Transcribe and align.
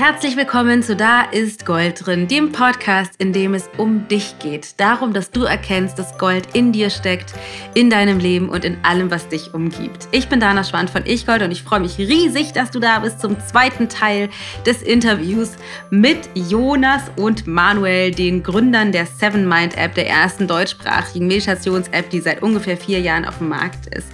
Herzlich 0.00 0.34
willkommen 0.34 0.82
zu 0.82 0.96
Da 0.96 1.24
ist 1.24 1.66
Gold 1.66 2.06
drin, 2.06 2.26
dem 2.26 2.52
Podcast, 2.52 3.12
in 3.18 3.34
dem 3.34 3.52
es 3.52 3.68
um 3.76 4.08
dich 4.08 4.38
geht. 4.38 4.80
Darum, 4.80 5.12
dass 5.12 5.30
du 5.30 5.42
erkennst, 5.42 5.98
dass 5.98 6.16
Gold 6.16 6.48
in 6.54 6.72
dir 6.72 6.88
steckt, 6.88 7.34
in 7.74 7.90
deinem 7.90 8.18
Leben 8.18 8.48
und 8.48 8.64
in 8.64 8.82
allem, 8.82 9.10
was 9.10 9.28
dich 9.28 9.52
umgibt. 9.52 10.08
Ich 10.10 10.30
bin 10.30 10.40
Dana 10.40 10.64
Schwand 10.64 10.88
von 10.88 11.04
Ich 11.04 11.26
Gold 11.26 11.42
und 11.42 11.50
ich 11.50 11.62
freue 11.62 11.80
mich 11.80 11.98
riesig, 11.98 12.52
dass 12.54 12.70
du 12.70 12.80
da 12.80 13.00
bist 13.00 13.20
zum 13.20 13.38
zweiten 13.40 13.90
Teil 13.90 14.30
des 14.64 14.80
Interviews 14.80 15.50
mit 15.90 16.30
Jonas 16.32 17.02
und 17.16 17.46
Manuel, 17.46 18.10
den 18.10 18.42
Gründern 18.42 18.92
der 18.92 19.04
Seven 19.04 19.46
Mind 19.46 19.76
App, 19.76 19.94
der 19.96 20.08
ersten 20.08 20.46
deutschsprachigen 20.46 21.26
Meditations-App, 21.26 22.08
die 22.08 22.20
seit 22.20 22.42
ungefähr 22.42 22.78
vier 22.78 23.00
Jahren 23.00 23.26
auf 23.26 23.36
dem 23.36 23.50
Markt 23.50 23.94
ist. 23.94 24.08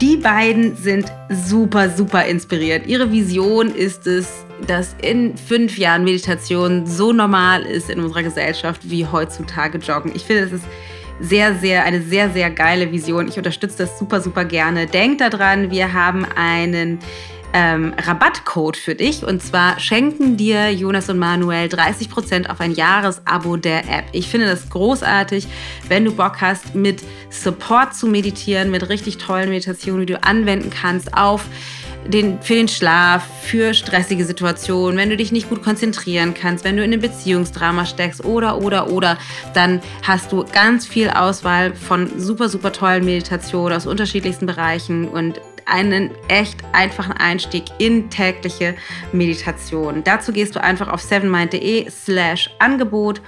Die 0.00 0.16
beiden 0.16 0.76
sind 0.76 1.12
super, 1.28 1.90
super 1.90 2.24
inspiriert. 2.24 2.86
Ihre 2.86 3.12
Vision 3.12 3.68
ist 3.74 4.06
es, 4.06 4.46
dass 4.66 4.96
in 5.02 5.36
fünf 5.36 5.76
Jahren 5.76 6.04
Meditation 6.04 6.86
so 6.86 7.12
normal 7.12 7.66
ist 7.66 7.90
in 7.90 8.00
unserer 8.00 8.22
Gesellschaft 8.22 8.80
wie 8.84 9.04
heutzutage 9.06 9.76
Joggen. 9.76 10.12
Ich 10.14 10.24
finde, 10.24 10.44
das 10.44 10.52
ist 10.52 10.64
sehr, 11.20 11.54
sehr, 11.54 11.84
eine 11.84 12.00
sehr, 12.00 12.30
sehr 12.30 12.50
geile 12.50 12.90
Vision. 12.90 13.28
Ich 13.28 13.36
unterstütze 13.36 13.76
das 13.76 13.98
super, 13.98 14.22
super 14.22 14.46
gerne. 14.46 14.86
Denkt 14.86 15.20
daran, 15.20 15.70
wir 15.70 15.92
haben 15.92 16.24
einen 16.34 16.98
ähm, 17.52 17.94
Rabattcode 17.98 18.76
für 18.76 18.94
dich. 18.94 19.24
Und 19.24 19.42
zwar 19.42 19.78
schenken 19.78 20.36
dir 20.36 20.72
Jonas 20.72 21.08
und 21.08 21.18
Manuel 21.18 21.68
30% 21.68 22.48
auf 22.48 22.60
ein 22.60 22.72
Jahresabo 22.72 23.56
der 23.56 23.88
App. 23.88 24.04
Ich 24.12 24.28
finde 24.28 24.46
das 24.46 24.68
großartig, 24.70 25.46
wenn 25.88 26.04
du 26.04 26.12
Bock 26.14 26.40
hast, 26.40 26.74
mit 26.74 27.02
Support 27.30 27.94
zu 27.94 28.06
meditieren, 28.06 28.70
mit 28.70 28.88
richtig 28.88 29.18
tollen 29.18 29.48
Meditationen, 29.48 30.06
die 30.06 30.12
du 30.12 30.22
anwenden 30.22 30.70
kannst 30.70 31.16
auf 31.16 31.44
den, 32.06 32.40
für 32.40 32.54
den 32.54 32.68
Schlaf, 32.68 33.24
für 33.42 33.74
stressige 33.74 34.24
Situationen, 34.24 34.98
wenn 34.98 35.10
du 35.10 35.16
dich 35.16 35.32
nicht 35.32 35.48
gut 35.48 35.62
konzentrieren 35.62 36.34
kannst, 36.34 36.64
wenn 36.64 36.76
du 36.76 36.84
in 36.84 36.92
einem 36.92 37.02
Beziehungsdrama 37.02 37.86
steckst 37.86 38.24
oder, 38.24 38.58
oder, 38.62 38.90
oder, 38.90 39.18
dann 39.54 39.80
hast 40.02 40.32
du 40.32 40.44
ganz 40.52 40.86
viel 40.86 41.10
Auswahl 41.10 41.74
von 41.74 42.18
super, 42.18 42.48
super 42.48 42.72
tollen 42.72 43.04
Meditationen 43.04 43.76
aus 43.76 43.86
unterschiedlichsten 43.86 44.46
Bereichen 44.46 45.08
und 45.08 45.40
einen 45.70 46.10
echt 46.28 46.58
einfachen 46.72 47.12
Einstieg 47.12 47.64
in 47.78 48.10
tägliche 48.10 48.74
Meditation. 49.12 50.02
Dazu 50.04 50.32
gehst 50.32 50.56
du 50.56 50.62
einfach 50.62 50.88
auf 50.88 51.00
sevenmind.de 51.00 51.88
slash 51.90 52.50
Angebot 52.58 53.20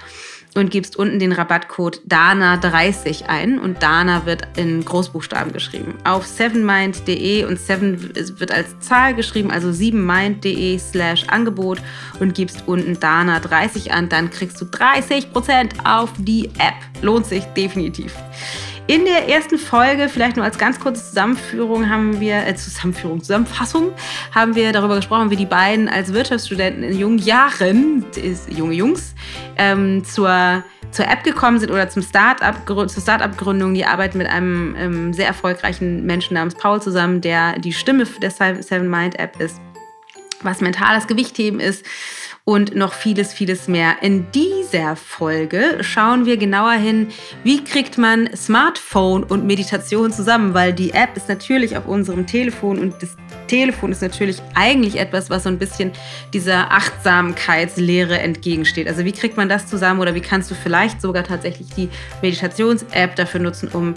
und 0.55 0.70
gibst 0.70 0.97
unten 0.97 1.19
den 1.19 1.33
Rabattcode 1.33 2.03
DANA30 2.07 3.27
ein 3.27 3.59
und 3.59 3.83
DANA 3.83 4.27
wird 4.27 4.47
in 4.57 4.85
Großbuchstaben 4.85 5.53
geschrieben. 5.53 5.95
Auf 6.05 6.27
sevenmind.de 6.27 7.45
und 7.45 7.59
seven 7.59 8.15
wird 8.15 8.53
als 8.53 8.79
Zahl 8.81 9.15
geschrieben, 9.15 9.51
also 9.51 9.73
siebenmind.de 9.73 10.79
slash 10.79 11.25
Angebot 11.29 11.81
und 12.20 12.35
gibst 12.35 12.65
unten 12.67 12.97
DANA30 12.97 13.91
an, 13.91 14.09
dann 14.09 14.31
kriegst 14.31 14.61
du 14.61 14.67
30% 14.67 15.85
auf 15.85 16.11
die 16.19 16.47
App. 16.59 16.75
Lohnt 17.03 17.27
sich 17.27 17.45
definitiv. 17.57 18.15
In 18.93 19.07
der 19.07 19.27
ersten 19.27 19.57
Folge, 19.57 20.11
vielleicht 20.11 20.37
nur 20.37 20.45
als 20.45 20.59
ganz 20.59 20.79
kurze 20.79 21.03
Zusammenführung, 21.03 21.89
haben 21.89 22.21
wir, 22.21 22.47
äh, 22.47 22.55
Zusammenführung, 22.55 23.23
Zusammenfassung, 23.23 23.95
haben 24.35 24.55
wir 24.55 24.71
darüber 24.71 24.97
gesprochen, 24.97 25.31
wie 25.31 25.37
die 25.37 25.47
beiden 25.47 25.89
als 25.89 26.12
Wirtschaftsstudenten 26.12 26.83
in 26.83 26.98
jungen 26.98 27.17
Jahren, 27.17 28.05
ist, 28.23 28.53
junge 28.53 28.75
Jungs, 28.75 29.15
ähm, 29.57 30.05
zur, 30.05 30.63
zur 30.91 31.09
App 31.09 31.25
gekommen 31.25 31.59
sind 31.59 31.73
oder 31.73 31.89
zum 31.89 32.03
Start-up, 32.03 32.67
zur 32.67 32.87
Start-up-Gründung. 32.87 33.73
Die 33.73 33.87
arbeiten 33.87 34.19
mit 34.19 34.27
einem 34.27 34.77
ähm, 34.79 35.15
sehr 35.15 35.27
erfolgreichen 35.27 36.05
Menschen 36.05 36.35
namens 36.35 36.55
Paul 36.55 36.83
zusammen, 36.83 37.23
der 37.23 37.59
die 37.59 37.73
Stimme 37.73 38.05
der 38.20 38.31
Seven 38.31 38.91
Mind 38.91 39.19
App 39.19 39.41
ist, 39.41 39.59
was 40.43 40.61
mentales 40.61 41.07
Gewichtheben 41.07 41.61
ist 41.61 41.87
und 42.45 42.75
noch 42.75 42.93
vieles, 42.93 43.33
vieles 43.33 43.69
mehr. 43.69 43.97
In 44.03 44.27
dieser 44.33 44.97
Folge 44.97 45.79
schauen 45.83 46.27
wir 46.27 46.37
genauer 46.37 46.73
hin, 46.73 47.09
wie 47.45 47.62
kriegt 47.62 47.98
man 47.98 48.35
Smartphone 48.37 49.23
und 49.23 49.47
Meditation 49.47 50.13
zusammen, 50.13 50.53
weil 50.53 50.73
die 50.73 50.91
App 50.91 51.17
ist 51.17 51.29
natürlich 51.29 51.77
auf 51.77 51.86
unserem 51.86 52.27
Telefon 52.27 52.80
und 52.80 53.01
das 53.01 53.17
Telefon 53.47 53.92
ist 53.92 54.03
natürlich 54.03 54.39
eigentlich 54.55 54.98
etwas, 54.98 55.30
was 55.30 55.45
so 55.45 55.51
ein 55.51 55.58
bisschen 55.58 55.92
dieser 56.33 56.73
Achtsamkeitslehre 56.73 58.19
entgegensteht. 58.19 58.89
Also 58.89 59.05
wie 59.05 59.13
kriegt 59.13 59.36
man 59.36 59.48
das 59.48 59.69
zusammen 59.69 60.01
oder 60.01 60.14
wie 60.14 60.20
kannst 60.20 60.51
du 60.51 60.55
vielleicht 60.57 61.01
sogar 61.01 61.23
tatsächlich 61.23 61.69
die 61.77 61.89
Meditations-App 62.23 63.14
dafür 63.14 63.41
nutzen, 63.41 63.69
um 63.73 63.95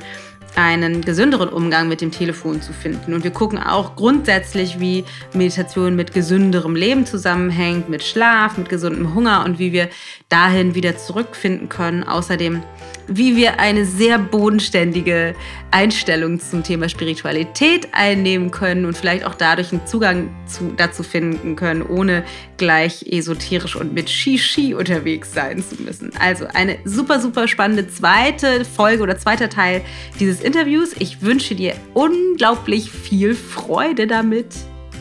einen 0.56 1.02
gesünderen 1.02 1.50
Umgang 1.50 1.88
mit 1.88 2.02
dem 2.02 2.12
Telefon 2.12 2.62
zu 2.62 2.74
finden. 2.74 3.14
Und 3.14 3.24
wir 3.24 3.32
gucken 3.32 3.60
auch 3.60 3.96
grundsätzlich, 3.96 4.80
wie 4.80 5.04
Meditation 5.34 5.96
mit 5.96 6.14
gesünderem 6.14 6.76
Leben 6.76 7.06
zusammenhängt, 7.06 7.90
mit 7.90 8.04
Schlaf, 8.04 8.58
mit 8.58 8.70
gesundem 8.70 9.14
Hunger 9.14 9.44
und 9.46 9.60
wie 9.60 9.72
wir 9.72 9.90
dahin 10.30 10.76
wieder 10.76 10.98
zurückfinden 10.98 11.70
können. 11.70 12.04
Außerdem 12.04 12.64
wie 13.08 13.36
wir 13.36 13.60
eine 13.60 13.86
sehr 13.86 14.18
bodenständige 14.18 15.36
Einstellung 15.72 16.40
zum 16.40 16.64
Thema 16.64 16.90
Spiritualität 16.90 17.90
einnehmen 17.92 18.52
können 18.52 18.86
und 18.86 18.98
vielleicht 18.98 19.26
auch 19.26 19.36
dadurch 19.36 19.72
einen 19.72 19.86
Zugang 19.86 20.30
zu, 20.48 20.74
dazu 20.76 21.04
finden 21.04 21.56
können, 21.56 21.84
ohne 21.84 22.24
gleich 22.58 23.04
esoterisch 23.04 23.76
und 23.76 23.94
mit 23.94 24.10
Shishi 24.10 24.74
unterwegs 24.74 25.34
sein 25.34 25.64
zu 25.64 25.82
müssen. 25.82 26.12
Also 26.20 26.46
eine 26.54 26.78
super, 26.86 27.20
super 27.20 27.48
spannende 27.48 27.88
zweite 27.88 28.66
Folge 28.66 29.04
oder 29.04 29.18
zweiter 29.18 29.50
Teil 29.50 29.82
dieses 30.20 30.42
Interviews. 30.42 30.96
Ich 31.00 31.22
wünsche 31.22 31.56
dir 31.56 31.74
unglaublich 31.94 32.92
viel 32.92 33.36
Freude 33.36 34.08
damit. 34.08 34.56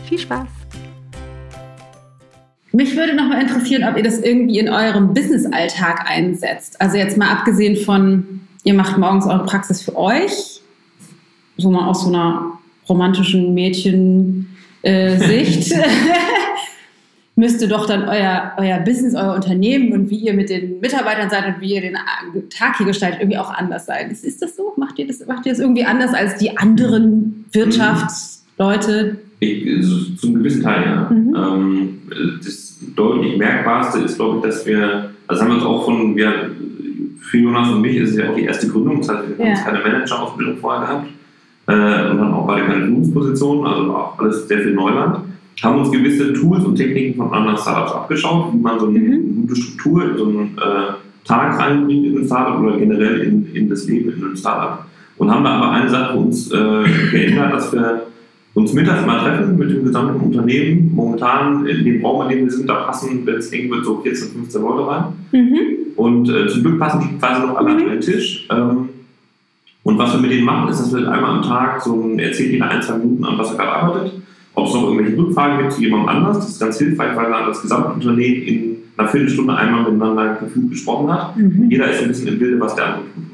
Viel 0.08 0.18
Spaß! 0.18 0.46
Mich 2.72 2.96
würde 2.96 3.14
noch 3.14 3.28
mal 3.28 3.40
interessieren, 3.40 3.88
ob 3.88 3.96
ihr 3.96 4.02
das 4.02 4.18
irgendwie 4.18 4.58
in 4.58 4.68
eurem 4.68 5.14
Business-Alltag 5.14 6.10
einsetzt. 6.10 6.80
Also 6.80 6.96
jetzt 6.96 7.16
mal 7.16 7.30
abgesehen 7.30 7.76
von, 7.76 8.40
ihr 8.64 8.74
macht 8.74 8.98
morgens 8.98 9.26
eure 9.26 9.46
Praxis 9.46 9.80
für 9.80 9.96
euch, 9.96 10.60
so 11.56 11.70
mal 11.70 11.88
aus 11.88 12.02
so 12.02 12.08
einer 12.08 12.58
romantischen 12.88 13.54
Mädchen-Sicht. 13.54 15.72
Äh, 15.72 15.78
müsste 17.36 17.66
doch 17.66 17.86
dann 17.86 18.08
euer, 18.08 18.52
euer 18.58 18.78
Business, 18.78 19.14
euer 19.14 19.34
Unternehmen 19.34 19.92
und 19.92 20.10
wie 20.10 20.18
ihr 20.18 20.34
mit 20.34 20.50
den 20.50 20.80
Mitarbeitern 20.80 21.30
seid 21.30 21.46
und 21.46 21.60
wie 21.60 21.74
ihr 21.74 21.80
den 21.80 21.96
Tag 22.50 22.76
hier 22.76 22.86
gestaltet, 22.86 23.20
irgendwie 23.20 23.38
auch 23.38 23.52
anders 23.52 23.86
sein. 23.86 24.10
Ist, 24.10 24.24
ist 24.24 24.40
das 24.40 24.56
so? 24.56 24.72
Macht 24.76 24.98
ihr 24.98 25.06
das, 25.06 25.26
macht 25.26 25.46
ihr 25.46 25.52
das 25.52 25.58
irgendwie 25.58 25.84
anders 25.84 26.14
als 26.14 26.36
die 26.36 26.56
anderen 26.56 27.46
Wirtschaftsleute? 27.52 29.18
Ich, 29.40 30.18
zum 30.18 30.34
gewissen 30.34 30.62
Teil, 30.62 30.84
ja. 30.84 31.10
Mhm. 31.10 31.34
Ähm, 31.36 31.98
das 32.42 32.78
deutlich 32.94 33.36
merkbarste 33.36 34.00
ist, 34.00 34.16
glaube 34.16 34.38
ich, 34.38 34.44
dass 34.44 34.64
wir, 34.64 35.10
das 35.28 35.40
haben 35.40 35.48
wir 35.48 35.54
uns 35.56 35.64
auch 35.64 35.84
von, 35.84 36.14
wir, 36.14 36.50
für 37.18 37.38
Jonas 37.38 37.68
und 37.70 37.80
mich 37.80 37.96
ist 37.96 38.10
es 38.10 38.16
ja 38.16 38.30
auch 38.30 38.36
die 38.36 38.44
erste 38.44 38.68
Gründung, 38.68 39.00
das 39.00 39.08
heißt, 39.08 39.22
wir 39.36 39.44
haben 39.44 39.56
ja. 39.56 39.62
keine 39.62 39.78
Manager-Ausbildung 39.80 40.56
vorher 40.58 40.80
gehabt 40.82 41.08
äh, 41.66 42.10
und 42.10 42.20
haben 42.20 42.34
auch 42.34 42.46
beide 42.46 42.66
keine 42.66 42.86
Führungspositionen, 42.86 43.66
also 43.66 43.94
auch 43.94 44.18
alles 44.18 44.46
sehr 44.46 44.58
viel 44.58 44.74
Neuland. 44.74 45.33
Haben 45.62 45.78
uns 45.80 45.90
gewisse 45.90 46.32
Tools 46.32 46.64
und 46.64 46.76
Techniken 46.76 47.16
von 47.16 47.32
anderen 47.32 47.56
Startups 47.56 47.92
abgeschaut, 47.92 48.52
wie 48.52 48.58
man 48.58 48.78
so 48.78 48.86
eine 48.88 48.98
mhm. 48.98 49.42
gute 49.42 49.56
Struktur 49.56 50.10
in 50.10 50.18
so 50.18 50.24
einen 50.24 50.58
äh, 50.58 50.92
Tag 51.24 51.58
reinbringt 51.58 52.06
in 52.06 52.18
ein 52.18 52.26
Startup 52.26 52.60
oder 52.60 52.76
generell 52.76 53.20
in, 53.20 53.54
in 53.54 53.68
das 53.68 53.86
Leben 53.86 54.12
in 54.12 54.24
einem 54.24 54.36
Startup. 54.36 54.84
Und 55.16 55.30
haben 55.30 55.44
da 55.44 55.50
aber 55.50 55.70
eine 55.70 55.88
Sache 55.88 56.12
für 56.12 56.18
uns 56.18 56.50
äh, 56.50 56.84
geändert, 57.12 57.52
dass 57.52 57.72
wir 57.72 58.02
uns 58.54 58.72
mittags 58.72 59.04
mal 59.04 59.20
treffen 59.20 59.58
mit 59.58 59.70
dem 59.70 59.84
gesamten 59.84 60.20
Unternehmen. 60.20 60.92
Momentan 60.94 61.66
in 61.66 61.84
dem 61.84 62.04
Raum, 62.04 62.22
in 62.22 62.28
dem 62.28 62.44
wir 62.46 62.50
sind, 62.50 62.68
da 62.68 62.84
passen, 62.84 63.26
wenn 63.26 63.36
es 63.36 63.52
eng 63.52 63.70
wird, 63.70 63.84
so 63.84 64.00
14, 64.00 64.32
15 64.32 64.62
Leute 64.62 64.86
rein. 64.86 65.04
Mhm. 65.32 65.58
Und 65.96 66.28
äh, 66.28 66.48
zum 66.48 66.62
Glück 66.62 66.78
passen 66.78 67.00
die 67.00 67.18
quasi 67.18 67.46
noch 67.46 67.56
alle 67.56 67.74
mhm. 67.74 67.80
an 67.80 67.88
den 67.90 68.00
Tisch. 68.00 68.46
Ähm, 68.50 68.88
und 69.82 69.98
was 69.98 70.14
wir 70.14 70.20
mit 70.20 70.30
denen 70.30 70.44
machen, 70.44 70.70
ist, 70.70 70.80
dass 70.80 70.94
wir 70.94 71.10
einmal 71.10 71.36
am 71.36 71.42
Tag 71.42 71.82
so 71.82 72.00
ein, 72.00 72.18
erzählt 72.18 72.52
jeder 72.52 72.70
ein, 72.70 72.80
zwei 72.80 72.96
Minuten 72.96 73.24
an, 73.24 73.38
was 73.38 73.50
er 73.50 73.58
gerade 73.58 73.72
arbeitet. 73.72 74.12
Ob 74.54 74.68
es 74.68 74.74
noch 74.74 74.84
irgendwelche 74.84 75.18
Rückfragen 75.18 75.58
gibt 75.58 75.72
zu 75.72 75.80
jemandem 75.82 76.08
anders, 76.08 76.38
das 76.38 76.50
ist 76.50 76.60
ganz 76.60 76.78
hilfreich, 76.78 77.16
weil 77.16 77.30
dann 77.30 77.46
das 77.46 77.60
gesamte 77.60 77.92
Unternehmen 77.94 78.42
in 78.42 78.76
einer 78.96 79.08
Viertelstunde 79.08 79.54
einmal 79.56 79.82
miteinander 79.90 80.36
gefühlt 80.36 80.70
gesprochen 80.70 81.12
hat. 81.12 81.36
Mhm. 81.36 81.70
Jeder 81.70 81.90
ist 81.90 82.02
ein 82.02 82.08
bisschen 82.08 82.28
im 82.28 82.38
Bilde, 82.38 82.60
was, 82.60 82.76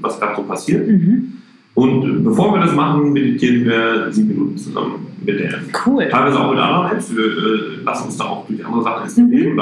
was 0.01 0.19
gerade 0.19 0.37
so 0.37 0.43
passiert. 0.43 0.89
Mhm. 0.89 1.33
Und 1.75 2.25
bevor 2.25 2.55
wir 2.55 2.61
das 2.61 2.75
machen, 2.75 3.13
meditieren 3.13 3.65
wir 3.65 4.11
sieben 4.11 4.29
Minuten 4.29 4.57
zusammen 4.57 5.07
mit 5.25 5.39
der 5.39 5.55
Cool. 5.87 6.09
Teilweise 6.09 6.41
auch 6.41 6.51
mit 6.51 6.59
anderen 6.59 6.93
Apps. 6.93 7.15
Wir 7.15 7.25
äh, 7.25 7.83
lassen 7.85 8.07
uns 8.07 8.17
da 8.17 8.25
auch 8.25 8.47
durch 8.47 8.65
andere 8.65 8.83
Sachen 8.83 9.05
inspirieren. 9.05 9.55
Mhm. 9.55 9.61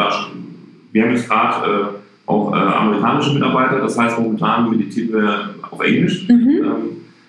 wir 0.92 1.02
haben 1.02 1.10
jetzt 1.10 1.28
gerade 1.28 1.66
äh, 1.66 1.84
auch 2.26 2.52
äh, 2.52 2.56
amerikanische 2.56 3.34
Mitarbeiter, 3.34 3.80
das 3.80 3.98
heißt, 3.98 4.18
momentan 4.18 4.70
meditieren 4.70 5.12
wir 5.12 5.54
auf 5.70 5.80
Englisch. 5.80 6.28
Mhm. 6.28 6.48
Ähm, 6.48 6.72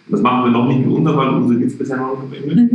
das 0.09 0.21
machen 0.21 0.45
wir 0.45 0.51
noch 0.51 0.67
nicht 0.67 0.85
mit 0.85 0.95
unser, 0.95 1.15
weil 1.15 1.29
unsere 1.29 1.59
gibt 1.59 1.71
es 1.71 1.77
bisher 1.77 1.97
noch 1.97 2.11
nicht 2.11 2.23
auf 2.23 2.49
Englisch. 2.49 2.69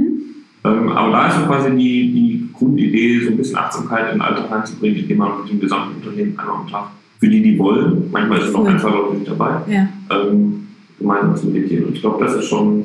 Mhm. 0.65 0.71
Ähm, 0.71 0.89
aber 0.91 1.13
da 1.13 1.29
ist 1.29 1.37
so 1.41 1.47
quasi 1.47 1.71
die, 1.77 2.13
die 2.13 2.49
Grundidee, 2.53 3.21
so 3.25 3.31
ein 3.31 3.37
bisschen 3.37 3.57
Achtsamkeit 3.57 4.13
in 4.13 4.19
den 4.19 4.23
Alltag 4.23 4.51
reinzubringen, 4.51 4.99
indem 4.99 5.19
man 5.19 5.43
mit 5.43 5.51
dem 5.51 5.61
gesamten 5.61 5.97
Unternehmen 5.97 6.39
einmal 6.39 6.57
am 6.57 6.69
Tag, 6.69 6.91
für 7.21 7.29
die, 7.29 7.43
die 7.43 7.59
wollen, 7.59 8.11
manchmal 8.11 8.39
ist 8.39 8.47
es 8.47 8.53
noch 8.53 8.65
ein, 8.65 8.79
zwei 8.79 8.91
Leute 8.91 9.15
nicht 9.17 9.31
dabei, 9.31 9.61
ja. 9.69 9.89
ähm, 10.11 10.67
gemeinsam 10.99 11.37
zu 11.37 11.47
meditieren. 11.47 11.87
Und 11.87 11.95
ich 11.95 12.01
glaube, 12.01 12.25
das 12.25 12.35
ist 12.37 12.47
schon, 12.47 12.85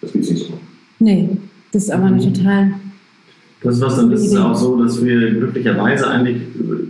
das 0.00 0.12
gibt 0.12 0.24
es 0.24 0.30
nicht 0.30 0.46
so. 0.46 0.54
Nee. 0.98 1.28
Das 1.72 1.84
ist 1.84 1.90
aber 1.90 2.06
eine 2.06 2.20
total 2.20 2.72
Das 3.62 3.74
ist 3.74 3.82
was, 3.82 3.96
dann 3.96 4.10
ist 4.10 4.24
es 4.24 4.36
auch 4.36 4.54
so, 4.54 4.82
dass 4.82 5.04
wir 5.04 5.32
glücklicherweise 5.32 6.08
eigentlich 6.08 6.40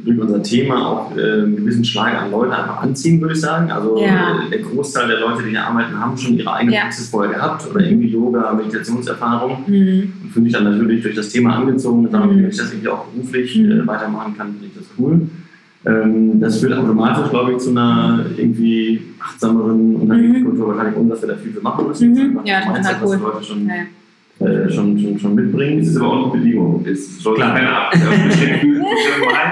durch 0.04 0.20
unser 0.20 0.40
Thema 0.40 0.86
auch 0.86 1.16
äh, 1.16 1.42
einen 1.42 1.56
gewissen 1.56 1.84
Schlag 1.84 2.22
an 2.22 2.30
Leute 2.30 2.56
einfach 2.56 2.80
anziehen, 2.82 3.20
würde 3.20 3.34
ich 3.34 3.40
sagen. 3.40 3.72
Also 3.72 4.00
ja. 4.00 4.42
der 4.48 4.60
Großteil 4.60 5.08
der 5.08 5.18
Leute, 5.18 5.42
die 5.42 5.50
hier 5.50 5.66
arbeiten, 5.66 5.98
haben 5.98 6.16
schon 6.16 6.38
ihre 6.38 6.52
eigene 6.52 6.76
ja. 6.76 6.82
Praxis 6.82 7.08
vorher 7.08 7.34
gehabt 7.34 7.68
oder 7.68 7.84
irgendwie 7.84 8.08
Yoga, 8.08 8.52
Meditationserfahrung 8.52 9.64
mhm. 9.66 10.12
und 10.22 10.30
fühle 10.30 10.44
mich 10.44 10.52
dann 10.52 10.64
natürlich 10.64 11.02
durch 11.02 11.16
das 11.16 11.30
Thema 11.30 11.56
angezogen 11.56 12.04
und 12.04 12.12
sagen, 12.12 12.32
mhm. 12.32 12.42
wenn 12.42 12.50
ich 12.50 12.56
das 12.56 12.70
irgendwie 12.70 12.88
auch 12.88 13.04
beruflich 13.06 13.58
mhm. 13.58 13.72
äh, 13.72 13.86
weitermachen 13.88 14.36
kann, 14.36 14.52
finde 14.52 14.66
ich 14.66 14.74
das 14.74 14.84
cool. 14.96 15.22
Ähm, 15.86 16.40
das 16.40 16.58
führt 16.58 16.74
automatisch, 16.74 17.30
glaube 17.30 17.52
ich, 17.52 17.58
zu 17.58 17.70
einer 17.70 18.26
irgendwie 18.36 19.02
achtsameren 19.18 19.96
Unternehmenskultur, 19.96 20.66
mhm. 20.66 20.70
wahrscheinlich, 20.70 20.96
ohne 20.98 21.08
dass 21.10 21.22
wir 21.22 21.28
da 21.30 21.36
viel 21.36 21.52
für 21.52 21.62
machen 21.62 21.88
müssen. 21.88 22.12
Mhm. 22.12 22.40
Ja, 22.44 22.60
total 22.60 22.96
cool. 23.02 23.16
Leute 23.16 23.44
schon 23.44 23.66
ja 23.66 23.74
äh, 24.40 24.70
schon, 24.70 24.98
schon, 24.98 25.18
schon 25.18 25.34
mitbringen. 25.34 25.80
Das 25.80 25.88
ist 25.88 25.96
aber 25.98 26.08
auch 26.08 26.32
eine 26.32 26.42
Bedingung. 26.42 26.84
Es 26.86 27.18
soll 27.18 27.34
Klar. 27.34 27.54
keine 27.54 27.76
Abgeschenkt 27.76 28.60
fühlen. 28.60 28.82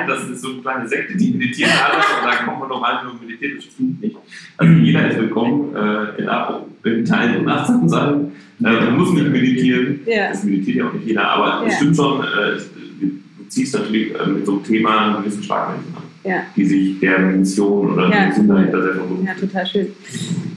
Das 0.06 0.28
ist 0.30 0.40
so 0.40 0.48
eine 0.52 0.62
kleine 0.62 0.88
Sekte, 0.88 1.16
die 1.16 1.32
meditieren 1.32 1.70
alle 1.70 1.96
und 1.96 2.24
da 2.24 2.44
kommt 2.44 2.60
man 2.60 2.68
noch 2.70 2.82
rein 2.82 3.06
und 3.06 3.20
meditiert. 3.20 3.58
Das 3.58 3.64
stimmt 3.64 4.00
nicht. 4.00 4.16
Also 4.56 4.72
jeder 4.72 5.10
ist 5.10 5.18
willkommen 5.18 5.76
äh, 5.76 6.22
in, 6.22 6.98
in 6.98 7.04
Teilen 7.04 7.40
und 7.40 7.48
achtsam 7.48 7.86
sein. 7.88 8.32
Äh, 8.60 8.62
man 8.62 8.96
muss 8.96 9.12
nicht 9.12 9.28
meditieren. 9.28 10.00
Ja. 10.06 10.30
Das 10.30 10.42
meditiert 10.44 10.76
ja 10.78 10.88
auch 10.88 10.94
nicht 10.94 11.06
jeder. 11.06 11.28
Aber 11.28 11.66
es 11.66 11.74
ja. 11.74 11.78
stimmt 11.78 11.96
schon, 11.96 12.20
äh, 12.22 12.58
du 13.00 13.48
ziehst 13.48 13.74
natürlich 13.74 14.12
mit 14.26 14.46
so 14.46 14.52
einem 14.52 14.64
Thema 14.64 15.06
einen 15.06 15.16
gewissen 15.22 15.42
Schlagmenschen 15.42 15.94
an. 15.96 16.02
Ja. 16.24 16.42
die 16.56 16.64
sich 16.64 17.00
der 17.00 17.20
Mission 17.20 17.92
oder 17.92 18.10
ja. 18.10 18.26
der 18.26 18.32
Sinn 18.34 18.48
dahinter 18.48 18.82
sehr 18.82 18.94
verbunden 18.94 19.24
Ja, 19.24 19.34
total 19.34 19.66
schön. 19.66 19.86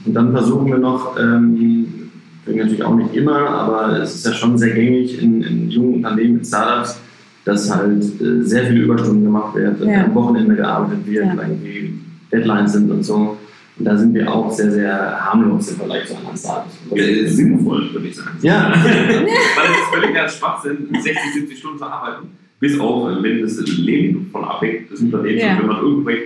Und 0.04 0.12
dann 0.12 0.32
versuchen 0.32 0.66
wir 0.66 0.78
noch, 0.78 1.16
ähm, 1.18 2.01
natürlich 2.46 2.82
auch 2.82 2.96
nicht 2.96 3.14
immer, 3.14 3.48
aber 3.48 4.00
es 4.00 4.14
ist 4.14 4.26
ja 4.26 4.32
schon 4.32 4.58
sehr 4.58 4.74
gängig 4.74 5.22
in, 5.22 5.42
in 5.42 5.70
jungen 5.70 5.94
Unternehmen, 5.94 6.38
in 6.38 6.44
Startups, 6.44 7.00
dass 7.44 7.74
halt 7.74 8.02
äh, 8.20 8.42
sehr 8.42 8.66
viele 8.66 8.82
Überstunden 8.82 9.24
gemacht 9.24 9.54
werden, 9.54 9.88
ja. 9.88 10.04
am 10.04 10.14
Wochenende 10.14 10.56
gearbeitet 10.56 11.06
wird, 11.06 11.26
ja. 11.26 11.34
irgendwie 11.34 11.94
Deadlines 12.32 12.72
sind 12.72 12.90
und 12.90 13.02
so. 13.02 13.36
Und 13.78 13.84
da 13.86 13.96
sind 13.96 14.14
wir 14.14 14.32
auch 14.32 14.50
sehr, 14.50 14.70
sehr 14.70 15.24
harmlos 15.24 15.70
im 15.70 15.76
Vergleich 15.76 16.06
zu 16.06 16.16
anderen 16.16 16.36
Startups. 16.36 16.78
Ja, 16.94 17.28
sinnvoll, 17.28 17.92
würde 17.92 18.06
ich 18.06 18.16
sagen. 18.16 18.38
Ja. 18.42 18.70
Weil 18.84 18.84
es 18.84 19.78
ist 19.78 19.94
völlig 19.94 20.14
ganz 20.14 20.36
Schwachsinn, 20.36 20.88
60, 20.92 21.16
70 21.34 21.58
Stunden 21.58 21.78
zu 21.78 21.84
arbeiten, 21.84 22.28
bis 22.60 22.78
auch, 22.78 23.22
wenn 23.22 23.40
das 23.40 23.58
Leben 23.78 24.28
von 24.30 24.44
abhängt 24.44 24.90
des 24.90 25.00
Unternehmens 25.00 25.42
ja. 25.42 25.52
und 25.52 25.60
wenn 25.60 25.66
man 25.66 25.82
irgendwelche 25.82 26.22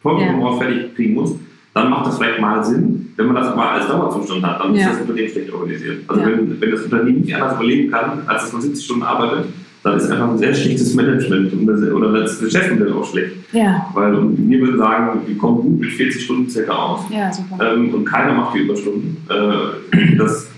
vollkommen 0.00 0.40
ja. 0.40 0.56
fertig 0.56 0.94
kriegen 0.94 1.14
muss, 1.14 1.34
dann 1.78 1.90
macht 1.90 2.06
das 2.06 2.18
vielleicht 2.18 2.40
mal 2.40 2.64
Sinn. 2.64 3.12
Wenn 3.16 3.26
man 3.26 3.36
das 3.36 3.48
aber 3.48 3.70
als 3.70 3.86
Dauerzustand 3.86 4.44
hat, 4.44 4.60
dann 4.60 4.74
ja. 4.74 4.82
ist 4.82 4.94
das 4.94 5.00
Unternehmen 5.02 5.28
schlecht 5.28 5.52
organisiert. 5.52 5.98
Also 6.08 6.20
ja. 6.20 6.26
wenn, 6.28 6.60
wenn 6.60 6.70
das 6.70 6.82
Unternehmen 6.82 7.20
nicht 7.20 7.34
anders 7.34 7.54
überleben 7.54 7.90
kann, 7.90 8.22
als 8.26 8.42
dass 8.42 8.52
man 8.52 8.62
70 8.62 8.84
Stunden 8.84 9.02
arbeitet, 9.02 9.46
dann 9.82 9.96
ist 9.96 10.10
einfach 10.10 10.30
ein 10.30 10.38
sehr 10.38 10.54
schlechtes 10.54 10.94
Management 10.94 11.52
oder 11.92 12.20
das 12.20 12.40
Geschäftsmodell 12.40 12.92
auch 12.92 13.04
schlecht. 13.04 13.36
Ja. 13.52 13.86
Weil 13.94 14.12
wir 14.12 14.60
würden 14.60 14.78
sagen, 14.78 15.20
wir 15.26 15.38
kommen 15.38 15.62
gut 15.62 15.80
mit 15.80 15.90
40 15.90 16.24
Stunden 16.24 16.50
circa 16.50 16.72
aus. 16.72 17.00
Ja. 17.10 17.30
Ähm, 17.60 17.94
und 17.94 18.04
keiner 18.04 18.32
macht 18.34 18.54
die 18.54 18.60
Überstunden. 18.60 19.16
Äh, 19.28 20.16
das, 20.18 20.50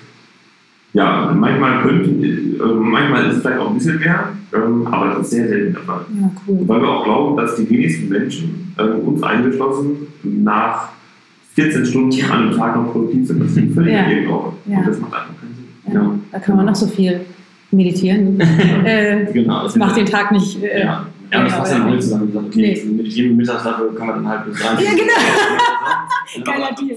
ja, 0.92 1.32
manchmal 1.36 1.82
könnte, 1.82 2.10
äh, 2.10 2.74
manchmal 2.74 3.26
ist 3.26 3.36
es 3.36 3.42
vielleicht 3.42 3.60
auch 3.60 3.68
ein 3.68 3.74
bisschen 3.74 3.98
mehr, 3.98 4.30
ähm, 4.54 4.86
aber 4.86 5.14
das 5.14 5.20
ist 5.20 5.30
sehr 5.30 5.48
selten 5.48 5.74
der 5.74 5.82
Fall. 5.82 6.00
Ja, 6.18 6.30
cool. 6.48 6.58
Weil 6.66 6.80
wir 6.80 6.88
auch 6.88 7.04
glauben, 7.04 7.36
dass 7.36 7.56
die 7.56 7.68
wenigsten 7.68 8.08
Menschen, 8.08 8.74
äh, 8.78 8.82
uns 8.82 9.22
eingeschlossen, 9.22 10.08
nach 10.22 10.88
14 11.60 11.86
Stunden 11.86 12.10
ja. 12.12 12.26
an 12.26 12.48
einem 12.48 12.56
Tag 12.56 12.76
noch 12.76 12.92
produktiv 12.92 13.26
sind. 13.26 13.42
Das 13.42 13.56
ist 13.56 13.74
völlig 13.74 13.92
ja. 13.92 14.30
auch. 14.30 14.52
Ja. 14.66 14.78
Und 14.78 14.88
das 14.88 15.00
macht 15.00 15.12
einfach 15.14 15.34
keinen 15.40 15.54
Sinn. 15.54 15.94
Ja. 15.94 16.14
Da 16.32 16.38
kann 16.38 16.56
man 16.56 16.66
noch 16.66 16.74
so 16.74 16.86
viel 16.86 17.20
meditieren. 17.70 18.40
äh, 18.84 19.26
genau. 19.32 19.64
Das 19.64 19.76
macht 19.76 19.96
den 19.96 20.06
Tag 20.06 20.32
nicht. 20.32 20.62
Äh, 20.62 20.84
ja. 20.84 21.06
Ja, 21.32 21.44
das 21.44 21.56
passt 21.56 21.72
ja 21.72 21.78
noch 21.78 21.90
nicht 21.90 22.02
zusammen. 22.02 22.26
Gesagt, 22.26 22.46
okay, 22.46 22.82
nee. 22.84 22.90
mit 22.90 23.06
jedem 23.06 23.36
Mittagsdafür 23.36 23.94
kann 23.94 24.06
man 24.08 24.16
dann 24.16 24.28
halt 24.28 24.46
bis 24.46 24.64
rein. 24.64 24.78
Ja, 24.82 24.90
genau. 24.90 26.44
Geiler 26.44 26.74
Deal. 26.80 26.96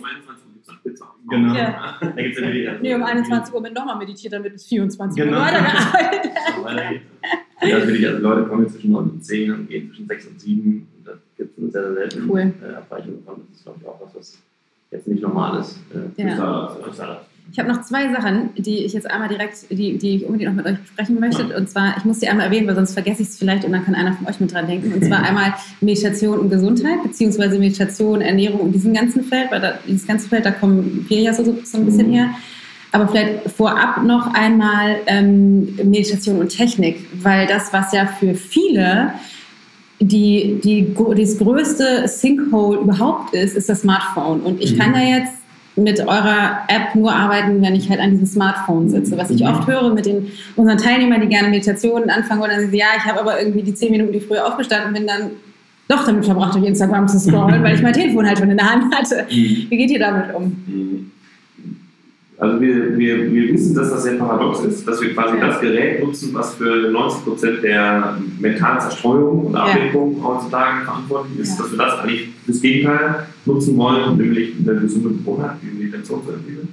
Genau. 1.30 1.56
Ja. 1.56 1.98
Da 2.01 2.21
gibt's 2.21 2.39
ja 2.39 2.51
die, 2.51 2.69
nee, 2.81 2.94
um 2.95 3.04
21 3.04 3.54
Uhr 3.54 3.63
wird 3.63 3.74
nochmal 3.74 3.98
meditiert, 3.98 4.33
damit 4.33 4.54
bis 4.54 4.65
24 4.65 5.24
genau. 5.24 5.38
Uhr 5.38 5.45
weitergearbeitet. 5.45 7.01
ja, 7.62 7.80
natürlich, 7.80 8.07
also 8.07 8.21
Leute 8.21 8.44
kommen 8.50 8.68
zwischen 8.69 8.92
9 8.92 9.04
und 9.04 9.24
10 9.24 9.51
und 9.51 9.69
gehen 9.69 9.88
zwischen 9.88 10.07
6 10.07 10.27
und 10.27 10.42
7. 10.42 10.88
Das 11.06 11.15
gibt 11.38 11.57
es 11.57 11.71
sehr, 11.71 11.83
sehr 11.83 11.94
selten. 11.94 12.30
Cool. 12.30 12.54
Äh, 12.62 12.75
Abweichungen 12.75 13.25
davon. 13.25 13.44
Das 13.48 13.57
ist, 13.57 13.63
glaube 13.63 13.80
ich, 13.81 13.88
auch 13.88 14.01
was, 14.04 14.15
was 14.15 14.42
jetzt 14.93 15.07
nicht 15.07 15.21
normal 15.21 15.59
ist. 15.59 15.77
Äh, 15.93 16.23
ja. 16.23 16.69
Ich 17.51 17.59
habe 17.59 17.69
noch 17.69 17.81
zwei 17.83 18.11
Sachen, 18.11 18.49
die 18.57 18.79
ich 18.79 18.93
jetzt 18.93 19.09
einmal 19.09 19.27
direkt, 19.27 19.69
die, 19.69 19.97
die 19.97 20.15
ich 20.15 20.25
unbedingt 20.25 20.49
noch 20.49 20.63
mit 20.63 20.65
euch 20.65 20.79
besprechen 20.79 21.19
möchte. 21.19 21.43
Ja. 21.43 21.57
Und 21.57 21.69
zwar, 21.69 21.95
ich 21.97 22.05
muss 22.05 22.19
die 22.19 22.27
einmal 22.27 22.47
erwähnen, 22.47 22.67
weil 22.67 22.75
sonst 22.75 22.93
vergesse 22.93 23.21
ich 23.21 23.27
es 23.27 23.37
vielleicht 23.37 23.63
und 23.65 23.73
dann 23.73 23.85
kann 23.85 23.93
einer 23.93 24.13
von 24.13 24.25
euch 24.27 24.39
mit 24.39 24.51
dran 24.51 24.65
denken. 24.65 24.93
Und 24.93 25.05
zwar 25.05 25.21
einmal 25.27 25.53
Meditation 25.81 26.39
und 26.39 26.49
Gesundheit, 26.49 27.03
beziehungsweise 27.03 27.59
Meditation, 27.59 28.21
Ernährung 28.21 28.61
und 28.61 28.71
diesem 28.71 28.93
ganzen 28.93 29.23
Feld, 29.23 29.51
weil 29.51 29.61
da, 29.61 29.73
dieses 29.87 30.07
ganze 30.07 30.29
Feld, 30.29 30.45
da 30.45 30.51
kommen 30.51 31.05
wir 31.07 31.21
ja 31.21 31.33
so, 31.33 31.43
so 31.43 31.77
ein 31.77 31.85
bisschen 31.85 32.07
mhm. 32.07 32.13
her. 32.13 32.29
Aber 32.91 33.07
vielleicht 33.07 33.49
vorab 33.51 34.03
noch 34.03 34.33
einmal 34.33 34.97
ähm, 35.07 35.75
Meditation 35.83 36.39
und 36.39 36.49
Technik, 36.49 37.07
weil 37.21 37.47
das, 37.47 37.73
was 37.73 37.91
ja 37.91 38.05
für 38.05 38.35
viele 38.35 39.13
die, 40.05 40.59
die, 40.63 40.95
das 41.17 41.38
größte 41.38 42.07
Sinkhole 42.07 42.79
überhaupt 42.79 43.33
ist, 43.33 43.55
ist 43.55 43.69
das 43.69 43.81
Smartphone. 43.81 44.41
Und 44.41 44.61
ich 44.61 44.77
kann 44.77 44.89
mhm. 44.89 44.94
da 44.94 45.00
jetzt 45.00 45.33
mit 45.75 46.00
eurer 46.00 46.59
App 46.67 46.94
nur 46.94 47.11
arbeiten, 47.11 47.61
wenn 47.61 47.75
ich 47.75 47.89
halt 47.89 48.00
an 48.00 48.11
diesem 48.11 48.27
Smartphone 48.27 48.89
sitze. 48.89 49.17
Was 49.17 49.29
ich 49.31 49.41
mhm. 49.41 49.47
oft 49.47 49.67
höre 49.67 49.94
mit 49.94 50.05
den 50.05 50.31
unseren 50.55 50.77
Teilnehmern, 50.77 51.21
die 51.21 51.27
gerne 51.27 51.50
Meditationen 51.50 52.09
anfangen 52.09 52.41
wollen, 52.41 52.51
dann 52.51 52.59
sagen 52.59 52.71
sie, 52.71 52.77
ja, 52.77 52.88
ich 52.97 53.03
habe 53.03 53.19
aber 53.19 53.39
irgendwie 53.39 53.63
die 53.63 53.73
zehn 53.73 53.91
Minuten, 53.91 54.11
die 54.11 54.19
früher 54.19 54.45
aufgestanden 54.45 54.94
bin, 54.94 55.07
dann 55.07 55.31
doch 55.88 56.05
damit 56.05 56.25
verbracht, 56.25 56.55
durch 56.55 56.65
Instagram 56.65 57.07
zu 57.07 57.19
scrollen, 57.19 57.63
weil 57.63 57.75
ich 57.75 57.81
mein 57.81 57.94
Telefon 57.94 58.25
halt 58.25 58.38
schon 58.38 58.50
in 58.50 58.57
der 58.57 58.71
Hand 58.71 58.94
hatte. 58.95 59.25
Mhm. 59.29 59.67
Wie 59.69 59.77
geht 59.77 59.91
ihr 59.91 60.00
damit 60.00 60.33
um? 60.35 60.92
Also 62.43 62.59
wir, 62.59 62.97
wir, 62.97 63.31
wir 63.31 63.53
wissen, 63.53 63.73
dass 63.73 63.89
das 63.89 64.03
sehr 64.03 64.15
paradox 64.15 64.65
ist, 64.65 64.85
dass 64.85 65.01
wir 65.01 65.13
quasi 65.13 65.37
ja. 65.37 65.47
das 65.47 65.61
Gerät 65.61 66.03
nutzen, 66.03 66.33
was 66.33 66.55
für 66.55 66.91
90 66.91 67.23
Prozent 67.23 67.63
der 67.63 68.17
mentalen 68.37 68.81
Zerstreuung 68.81 69.45
und 69.45 69.55
Ablenkung 69.55 70.17
ja. 70.17 70.23
heutzutage 70.25 70.83
verantwortlich 70.83 71.39
ist, 71.39 71.57
ja. 71.57 71.63
dass 71.63 71.71
wir 71.71 71.77
das 71.77 71.99
eigentlich 71.99 72.29
das 72.45 72.59
Gegenteil 72.59 73.27
nutzen 73.45 73.77
wollen, 73.77 74.17
nämlich 74.17 74.55
eine 74.59 74.77
gesunde 74.81 75.09
Gewohnheit, 75.11 75.51
die 75.61 75.83
Meditation 75.83 76.21
zu 76.25 76.31
entwickeln. 76.33 76.67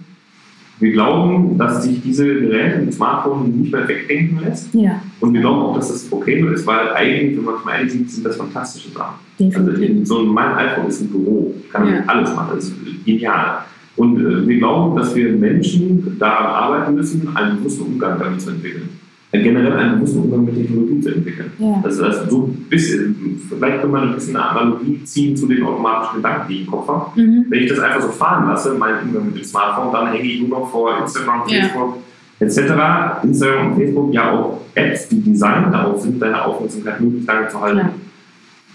Wir 0.81 0.93
glauben, 0.93 1.57
dass 1.57 1.85
sich 1.85 2.03
diese 2.03 2.25
Geräte 2.25 2.81
mit 2.81 2.93
Smartphone 2.93 3.61
nicht 3.61 3.71
mehr 3.71 3.87
wegdenken 3.87 4.41
lässt. 4.41 4.75
Ja. 4.75 5.01
Und 5.21 5.35
wir 5.35 5.41
glauben 5.41 5.61
auch, 5.61 5.77
dass 5.77 5.89
das 5.89 6.11
okay 6.11 6.45
ist, 6.53 6.67
weil 6.67 6.95
eigentlich, 6.95 7.37
wenn 7.37 7.45
man 7.45 7.55
es 7.57 7.65
mal 7.65 7.73
ehrlich 7.77 7.93
sieht, 7.93 8.11
sind 8.11 8.27
das 8.27 8.37
fantastische 8.37 8.91
Sachen. 8.91 9.17
Definitiv. 9.39 10.01
Also 10.01 10.17
so 10.17 10.25
mein 10.25 10.53
iPhone 10.55 10.89
ist 10.89 11.03
ein 11.03 11.11
Büro, 11.11 11.55
kann 11.71 11.87
ja. 11.87 12.03
alles 12.07 12.35
machen, 12.35 12.57
das 12.57 12.65
ist 12.65 12.75
genial. 13.05 13.59
Und 13.97 14.21
äh, 14.21 14.47
wir 14.47 14.59
glauben, 14.59 14.97
dass 14.97 15.15
wir 15.15 15.33
Menschen 15.33 16.17
daran 16.19 16.47
arbeiten 16.47 16.95
müssen, 16.95 17.37
einen 17.37 17.59
bewussten 17.59 17.83
Umgang 17.83 18.19
damit 18.19 18.41
zu 18.41 18.51
entwickeln. 18.51 18.89
Äh, 19.33 19.43
generell 19.43 19.73
einen 19.73 19.97
bewussten 19.97 20.21
Umgang 20.21 20.45
mit 20.45 20.57
Technologie 20.57 21.01
zu 21.01 21.15
entwickeln. 21.15 21.53
Ja. 21.59 21.81
Das 21.85 22.03
heißt, 22.03 22.31
so 22.31 22.47
ein 22.47 22.67
bisschen, 22.69 23.41
vielleicht 23.49 23.81
können 23.81 23.93
wir 23.93 24.03
ein 24.03 24.15
bisschen 24.15 24.37
eine 24.37 24.49
Analogie 24.49 25.05
ziehen 25.05 25.37
zu 25.37 25.47
den 25.47 25.63
automatischen 25.63 26.17
Gedanken, 26.17 26.49
die 26.49 26.55
ich 26.55 26.61
im 26.63 26.67
Kopf 26.67 26.89
habe. 26.89 27.21
Mhm. 27.21 27.47
Wenn 27.49 27.63
ich 27.63 27.69
das 27.69 27.79
einfach 27.79 28.03
so 28.03 28.09
fahren 28.09 28.49
lasse, 28.49 28.75
meinen 28.75 29.03
Umgang 29.03 29.27
mit 29.27 29.37
dem 29.37 29.45
Smartphone, 29.45 29.93
dann 29.93 30.09
hänge 30.09 30.25
ich 30.25 30.41
nur 30.41 30.61
noch 30.61 30.71
vor 30.71 30.99
Instagram, 30.99 31.49
Facebook 31.49 31.99
ja. 32.41 32.47
etc. 32.47 33.25
Instagram 33.25 33.73
und 33.73 33.77
Facebook 33.77 34.15
ja 34.15 34.33
auch 34.33 34.61
Apps, 34.75 35.09
die 35.09 35.23
designt 35.23 35.73
darauf 35.73 36.01
sind, 36.01 36.21
deine 36.21 36.45
Aufmerksamkeit 36.45 37.01
möglichst 37.01 37.29
lange 37.29 37.49
zu 37.49 37.61
halten. 37.61 37.79
Ja. 37.79 37.93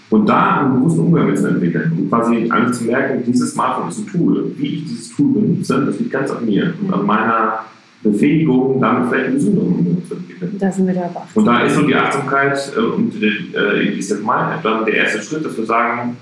Und 0.08 0.28
da 0.28 0.60
einen 0.60 0.74
bewussten 0.74 1.00
Umgang 1.00 1.26
mit 1.26 1.38
zu 1.38 1.48
entwickeln 1.48 1.92
und 1.98 2.08
quasi 2.08 2.48
eigentlich 2.48 2.78
zu 2.78 2.84
merken, 2.84 3.24
dieses 3.26 3.52
Smartphone 3.52 3.88
ist 3.88 3.98
ein 3.98 4.06
Tool. 4.06 4.52
Wie 4.56 4.66
ich 4.66 4.84
dieses 4.84 5.16
Tool 5.16 5.32
benutze, 5.32 5.84
das 5.84 5.98
liegt 5.98 6.12
ganz 6.12 6.30
an 6.30 6.46
mir 6.46 6.74
und 6.80 6.94
an 6.94 7.04
meiner 7.04 7.64
Befähigung, 8.02 8.80
damit 8.80 9.08
vielleicht 9.08 9.26
einen 9.26 9.34
gesünderen 9.34 9.72
Umgang 9.72 10.06
zu 10.06 10.14
entwickeln. 10.14 10.56
Da 10.58 10.70
sind 10.70 10.86
wir 10.86 10.94
dabei. 10.94 11.20
Und 11.34 11.44
da 11.44 11.60
ist 11.62 11.74
so 11.74 11.82
die 11.82 11.94
Achtsamkeit 11.94 12.72
äh, 12.76 12.80
und 12.80 13.20
äh, 13.20 13.90
die 13.92 13.98
ist 13.98 14.10
jetzt 14.10 14.22
mal 14.22 14.58
dann 14.62 14.84
der 14.84 14.94
erste 14.94 15.22
Schritt, 15.22 15.44
dass 15.44 15.56
wir 15.56 15.64
sagen, 15.64 16.16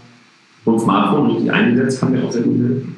so 0.64 0.72
ein 0.72 0.78
Smartphone 0.78 1.30
richtig 1.30 1.52
eingesetzt 1.52 2.00
kann 2.00 2.12
mir 2.12 2.24
auch 2.24 2.32
sehr 2.32 2.42
gut 2.42 2.56
helfen. 2.58 2.93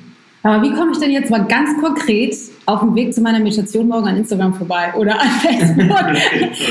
Aber 0.47 0.63
wie 0.63 0.73
komme 0.73 0.93
ich 0.93 0.99
denn 0.99 1.11
jetzt 1.11 1.29
mal 1.29 1.45
ganz 1.45 1.71
konkret 1.81 2.37
auf 2.67 2.81
dem 2.81 2.95
Weg 2.95 3.13
zu 3.13 3.21
meiner 3.21 3.41
Meditation 3.41 3.89
morgen 3.89 4.07
an 4.07 4.17
Instagram 4.17 4.55
vorbei 4.55 4.93
oder 4.97 5.21
an 5.21 5.29
Facebook? 5.43 5.91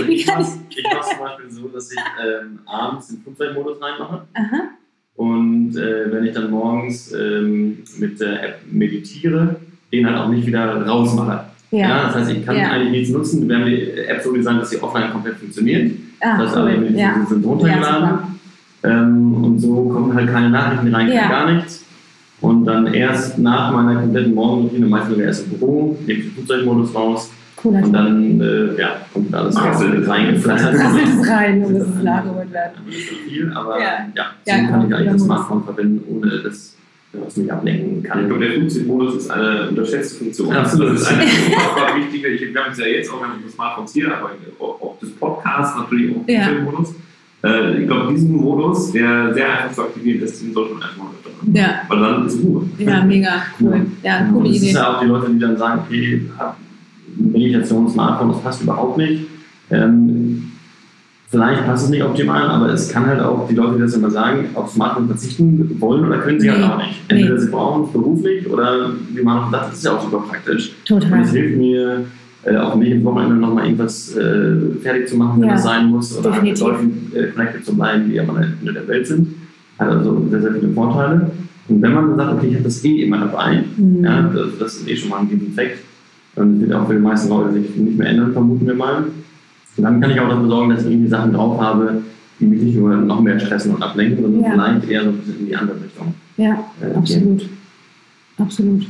ich 0.08 0.25
mache 0.27 0.41
es 0.41 0.53
zum 0.53 1.20
Beispiel 1.20 1.50
so, 1.50 1.67
dass 1.67 1.91
ich 1.91 2.00
ähm, 2.24 2.60
abends 2.65 3.10
den 3.10 3.22
Flugzeugmodus 3.22 3.82
reinmache. 3.82 4.22
Aha. 4.34 4.62
Und 5.17 5.75
äh, 5.75 6.12
wenn 6.12 6.24
ich 6.25 6.34
dann 6.34 6.51
morgens 6.51 7.13
ähm, 7.13 7.79
mit 8.00 8.20
der 8.20 8.44
App 8.44 8.60
meditiere, 8.72 9.58
den 9.91 10.05
halt 10.05 10.17
auch 10.17 10.29
nicht 10.29 10.48
wieder 10.48 10.86
rausmache. 10.86 11.46
Ja. 11.72 11.79
ja 11.79 12.03
das 12.05 12.15
heißt, 12.15 12.32
ich 12.32 12.46
kann 12.46 12.55
ja. 12.55 12.72
eigentlich 12.72 12.91
nichts 12.91 13.10
nutzen. 13.10 13.48
Wir 13.48 13.58
haben 13.58 13.65
die 13.65 13.91
App 14.08 14.22
so 14.22 14.34
designt, 14.34 14.62
dass 14.62 14.70
sie 14.70 14.82
offline 14.82 15.12
komplett 15.12 15.36
funktioniert. 15.36 15.91
Ah, 16.22 16.38
das 16.38 16.48
heißt, 16.48 16.55
cool. 16.55 16.62
alle 16.62 16.77
Meditationen 16.77 17.24
ja. 17.24 17.29
sind 17.29 17.46
runtergeladen. 17.46 18.20
Ähm, 18.84 19.44
und 19.44 19.60
so 19.60 19.89
kommen 19.89 20.13
halt 20.13 20.29
keine 20.29 20.50
Nachrichten 20.50 20.94
rein, 20.94 21.10
gar 21.10 21.51
nichts. 21.51 21.85
Und 22.45 22.65
dann 22.65 22.93
erst 22.93 23.37
nach 23.37 23.73
meiner 23.73 24.01
kompletten 24.01 24.33
Morgenroutine, 24.33 24.85
meistens 24.85 25.11
sogar 25.11 25.27
erst 25.27 25.45
im 25.45 25.57
Büro, 25.57 25.97
nehme 26.05 26.19
ich 26.19 26.25
den 26.25 26.33
Flugzeugmodus 26.33 26.95
raus 26.95 27.31
Cooler 27.55 27.83
und 27.83 27.93
dann 27.93 28.41
äh, 28.41 28.79
ja, 28.79 28.97
kommt 29.13 29.33
alles 29.33 29.55
ah, 29.55 29.73
so 29.73 29.85
reingeflattert. 29.85 30.73
Das 30.73 30.95
ist 30.95 31.29
rein, 31.29 31.63
und 31.63 31.73
das 31.79 31.87
ist 31.87 32.03
nachgeholt 32.03 32.51
werden. 32.51 32.73
Das 32.85 32.95
ist 32.95 33.07
viel, 33.27 33.51
aber 33.53 33.79
ja, 33.79 34.07
ja 34.15 34.25
so 34.45 34.51
ja, 34.51 34.67
kann 34.67 34.87
ich 34.87 34.95
eigentlich 34.95 35.11
das 35.13 35.21
Smartphone 35.23 35.63
verwenden, 35.63 36.03
ohne 36.09 36.39
das 36.43 36.75
was 37.23 37.37
mich 37.37 37.51
ablenken 37.51 38.03
kann. 38.03 38.21
Ich 38.21 38.27
glaube, 38.27 38.45
der 38.45 38.53
Flugzeugmodus 38.55 39.15
ist 39.15 39.31
eine 39.31 39.69
unterschätzte 39.69 40.17
Funktion. 40.17 40.53
Absolut. 40.53 40.95
Das 40.95 41.01
ist 41.01 41.07
eine 41.07 41.23
super 41.23 41.95
wichtige, 41.95 42.27
ich 42.27 42.55
habe 42.55 42.71
es 42.71 42.77
ja 42.77 42.85
jetzt 42.85 43.09
auch, 43.11 43.21
wenn 43.21 43.39
ich 43.39 43.45
das 43.45 43.53
Smartphone 43.53 43.85
hier, 43.87 44.17
aber 44.17 44.31
auch 44.59 44.97
das 44.99 45.11
Podcast 45.11 45.77
natürlich 45.77 46.15
auch 46.15 46.27
ja. 46.27 46.43
Flugzeugmodus. 46.43 46.95
Äh, 47.43 47.81
ich 47.81 47.87
glaube, 47.87 48.13
diesen 48.13 48.35
Modus, 48.35 48.91
der 48.91 49.33
sehr 49.33 49.47
einfach 49.47 49.73
zu 49.73 49.81
aktivieren 49.83 50.23
ist, 50.23 50.41
den 50.41 50.53
sollte 50.53 50.73
man 50.73 50.83
einfach 50.83 51.03
mal 51.03 51.11
Ja. 51.53 51.81
Weil 51.87 51.99
dann 51.99 52.25
ist 52.25 52.43
Ruhe. 52.43 52.63
Ja, 52.77 53.03
mega 53.03 53.29
cool. 53.59 53.85
Ja, 54.03 54.27
coole 54.31 54.49
Idee. 54.49 54.59
Das 54.59 54.67
ist 54.67 54.73
ja 54.75 54.95
auch 54.95 55.01
die 55.01 55.07
Leute, 55.07 55.31
die 55.31 55.39
dann 55.39 55.57
sagen, 55.57 55.81
okay, 55.85 56.21
Meditation, 57.17 57.89
Smartphone, 57.89 58.29
das 58.29 58.41
passt 58.41 58.61
überhaupt 58.61 58.97
nicht. 58.97 59.23
Ähm, 59.71 60.51
vielleicht 61.29 61.65
passt 61.65 61.85
es 61.85 61.89
nicht 61.89 62.03
optimal, 62.03 62.47
aber 62.49 62.69
es 62.69 62.89
kann 62.89 63.05
halt 63.05 63.21
auch, 63.21 63.47
die 63.47 63.55
Leute, 63.55 63.75
die 63.75 63.81
das 63.81 63.93
immer 63.93 64.09
sagen, 64.09 64.49
auf 64.53 64.71
Smartphone 64.71 65.07
verzichten 65.07 65.79
wollen 65.79 66.05
oder 66.05 66.19
können 66.19 66.39
sie 66.39 66.49
halt 66.49 66.59
nee. 66.59 66.65
halt 66.65 66.73
auch 66.73 66.87
nicht. 66.87 67.01
Entweder 67.07 67.33
nee. 67.35 67.39
sie 67.39 67.49
brauchen 67.49 67.85
es 67.85 67.91
beruflich 67.91 68.49
oder 68.49 68.91
wie 69.13 69.21
man 69.21 69.39
auch 69.39 69.51
sagt, 69.51 69.71
das 69.71 69.77
ist 69.77 69.85
ja 69.85 69.95
auch 69.95 70.03
super 70.03 70.23
praktisch. 70.27 70.73
Total. 70.85 71.11
Und 71.11 71.19
es 71.21 71.31
hilft 71.31 71.57
mir, 71.57 72.05
äh, 72.45 72.57
auf 72.57 72.73
dem 72.73 72.81
Weg 72.81 72.93
ins 72.93 73.05
Wochenende 73.05 73.35
nochmal 73.35 73.65
irgendwas 73.65 74.15
äh, 74.15 74.79
fertig 74.81 75.07
zu 75.07 75.17
machen, 75.17 75.41
wenn 75.41 75.47
ja. 75.47 75.55
das 75.55 75.63
sein 75.63 75.87
muss, 75.87 76.17
oder 76.17 76.41
mit 76.41 76.59
Leuten 76.59 77.11
äh, 77.15 77.27
connected 77.27 77.65
zu 77.65 77.75
bleiben, 77.75 78.09
die 78.09 78.19
am 78.19 78.29
Ende 78.37 78.73
der 78.73 78.87
Welt 78.87 79.07
sind. 79.07 79.35
Hat 79.79 79.89
also 79.89 80.25
sehr, 80.29 80.41
sehr 80.41 80.53
viele 80.53 80.70
Vorteile. 80.70 81.32
Und 81.67 81.82
wenn 81.82 81.94
man 81.94 82.15
sagt, 82.15 82.34
okay, 82.34 82.48
ich 82.48 82.53
habe 82.55 82.63
das 82.63 82.84
eh 82.86 83.03
immer 83.03 83.20
dabei, 83.20 83.63
mhm. 83.75 84.03
ja, 84.03 84.22
das, 84.22 84.58
das, 84.60 84.75
ist 84.75 84.88
eh 84.88 84.96
schon 84.96 85.10
mal 85.10 85.20
ein 85.20 85.48
Effekt, 85.51 85.79
und 86.36 86.60
wird 86.60 86.74
auch 86.74 86.88
für 86.88 86.94
die 86.94 87.00
meisten 87.00 87.29
Leute 87.29 87.53
sich 87.53 87.75
nicht 87.75 87.98
mehr 87.98 88.10
ändern, 88.10 88.34
vermuten 88.34 88.67
wir 88.67 88.75
mal. 88.75 89.05
Und 89.77 89.84
dann 89.84 90.01
kann 90.01 90.12
ich 90.12 90.20
auch 90.20 90.29
dafür 90.29 90.48
sorgen, 90.48 90.70
dass 90.70 90.86
ich 90.86 90.91
irgendwie 90.91 91.10
Sachen 91.10 91.34
drauf 91.34 91.60
habe, 91.60 92.01
die 92.39 92.46
mich 92.46 92.62
nicht 92.62 92.77
nur 92.77 92.96
noch 92.96 93.22
mehr 93.22 93.39
stressen 93.39 93.74
und 93.74 93.82
ablenken, 93.82 94.22
sondern 94.22 94.44
ja. 94.44 94.51
vielleicht 94.51 94.89
eher 94.89 95.03
so 95.03 95.10
ein 95.10 95.17
bisschen 95.17 95.39
in 95.39 95.46
die 95.46 95.55
andere 95.55 95.82
Richtung. 95.82 96.13
Ja, 96.38 96.63
äh, 96.82 96.96
absolut. 96.96 97.39
Gehen. 97.39 97.50
Absolut. 98.38 98.86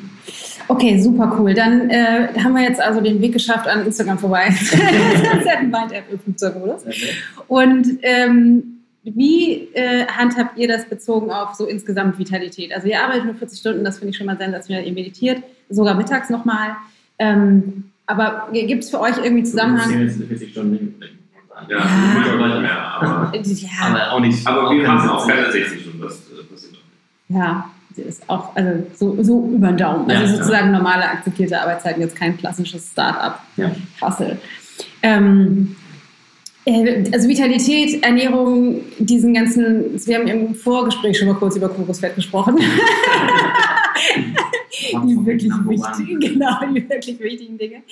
Okay, 0.67 0.99
super 0.99 1.35
cool. 1.37 1.53
Dann 1.53 1.89
äh, 1.91 2.29
haben 2.43 2.53
wir 2.53 2.63
jetzt 2.63 2.81
also 2.81 2.99
den 2.99 3.21
Weg 3.21 3.33
geschafft 3.33 3.67
an 3.67 3.85
Instagram 3.85 4.17
vorbei. 4.17 4.49
Seven 4.49 5.69
Mind 5.69 5.91
App 5.91 6.05
im 6.11 6.19
Flugzeugmodus. 6.19 6.83
Und 7.47 7.85
ähm, 8.01 8.74
wie 9.13 9.69
äh, 9.73 10.05
handhabt 10.07 10.57
ihr 10.57 10.67
das 10.67 10.85
bezogen 10.85 11.31
auf 11.31 11.53
so 11.53 11.65
insgesamt 11.65 12.17
Vitalität? 12.17 12.73
Also 12.73 12.87
ihr 12.87 13.01
arbeitet 13.01 13.25
nur 13.25 13.35
40 13.35 13.59
Stunden, 13.59 13.83
das 13.83 13.99
finde 13.99 14.11
ich 14.11 14.17
schon 14.17 14.25
mal 14.25 14.37
sensationell. 14.37 14.85
Ihr 14.85 14.93
meditiert 14.93 15.43
sogar 15.69 15.95
mittags 15.95 16.29
nochmal. 16.29 16.75
Ähm, 17.19 17.91
aber 18.07 18.49
gibt 18.51 18.83
es 18.83 18.89
für 18.89 18.99
euch 18.99 19.17
irgendwie 19.17 19.43
Zusammenhang? 19.43 20.01
Jetzt 20.01 20.21
40 20.21 20.51
Stunden 20.51 20.71
nicht 20.71 21.15
ja, 21.69 21.77
ja. 21.77 22.59
Mehr, 22.59 22.95
aber, 23.01 23.33
ja. 23.41 23.69
aber 23.81 24.11
auch 24.11 24.19
nicht. 24.19 24.45
Aber 24.45 24.69
wir 24.71 24.87
machen 24.87 25.09
auch 25.09 25.27
keine 25.27 25.51
60 25.51 25.81
Stunden, 25.81 26.01
das 26.01 26.19
passiert 26.19 26.73
auch 26.73 27.29
nicht. 27.29 27.39
Ja, 27.39 27.69
ist 27.95 28.29
auch 28.29 28.55
also 28.55 28.85
so, 28.95 29.23
so 29.23 29.49
über 29.53 29.67
den 29.67 29.77
Daumen. 29.77 30.09
Also 30.09 30.23
ja, 30.23 30.37
sozusagen 30.37 30.67
ja. 30.67 30.77
normale 30.77 31.05
akzeptierte 31.05 31.61
Arbeitszeiten, 31.61 32.01
jetzt 32.01 32.15
kein 32.15 32.37
klassisches 32.37 32.91
Start-up. 32.91 33.41
Ja. 33.55 33.71
Hustle. 34.01 34.37
Ähm, 35.01 35.75
äh, 35.77 35.84
also 36.67 37.29
Vitalität, 37.29 38.03
Ernährung, 38.03 38.81
diesen 38.97 39.33
ganzen, 39.33 39.99
wir 40.05 40.17
haben 40.17 40.27
im 40.27 40.55
Vorgespräch 40.55 41.17
schon 41.17 41.27
mal 41.27 41.35
kurz 41.35 41.55
über 41.55 41.69
Kokosfett 41.69 42.15
gesprochen. 42.15 42.57
die 45.03 45.25
wirklich 45.25 45.51
wichtigen, 45.67 46.19
genau, 46.33 46.59
die 46.73 46.89
wirklich 46.89 47.19
wichtigen 47.19 47.57
Dinge. 47.57 47.83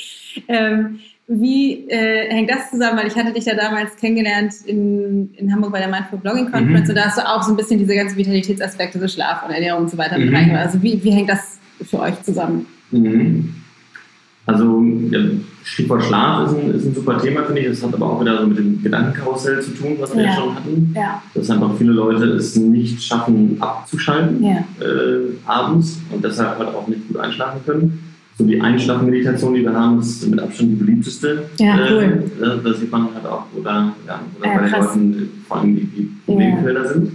Ähm, 0.48 1.00
wie 1.28 1.88
äh, 1.90 2.30
hängt 2.30 2.50
das 2.50 2.70
zusammen? 2.72 2.98
Weil 2.98 3.08
ich 3.08 3.16
hatte 3.16 3.32
dich 3.32 3.46
ja 3.46 3.56
damals 3.56 3.96
kennengelernt 3.96 4.54
in, 4.66 5.34
in 5.36 5.54
Hamburg 5.54 5.72
bei 5.72 5.80
der 5.80 5.88
Mindful 5.88 6.20
Blogging 6.20 6.52
Conference 6.52 6.86
mhm. 6.86 6.90
und 6.90 6.96
da 6.96 7.06
hast 7.06 7.18
du 7.18 7.28
auch 7.28 7.44
so 7.44 7.52
ein 7.52 7.58
bisschen 7.58 7.80
diese 7.80 7.96
ganzen 7.96 8.18
Vitalitätsaspekte, 8.18 9.00
so 9.00 9.08
Schlaf 9.08 9.44
und 9.46 9.52
Ernährung 9.52 9.84
und 9.84 9.92
so 9.92 9.98
weiter 9.98 10.18
mhm. 10.18 10.26
mit 10.26 10.36
reingemacht. 10.36 10.66
Also 10.66 10.82
wie, 10.82 11.02
wie 11.04 11.12
hängt 11.12 11.30
das 11.30 11.60
für 11.82 12.00
euch 12.00 12.22
zusammen? 12.24 12.66
Mhm. 12.92 13.63
Also 14.46 14.84
ja, 15.10 15.20
Stichwort 15.64 16.04
Schlaf 16.04 16.48
ist 16.48 16.58
ein, 16.58 16.72
ist 16.72 16.86
ein 16.86 16.96
super 16.96 17.18
Thema, 17.18 17.44
finde 17.44 17.62
ich. 17.62 17.68
Das 17.70 17.84
hat 17.84 17.94
aber 17.94 18.06
auch 18.06 18.22
wieder 18.22 18.42
so 18.42 18.48
mit 18.48 18.58
dem 18.58 18.84
Gedankenkarussell 18.84 19.62
zu 19.62 19.72
tun, 19.72 19.96
was 20.00 20.16
wir 20.16 20.24
ja, 20.24 20.34
schon 20.34 20.56
hatten. 20.56 20.94
Ja. 20.96 21.22
Dass 21.34 21.50
einfach 21.50 21.72
viele 21.78 21.94
Leute 21.94 22.26
es 22.26 22.56
nicht 22.56 23.02
schaffen, 23.02 23.58
abzuschalten 23.60 24.44
ja. 24.44 24.66
äh, 24.86 25.32
abends 25.46 26.00
und 26.12 26.24
deshalb 26.24 26.60
halt 26.60 26.70
auch 26.70 26.88
nicht 26.88 27.08
gut 27.08 27.18
einschlafen 27.18 27.62
können. 27.66 28.00
So 28.38 28.46
die 28.46 28.60
Einschlafmeditation, 28.60 29.54
die 29.54 29.62
wir 29.62 29.74
haben, 29.74 30.00
ist 30.00 30.28
mit 30.28 30.40
Abstand 30.40 30.72
die 30.72 30.76
beliebteste. 30.76 31.44
Ja, 31.60 31.80
äh, 31.80 31.94
cool. 31.94 32.24
Äh, 32.42 32.64
da 32.64 32.74
sieht 32.74 32.92
man 32.92 33.08
halt 33.14 33.26
auch, 33.26 33.46
oder, 33.56 33.94
ja, 34.08 34.20
oder 34.40 34.56
bei 34.56 34.62
den 34.62 34.72
Leuten, 34.72 35.30
vor 35.48 35.58
allem 35.58 35.76
die, 35.76 35.86
die 35.86 36.12
Problemfelder 36.26 36.88
sind. 36.88 37.12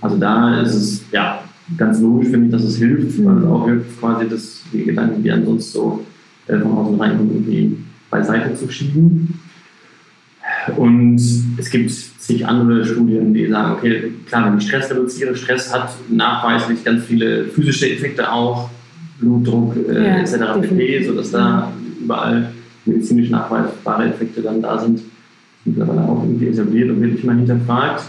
Also 0.00 0.16
da 0.18 0.60
ist 0.60 0.74
es 0.74 1.04
ja 1.10 1.40
ganz 1.76 2.00
logisch, 2.00 2.28
finde 2.28 2.46
ich, 2.46 2.52
dass 2.52 2.64
es 2.64 2.76
hilft, 2.76 3.18
mhm. 3.18 3.24
weil 3.24 3.38
es 3.38 3.44
auch 3.46 3.64
hilft, 3.66 4.00
quasi 4.00 4.28
das, 4.28 4.62
die 4.72 4.84
Gedanken, 4.84 5.22
die 5.22 5.30
ansonsten 5.30 5.72
so 5.72 6.04
äh, 6.46 6.58
von 6.58 6.72
außen 6.72 7.00
rein 7.00 7.12
irgendwie 7.12 7.76
beiseite 8.10 8.54
zu 8.54 8.70
schieben. 8.70 9.40
Und 10.76 11.20
es 11.58 11.70
gibt 11.70 11.90
zig 11.90 12.46
andere 12.46 12.84
Studien, 12.84 13.34
die 13.34 13.48
sagen, 13.48 13.72
okay, 13.72 14.12
klar, 14.26 14.50
wenn 14.50 14.58
ich 14.58 14.68
Stress 14.68 14.90
reduziere, 14.90 15.34
Stress 15.34 15.72
hat 15.74 15.90
nachweislich 16.08 16.84
ganz 16.84 17.04
viele 17.04 17.46
physische 17.46 17.90
Effekte 17.90 18.30
auch, 18.30 18.70
Blutdruck 19.18 19.76
äh, 19.88 20.04
ja, 20.04 20.16
etc. 20.18 20.60
pp., 20.60 21.04
sodass 21.04 21.30
da 21.30 21.72
überall 22.00 22.52
medizinisch 22.84 23.30
nachweisbare 23.30 24.06
Effekte 24.06 24.42
dann 24.42 24.62
da 24.62 24.78
sind, 24.78 25.00
mittlerweile 25.64 26.02
auch 26.02 26.22
irgendwie 26.22 26.48
etabliert 26.48 26.90
und 26.90 27.00
wird 27.00 27.12
nicht 27.12 27.24
mal 27.24 27.36
hinterfragt. 27.36 28.04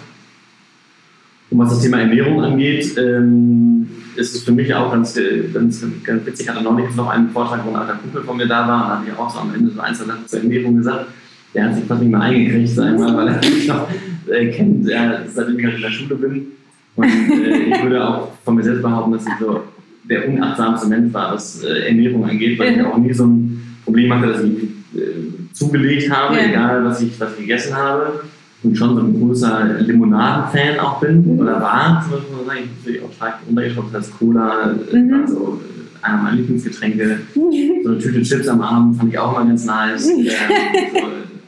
Und 1.49 1.59
was 1.59 1.69
das 1.69 1.81
Thema 1.81 1.99
Ernährung 1.99 2.41
angeht, 2.41 2.97
ähm, 2.97 3.87
ist 4.15 4.36
es 4.36 4.43
für 4.43 4.51
mich 4.51 4.74
auch 4.74 4.91
ganz, 4.91 5.17
ganz, 5.53 5.86
ganz 6.03 6.25
witzig. 6.25 6.46
Ich 6.46 6.50
hatte 6.50 6.63
noch 6.63 6.75
nicht 6.75 6.96
noch 6.96 7.10
einen 7.10 7.29
Vortrag, 7.29 7.65
wo 7.65 7.72
ein 7.72 7.75
alter 7.75 7.96
Kumpel 7.96 8.24
von 8.24 8.38
mir 8.38 8.48
da 8.48 8.67
war 8.67 8.84
und 8.84 8.89
da 8.89 8.96
habe 8.98 9.05
ich 9.08 9.17
auch 9.17 9.29
so 9.29 9.39
am 9.39 9.53
Ende 9.53 9.72
so 9.72 9.79
ein, 9.82 9.96
zwei 9.96 10.05
Sachen 10.05 10.27
zur 10.27 10.39
Ernährung 10.39 10.77
gesagt. 10.77 11.08
Der 11.53 11.65
hat 11.65 11.75
sich 11.75 11.86
fast 11.86 12.01
nicht 12.01 12.12
mehr 12.12 12.22
eingekriegt, 12.22 12.70
sag 12.70 12.98
mal, 12.98 13.15
weil 13.15 13.27
er 13.27 13.36
mich 13.50 13.67
noch 13.67 13.88
äh, 14.29 14.48
kennt, 14.48 14.89
äh, 14.89 15.20
seitdem 15.32 15.60
ich 15.60 15.65
halt 15.65 15.75
in 15.75 15.82
der 15.82 15.89
Schule 15.89 16.15
bin. 16.15 16.48
Und 16.96 17.05
äh, 17.05 17.63
ich 17.63 17.84
würde 17.84 18.08
auch 18.08 18.32
von 18.43 18.55
mir 18.55 18.63
selbst 18.63 18.82
behaupten, 18.82 19.12
dass 19.13 19.25
ich 19.25 19.34
so 19.39 19.62
der 20.03 20.27
unachtsamste 20.27 20.88
Mensch 20.88 21.13
war, 21.13 21.34
was 21.34 21.63
äh, 21.63 21.88
Ernährung 21.88 22.27
angeht, 22.27 22.60
weil 22.60 22.74
ich 22.74 22.82
auch 22.84 22.98
nie 22.98 23.13
so 23.13 23.25
ein 23.25 23.77
Problem 23.84 24.13
hatte, 24.13 24.27
dass 24.27 24.43
ich 24.43 24.63
äh, 24.96 25.53
zugelegt 25.53 26.12
habe, 26.12 26.36
ja. 26.36 26.46
egal 26.46 26.86
was 26.86 27.01
ich, 27.01 27.20
was 27.20 27.34
ich 27.34 27.39
gegessen 27.39 27.75
habe 27.75 28.24
und 28.63 28.77
schon 28.77 28.96
so 28.96 29.01
ein 29.01 29.20
großer 29.20 29.79
Limonaden-Fan 29.79 30.79
auch 30.79 31.00
bin 31.00 31.36
mhm. 31.36 31.39
oder 31.39 31.62
war, 31.62 32.05
muss 32.10 32.22
man 32.36 32.46
sagen, 32.46 32.60
ich 32.63 32.70
bin 32.70 32.75
natürlich 32.79 33.03
auch 33.03 33.13
stark 33.13 33.39
runtergeschraubt, 33.48 33.93
das 33.93 34.12
Cola, 34.12 34.75
mhm. 34.91 35.13
also 35.22 35.60
einer 36.01 36.24
meiner 36.24 36.38
Lieblingsgetränke. 36.38 37.20
So 37.34 37.89
eine 37.89 38.00
Tüte 38.00 38.22
Chips 38.22 38.48
am 38.48 38.62
Abend 38.62 38.98
fand 38.98 39.12
ich 39.12 39.20
auch 39.20 39.34
mal 39.34 39.46
ganz 39.46 39.65
nice. 39.65 40.10
Ähm, 40.10 40.25
so, 40.25 41.00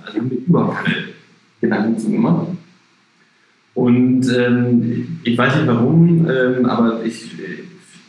also 0.05 0.19
haben 0.19 0.29
wir 0.29 0.37
überhaupt 0.37 0.85
keine 0.85 0.95
Gedanken 1.61 1.97
zu 1.97 2.11
gemacht. 2.11 2.47
Und 3.73 4.25
ähm, 4.33 5.19
ich 5.23 5.37
weiß 5.37 5.55
nicht 5.57 5.67
warum, 5.67 6.27
ähm, 6.29 6.65
aber 6.65 7.03
ich 7.03 7.33
äh, 7.33 7.63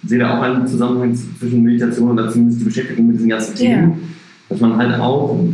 sehe 0.07 0.21
da 0.21 0.39
auch 0.39 0.43
einen 0.43 0.67
Zusammenhang 0.67 1.15
zwischen 1.15 1.63
Meditation 1.65 2.13
oder 2.13 2.31
zumindest 2.31 2.61
die 2.61 2.65
Beschäftigung 2.65 3.09
mit 3.09 3.17
diesen 3.17 3.29
ganzen 3.29 3.57
Themen, 3.57 3.83
yeah. 3.83 3.99
dass 4.49 4.61
man 4.61 4.77
halt 4.77 5.01
auch 5.01 5.45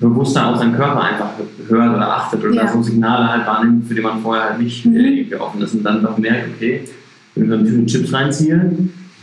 bewusster 0.00 0.48
auf 0.48 0.58
seinen 0.58 0.74
Körper 0.74 1.02
einfach 1.02 1.30
hört 1.68 1.96
oder 1.96 2.16
achtet 2.16 2.44
oder 2.44 2.54
ja. 2.54 2.72
so 2.72 2.82
Signale 2.82 3.28
halt 3.28 3.46
wahrnimmt, 3.46 3.86
für 3.86 3.94
die 3.94 4.00
man 4.00 4.20
vorher 4.20 4.50
halt 4.50 4.60
nicht 4.60 4.84
mhm. 4.86 4.96
irgendwie 4.96 5.36
offen 5.36 5.62
ist 5.62 5.74
und 5.74 5.84
dann 5.84 6.02
doch 6.02 6.18
merkt, 6.18 6.48
okay, 6.56 6.80
wenn 7.34 7.44
ich 7.44 7.50
so 7.50 7.56
eine 7.56 7.64
Tüte 7.64 7.86
Chips 7.86 8.12
reinziehe, 8.12 8.70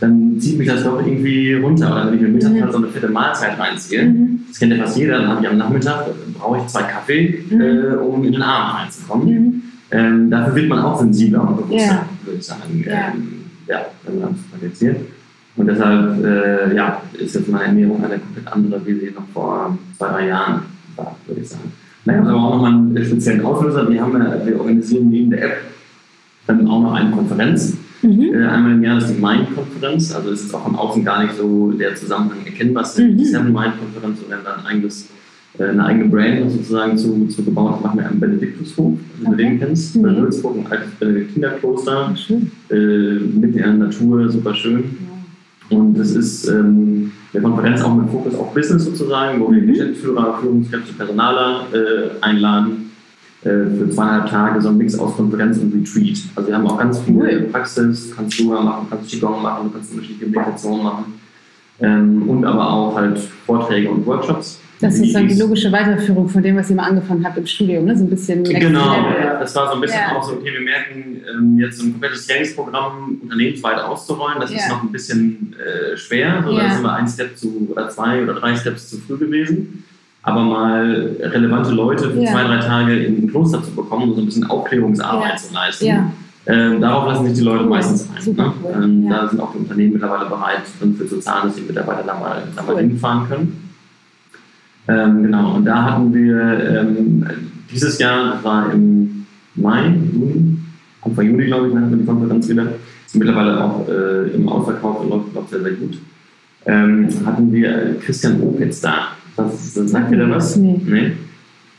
dann 0.00 0.40
zieht 0.40 0.58
mich 0.58 0.68
das 0.68 0.82
doch 0.82 0.98
irgendwie 0.98 1.54
runter. 1.54 1.92
Oder 1.92 2.06
wenn 2.06 2.14
ich 2.14 2.20
mir 2.20 2.28
Mittag 2.28 2.52
mhm. 2.52 2.72
so 2.72 2.78
eine 2.78 2.88
fette 2.88 3.08
Mahlzeit 3.08 3.58
reinziehe, 3.58 4.04
mhm. 4.04 4.40
das 4.48 4.58
kennt 4.58 4.72
ja 4.72 4.84
fast 4.84 4.96
jeder, 4.96 5.18
dann 5.18 5.28
habe 5.28 5.42
ich 5.42 5.48
am 5.48 5.58
Nachmittag, 5.58 6.06
brauche 6.38 6.58
ich 6.58 6.66
zwei 6.66 6.82
Kaffee, 6.82 7.44
mhm. 7.50 7.60
äh, 7.60 7.96
um 7.96 8.24
in 8.24 8.32
den 8.32 8.42
Abend 8.42 8.80
reinzukommen. 8.80 9.28
Mhm. 9.28 9.62
Ähm, 9.90 10.30
dafür 10.30 10.54
wird 10.54 10.68
man 10.68 10.78
auch 10.80 10.98
sensibler 10.98 11.46
und 11.46 11.56
bewusster, 11.56 11.76
ja. 11.76 12.08
würde 12.24 12.38
ich 12.38 12.46
sagen, 12.46 12.84
ja. 12.84 13.12
Ähm, 13.12 13.42
ja, 13.68 13.86
wenn 14.04 14.20
man 14.20 14.30
das 14.30 14.42
praktiziert. 14.50 14.96
Und 15.56 15.66
deshalb 15.66 16.24
äh, 16.24 16.74
ja, 16.74 17.02
ist 17.12 17.34
jetzt 17.34 17.48
meine 17.48 17.64
Ernährung 17.64 18.02
eine 18.02 18.18
komplett 18.18 18.46
andere, 18.50 18.86
wie 18.86 18.94
sie 18.94 19.10
noch 19.14 19.26
vor 19.32 19.76
zwei, 19.98 20.08
drei 20.08 20.28
Jahren 20.28 20.62
war, 20.96 21.16
würde 21.26 21.40
ich 21.42 21.48
sagen. 21.48 21.72
Da 22.04 22.14
gab 22.14 22.22
es 22.24 22.28
aber 22.30 22.38
auch 22.42 22.54
nochmal 22.54 22.72
einen 22.72 23.04
speziellen 23.04 23.44
Auslöser. 23.44 23.88
Wir, 23.88 24.00
haben, 24.00 24.14
wir 24.44 24.58
organisieren 24.58 25.10
neben 25.10 25.30
der 25.30 25.44
App 25.44 25.56
dann 26.46 26.66
auch 26.66 26.82
noch 26.82 26.94
eine 26.94 27.10
Konferenz. 27.10 27.76
Mhm. 28.02 28.34
Äh, 28.34 28.46
einmal 28.46 28.72
im 28.72 28.82
Jahr 28.82 28.98
ist 28.98 29.08
die 29.08 29.20
Mind-Konferenz. 29.20 30.14
Also 30.14 30.30
ist 30.30 30.44
jetzt 30.44 30.54
auch 30.54 30.64
von 30.64 30.74
außen 30.74 31.04
gar 31.04 31.22
nicht 31.22 31.36
so 31.36 31.70
der 31.72 31.94
Zusammenhang 31.94 32.38
erkennbar. 32.44 32.82
Es 32.82 32.98
ist 32.98 33.04
mhm. 33.04 33.16
die 33.16 33.24
Seven 33.24 33.52
Mind-Konferenz, 33.52 34.18
wir 34.26 34.36
dann 34.36 34.60
ein 34.60 34.66
eigenes, 34.66 35.08
äh, 35.58 35.64
eine 35.64 35.84
eigene 35.84 36.06
Brand 36.06 36.50
sozusagen 36.50 36.96
zu, 36.98 37.26
zu 37.28 37.44
gebaut 37.44 37.80
machen 37.82 38.00
wir 38.00 38.08
am 38.08 38.18
Benediktushof, 38.18 38.98
wenn 39.20 39.26
okay. 39.26 39.30
du 39.30 39.36
den 39.36 39.58
kennst, 39.60 39.94
mhm. 39.96 40.02
bei 40.02 40.16
Würzburg, 40.16 40.56
ein 40.56 40.66
altes 40.72 40.90
Benediktinerkloster, 40.98 42.14
äh, 42.70 42.74
mitten 42.74 43.44
in 43.44 43.52
der 43.52 43.72
Natur, 43.74 44.28
super 44.30 44.54
schön. 44.54 45.11
Und 45.70 45.98
das 45.98 46.10
ist 46.10 46.48
ähm, 46.48 47.12
eine 47.32 47.42
Konferenz 47.42 47.82
auch 47.82 47.94
mit 47.94 48.10
Fokus 48.10 48.34
auf 48.34 48.52
Business 48.52 48.84
sozusagen, 48.84 49.40
wo 49.40 49.50
wir 49.50 49.62
mhm. 49.62 49.68
Geschäftsführer, 49.68 50.38
Führungskräfte, 50.40 50.92
Personaler 50.92 51.66
äh, 51.72 52.10
einladen 52.20 52.90
äh, 53.42 53.48
für 53.48 53.90
zweieinhalb 53.90 54.28
Tage, 54.28 54.60
so 54.60 54.68
ein 54.68 54.76
Mix 54.76 54.98
aus 54.98 55.16
Konferenz 55.16 55.58
und 55.58 55.74
Retreat. 55.74 56.18
Also 56.34 56.48
wir 56.48 56.56
haben 56.56 56.66
auch 56.66 56.78
ganz 56.78 57.00
viele 57.00 57.18
cool. 57.18 57.48
Praxis, 57.50 58.12
kannst 58.14 58.38
du 58.38 58.44
machen, 58.44 58.86
kannst 58.90 59.10
Qigong 59.10 59.42
machen, 59.42 59.70
kannst 59.72 59.92
unterschiedliche 59.92 60.30
Meditationen 60.30 60.84
machen 60.84 61.04
ähm, 61.80 62.28
und 62.28 62.44
aber 62.44 62.70
auch 62.70 62.96
halt 62.96 63.18
Vorträge 63.18 63.90
und 63.90 64.06
Workshops. 64.06 64.60
Das 64.82 64.98
ist 64.98 65.14
dann 65.14 65.28
die 65.28 65.38
logische 65.38 65.70
Weiterführung 65.70 66.28
von 66.28 66.42
dem, 66.42 66.56
was 66.56 66.68
ihr 66.68 66.76
mal 66.76 66.88
angefangen 66.88 67.24
habt 67.24 67.38
im 67.38 67.46
Studium, 67.46 67.84
ne? 67.84 67.96
so 67.96 68.04
ein 68.04 68.10
bisschen. 68.10 68.42
Genau, 68.42 68.94
ja, 69.18 69.38
das 69.38 69.54
war 69.54 69.68
so 69.68 69.74
ein 69.74 69.80
bisschen 69.80 70.00
ja. 70.00 70.16
auch 70.16 70.22
so, 70.22 70.32
okay, 70.32 70.52
wir 70.52 70.60
merken, 70.60 71.22
ähm, 71.32 71.58
jetzt 71.58 71.78
so 71.78 71.86
ein 71.86 71.92
komplettes 71.92 72.26
Trainingsprogramm 72.26 73.20
unternehmensweit 73.22 73.78
auszurollen, 73.78 74.40
das 74.40 74.50
ja. 74.50 74.58
ist 74.58 74.68
noch 74.68 74.82
ein 74.82 74.90
bisschen 74.90 75.54
äh, 75.58 75.96
schwer. 75.96 76.42
So, 76.44 76.56
Da 76.56 76.70
sind 76.70 76.82
wir 76.82 76.92
ein 76.92 77.06
Step 77.06 77.36
zu 77.36 77.68
oder 77.70 77.88
zwei 77.90 78.22
oder 78.22 78.34
drei 78.34 78.56
Steps 78.56 78.90
zu 78.90 78.98
früh 78.98 79.16
gewesen. 79.18 79.84
Aber 80.24 80.42
mal 80.42 81.16
relevante 81.20 81.72
Leute 81.72 82.10
für 82.10 82.24
zwei, 82.24 82.44
drei 82.44 82.58
Tage 82.58 82.96
in 82.96 83.24
ein 83.24 83.30
Kloster 83.30 83.62
zu 83.62 83.72
bekommen 83.72 84.10
und 84.10 84.14
so 84.14 84.20
ein 84.22 84.26
bisschen 84.26 84.48
Aufklärungsarbeit 84.48 85.40
zu 85.40 85.54
leisten. 85.54 86.12
Ähm, 86.46 86.80
darauf 86.80 87.06
lassen 87.06 87.26
sich 87.26 87.34
die 87.34 87.44
Leute 87.44 87.64
meistens 87.64 88.08
ein. 88.10 88.34
Ne? 88.34 88.52
Ähm, 88.74 89.08
da 89.08 89.28
sind 89.28 89.40
auch 89.40 89.52
die 89.52 89.58
Unternehmen 89.58 89.92
mittlerweile 89.92 90.28
bereit, 90.28 90.62
für 90.66 91.06
zu 91.06 91.20
zahlen, 91.20 91.48
dass 91.48 91.54
die 91.54 91.62
Mitarbeiter 91.62 92.02
da 92.04 92.18
mal, 92.18 92.42
da 92.54 92.62
mal 92.62 92.78
hinfahren 92.78 93.28
können. 93.28 93.71
Ähm, 94.88 95.22
genau, 95.22 95.56
und 95.56 95.64
da 95.64 95.84
hatten 95.84 96.12
wir 96.12 96.80
ähm, 96.80 97.24
dieses 97.70 97.98
Jahr, 97.98 98.34
das 98.34 98.44
war 98.44 98.72
im 98.72 99.26
Mai, 99.54 99.94
Juni, 100.12 100.58
Anfang 101.02 101.26
Juni, 101.26 101.46
glaube 101.46 101.68
ich, 101.68 101.74
hatten 101.74 101.90
wir 101.90 101.98
die 101.98 102.04
Konferenz 102.04 102.48
wieder. 102.48 102.66
Ist 103.06 103.16
mittlerweile 103.16 103.62
auch 103.62 103.88
äh, 103.88 104.34
im 104.34 104.48
Ausverkauf 104.48 105.00
und 105.00 105.10
läuft, 105.10 105.34
läuft 105.34 105.50
sehr, 105.50 105.62
sehr 105.62 105.72
gut. 105.72 105.98
Ähm, 106.66 107.08
hatten 107.24 107.52
wir 107.52 107.96
Christian 108.00 108.40
Opitz 108.40 108.80
da. 108.80 109.08
Das, 109.36 109.74
das 109.74 109.90
sagt 109.90 110.10
ihr 110.12 110.18
da 110.18 110.30
was? 110.30 110.56
Nee. 110.56 110.80
nee? 110.84 111.12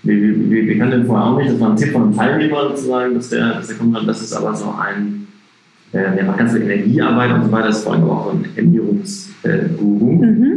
Wir, 0.03 0.49
wir, 0.49 0.67
wir, 0.67 0.77
kannten 0.77 0.99
den 0.99 1.05
vorher 1.07 1.27
auch 1.27 1.37
nicht. 1.37 1.51
Das 1.51 1.59
war 1.59 1.69
ein 1.71 1.77
Tipp 1.77 1.91
von 1.91 2.03
einem 2.03 2.15
Teilnehmer 2.15 2.69
sozusagen, 2.69 3.15
dass 3.15 3.29
der, 3.29 3.53
dass 3.53 3.67
der 3.67 3.77
kommt. 3.77 4.07
Das 4.07 4.21
ist 4.21 4.33
aber 4.33 4.53
so 4.53 4.73
ein, 4.77 5.27
äh, 5.93 6.15
der 6.15 6.25
macht 6.25 6.39
ganz 6.39 6.51
viel 6.51 6.63
Energiearbeit 6.63 7.33
und 7.33 7.45
so 7.45 7.51
weiter. 7.51 7.67
Das 7.67 7.77
ist 7.77 7.83
vor 7.85 7.93
allem 7.93 8.09
auch 8.09 8.25
so 8.25 8.31
ein 8.31 8.45
Ernährungsguru. 8.55 10.23
Äh, 10.23 10.25
mhm 10.25 10.53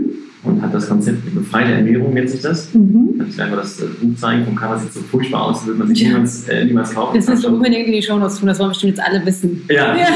hat 0.62 0.74
das 0.74 0.88
Konzept 0.88 1.34
befreite 1.34 1.72
Ernährung, 1.72 2.14
nennt 2.14 2.30
sich 2.30 2.42
das. 2.42 2.72
Mhm. 2.74 3.18
Kann 3.18 3.28
ich 3.28 3.40
einfach 3.40 3.58
das 3.58 3.76
Buch 3.76 4.16
zeigen, 4.16 4.44
vom 4.44 4.56
Cover 4.56 4.78
sieht 4.78 4.92
so 4.92 5.00
furchtbar 5.00 5.46
aus, 5.46 5.66
würde 5.66 5.78
man 5.78 5.88
sich 5.88 6.00
ja. 6.00 6.08
niemals, 6.08 6.48
äh, 6.48 6.64
niemals 6.64 6.94
kaufen. 6.94 7.16
Das 7.16 7.28
ist 7.28 7.44
unbedingt 7.44 7.86
in 7.86 7.92
die 7.92 8.02
Show 8.02 8.16
Notes 8.16 8.38
tun, 8.38 8.48
das 8.48 8.58
wollen 8.58 8.70
bestimmt 8.70 8.96
jetzt 8.96 9.06
alle 9.06 9.24
wissen. 9.24 9.64
Ja, 9.68 9.96
ja. 9.96 10.06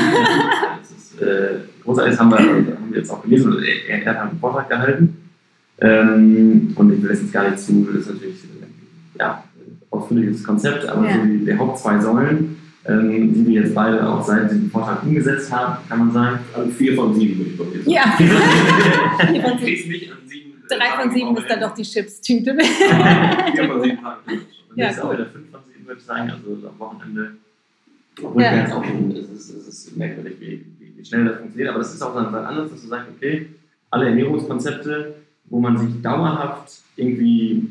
das 0.81 0.91
ist 0.91 1.23
äh, 1.23 1.61
großartig, 1.85 2.13
das 2.13 2.21
haben 2.21 2.31
wir, 2.31 2.39
haben 2.39 2.91
wir 2.91 2.99
jetzt 2.99 3.11
auch 3.11 3.23
gelesen, 3.23 3.57
er, 3.89 4.03
er, 4.05 4.15
hat 4.15 4.31
einen 4.31 4.39
Vortrag 4.39 4.69
gehalten. 4.69 5.17
Ähm, 5.81 6.73
und 6.75 6.93
ich 6.93 7.03
will 7.03 7.09
das 7.09 7.23
jetzt 7.23 7.33
gar 7.33 7.49
nicht 7.49 7.59
zu, 7.59 7.89
das 7.93 8.03
ist 8.03 8.15
natürlich 8.15 8.37
äh, 8.45 9.19
ja, 9.19 9.45
ausführliches 9.91 10.45
Konzept, 10.45 10.87
aber 10.87 11.07
ja. 11.07 11.15
so 11.15 11.25
die, 11.25 11.45
die 11.45 11.59
Haupt 11.59 11.79
zwei 11.79 11.99
Säulen 11.99 12.60
ähm, 12.87 13.35
die 13.35 13.47
wir 13.47 13.63
jetzt 13.63 13.75
beide 13.75 14.09
auch 14.09 14.23
seit 14.23 14.51
diesem 14.51 14.71
Vortrag 14.71 15.03
umgesetzt 15.03 15.53
haben, 15.53 15.77
kann 15.89 15.99
man 15.99 16.13
sagen. 16.13 16.39
Also 16.55 16.71
vier 16.71 16.95
von 16.95 17.15
sieben 17.15 17.39
würde 17.39 17.51
ich 17.51 17.57
doch 17.59 17.75
jetzt 17.75 17.85
sagen. 17.85 17.91
Ja, 17.91 19.27
vier 19.33 19.43
von 19.43 19.59
sieben. 19.59 20.11
Drei 20.69 21.03
von 21.03 21.11
sieben 21.11 21.37
ist 21.37 21.51
dann 21.51 21.61
doch 21.61 21.75
die 21.75 21.83
Chips-Tüte. 21.83 22.57
vier 23.55 23.69
von 23.69 23.83
sieben 23.83 24.01
Tagen. 24.01 24.21
Und 24.71 24.77
ja, 24.77 24.87
jetzt 24.87 25.03
auch 25.03 25.13
wieder 25.13 25.27
fünf 25.27 25.51
von 25.51 25.61
sieben, 25.73 25.87
würde 25.87 26.01
ich 26.01 26.07
sagen. 26.07 26.31
Also 26.31 26.69
am 26.69 26.79
Wochenende. 26.79 27.33
Obwohl 28.23 28.43
ja. 28.43 28.57
jetzt 28.57 28.73
auch 28.73 28.85
schon, 28.85 29.11
es 29.11 29.29
ist, 29.31 29.51
es 29.51 29.69
ist 29.69 29.97
merkwürdig, 29.97 30.37
wie, 30.41 30.65
wie, 30.79 30.93
wie, 30.97 31.05
schnell 31.05 31.25
das 31.25 31.39
funktioniert. 31.39 31.71
Aber 31.71 31.79
das 31.79 31.95
ist 31.95 32.03
auch 32.03 32.15
dann 32.15 32.35
anders, 32.35 32.71
dass 32.71 32.83
du 32.83 32.89
sagst, 32.89 33.09
okay, 33.17 33.47
alle 33.91 34.07
Ernährungskonzepte, 34.07 35.15
wo 35.47 35.61
man 35.61 35.77
sich 35.77 36.01
dauerhaft 36.03 36.73
irgendwie 36.97 37.70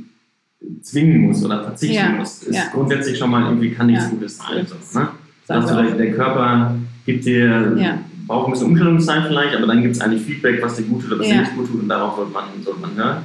zwingen 0.81 1.21
muss 1.21 1.43
oder 1.43 1.63
verzichten 1.63 1.95
ja. 1.95 2.09
muss, 2.09 2.43
ist 2.43 2.55
ja. 2.55 2.63
grundsätzlich 2.73 3.17
schon 3.17 3.31
mal 3.31 3.45
irgendwie 3.45 3.71
kann 3.71 3.87
nichts 3.87 4.05
ja. 4.05 4.09
Gutes 4.09 4.37
sein. 4.37 4.65
Ne? 4.93 5.07
Dass 5.47 5.65
der, 5.65 5.91
der 5.91 6.11
Körper 6.11 6.75
gibt 7.05 7.25
dir, 7.25 7.97
braucht 8.27 8.47
ein 8.47 8.51
bisschen 8.51 8.67
Umstellungszeit 8.67 9.23
vielleicht, 9.27 9.55
aber 9.55 9.67
dann 9.67 9.81
gibt 9.81 9.95
es 9.95 10.01
eigentlich 10.01 10.23
Feedback, 10.23 10.61
was 10.61 10.75
dir 10.75 10.83
gut 10.83 11.01
tut 11.01 11.11
oder 11.11 11.21
was 11.21 11.27
dir 11.27 11.39
nicht 11.39 11.55
gut 11.55 11.67
tut 11.67 11.81
und 11.81 11.89
darauf 11.89 12.15
sollte 12.15 12.31
man, 12.31 12.43
sollte 12.63 12.81
man 12.81 12.95
hören. 12.95 13.17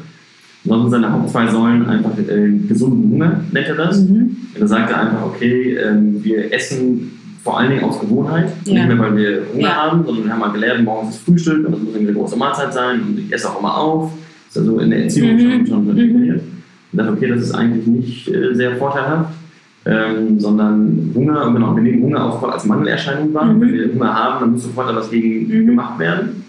Sonst 0.66 0.92
seine 0.92 1.12
Haupt 1.12 1.28
zwei 1.28 1.46
Säulen 1.46 1.87
einfach 1.87 2.16
äh, 2.16 2.48
gesunden 2.66 3.11
Hunger, 3.12 3.40
nennt 3.52 3.68
er 3.68 3.74
das. 3.74 4.00
Mhm. 4.00 4.35
Da 4.58 4.66
sagt 4.66 4.90
er 4.90 5.00
einfach, 5.00 5.26
okay, 5.26 5.74
äh, 5.74 5.94
wir 6.00 6.50
essen 6.54 7.11
vor 7.42 7.58
allen 7.58 7.70
Dingen 7.70 7.85
aus 7.85 8.00
Gewohnheit, 8.00 8.50
nicht 8.64 8.72
mehr, 8.72 8.98
weil 8.98 9.14
wir 9.14 9.42
Hunger 9.52 9.76
haben, 9.76 10.06
sondern 10.06 10.24
wir 10.24 10.32
haben 10.32 10.40
mal 10.40 10.52
gelernt, 10.52 10.82
morgens 10.82 11.16
ist 11.16 11.24
Frühstück 11.26 11.66
und 11.66 11.72
das 11.72 11.82
muss 11.82 11.94
eine 11.94 12.14
große 12.14 12.37
Mahlzeit 12.37 12.72
sein 12.72 13.02
und 13.02 13.18
ich 13.18 13.30
esse 13.30 13.50
auch 13.50 13.58
immer 13.58 13.76
auf. 13.76 14.12
Das 14.46 14.62
ist 14.62 14.68
also 14.68 14.78
in 14.78 14.88
der 14.88 15.02
Erziehung 15.02 15.35
mhm. 15.35 15.66
schon, 15.66 15.66
schon 15.66 15.87
mhm 15.94 16.53
und 16.94 16.98
dachte, 16.98 17.12
okay, 17.12 17.26
das 17.26 17.42
ist 17.42 17.52
eigentlich 17.52 17.87
nicht 17.88 18.28
äh, 18.28 18.54
sehr 18.54 18.76
vorteilhaft, 18.76 19.30
ähm, 19.85 20.38
sondern 20.38 21.11
Hunger, 21.12 21.46
und 21.46 21.54
genau, 21.54 21.74
wir 21.74 21.83
nehmen 21.83 22.04
Hunger 22.04 22.24
auch 22.24 22.42
als 22.44 22.64
Mangelerscheinung 22.64 23.35
wahr. 23.35 23.46
Mhm. 23.46 23.61
Wenn 23.61 23.72
wir 23.72 23.92
Hunger 23.92 24.14
haben, 24.14 24.40
dann 24.40 24.52
muss 24.52 24.62
sofort 24.62 24.90
etwas 24.90 25.11
gegen 25.11 25.48
mhm. 25.48 25.66
gemacht 25.66 25.98
werden. 25.98 26.44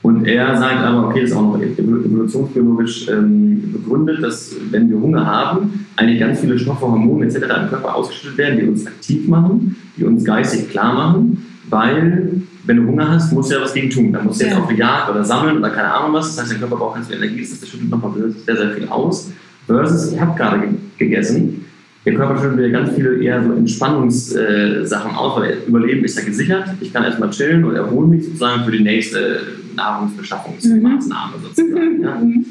Und 0.00 0.26
er 0.26 0.56
sagt 0.56 0.78
aber, 0.78 1.08
okay, 1.08 1.20
das 1.20 1.30
ist 1.30 1.36
auch 1.36 1.42
noch 1.42 1.60
evolutionsbiologisch 1.60 3.08
ähm, 3.08 3.72
begründet, 3.72 4.22
dass 4.22 4.56
wenn 4.70 4.88
wir 4.90 4.98
Hunger 4.98 5.24
haben, 5.24 5.86
eigentlich 5.96 6.18
ganz 6.18 6.40
viele 6.40 6.58
Stoffe, 6.58 6.80
Hormone 6.80 7.26
etc. 7.26 7.36
im 7.36 7.68
Körper 7.68 7.94
ausgeschüttet 7.94 8.38
werden, 8.38 8.58
die 8.58 8.66
uns 8.68 8.86
aktiv 8.86 9.28
machen, 9.28 9.76
die 9.98 10.04
uns 10.04 10.24
geistig 10.24 10.70
klar 10.70 10.94
machen, 10.94 11.46
weil 11.68 12.42
wenn 12.64 12.76
du 12.76 12.86
Hunger 12.86 13.10
hast, 13.10 13.32
musst 13.32 13.50
du 13.50 13.56
ja 13.56 13.62
was 13.62 13.74
gegen 13.74 13.90
tun. 13.90 14.12
Dann 14.12 14.24
musst 14.24 14.40
du 14.40 14.44
jetzt 14.44 14.54
ja. 14.54 14.60
auf 14.60 14.68
die 14.68 14.76
Jagd 14.76 15.10
oder 15.10 15.24
sammeln 15.24 15.58
oder 15.58 15.70
keine 15.70 15.92
Ahnung 15.92 16.14
was. 16.14 16.34
Das 16.34 16.42
heißt, 16.44 16.52
der 16.52 16.58
Körper 16.60 16.76
braucht 16.76 16.94
ganz 16.94 17.08
viel 17.08 17.16
Energie, 17.16 17.40
das 17.40 17.68
schüttet 17.68 17.90
nochmal 17.90 18.12
sehr, 18.44 18.56
sehr 18.56 18.70
viel 18.70 18.88
aus. 18.88 19.30
Versus, 19.66 20.12
ich 20.12 20.20
habe 20.20 20.36
gerade 20.36 20.68
gegessen. 20.98 21.64
Der 22.04 22.14
Körper 22.14 22.40
schüttet 22.40 22.58
wieder 22.58 22.70
ganz 22.70 22.94
viele 22.94 23.22
eher 23.22 23.44
so 23.44 23.52
Entspannungssachen 23.52 25.10
äh, 25.12 25.14
aus, 25.14 25.40
weil 25.40 25.58
Überleben 25.68 26.04
ist 26.04 26.18
ja 26.18 26.24
gesichert. 26.24 26.64
Ich 26.80 26.92
kann 26.92 27.04
erstmal 27.04 27.30
chillen 27.30 27.64
und 27.64 27.76
erhole 27.76 28.08
mich 28.08 28.24
sozusagen 28.24 28.64
für 28.64 28.72
die 28.72 28.82
nächste 28.82 29.40
Nahrungsbeschaffungsmaßnahme 29.76 31.36
mhm. 31.38 31.42
sozusagen. 31.42 32.02
Ja. 32.02 32.14
Mhm. 32.16 32.44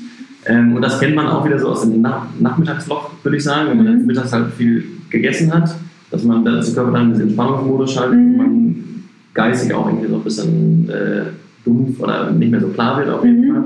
Ähm, 0.45 0.75
und 0.75 0.81
das 0.81 0.99
kennt 0.99 1.15
man 1.15 1.27
auch 1.27 1.45
wieder 1.45 1.59
so 1.59 1.67
aus 1.67 1.81
dem 1.81 2.01
Nach 2.01 2.27
Nachmittagsloch, 2.39 3.11
würde 3.23 3.37
ich 3.37 3.43
sagen, 3.43 3.69
wenn 3.69 3.83
man 3.83 3.99
mhm. 3.99 4.05
mittags 4.05 4.31
halt 4.31 4.53
viel 4.53 4.85
gegessen 5.09 5.53
hat, 5.53 5.75
dass 6.09 6.23
man 6.23 6.43
dass 6.45 6.67
der 6.67 6.75
Körper 6.75 6.97
dann 6.97 7.07
in 7.07 7.09
diesen 7.11 7.27
Entspannungsmodus 7.27 7.93
schaltet 7.93 8.19
mhm. 8.19 8.25
und 8.25 8.37
man 8.37 8.83
geistig 9.33 9.73
auch 9.73 9.87
irgendwie 9.87 10.07
so 10.07 10.15
ein 10.15 10.23
bisschen 10.23 10.89
äh, 10.89 11.23
dumpf 11.63 11.99
oder 11.99 12.31
nicht 12.31 12.51
mehr 12.51 12.61
so 12.61 12.69
klar 12.69 12.97
wird 12.97 13.09
auf 13.09 13.23
jeden 13.23 13.47
mhm. 13.47 13.53
Fall. 13.53 13.63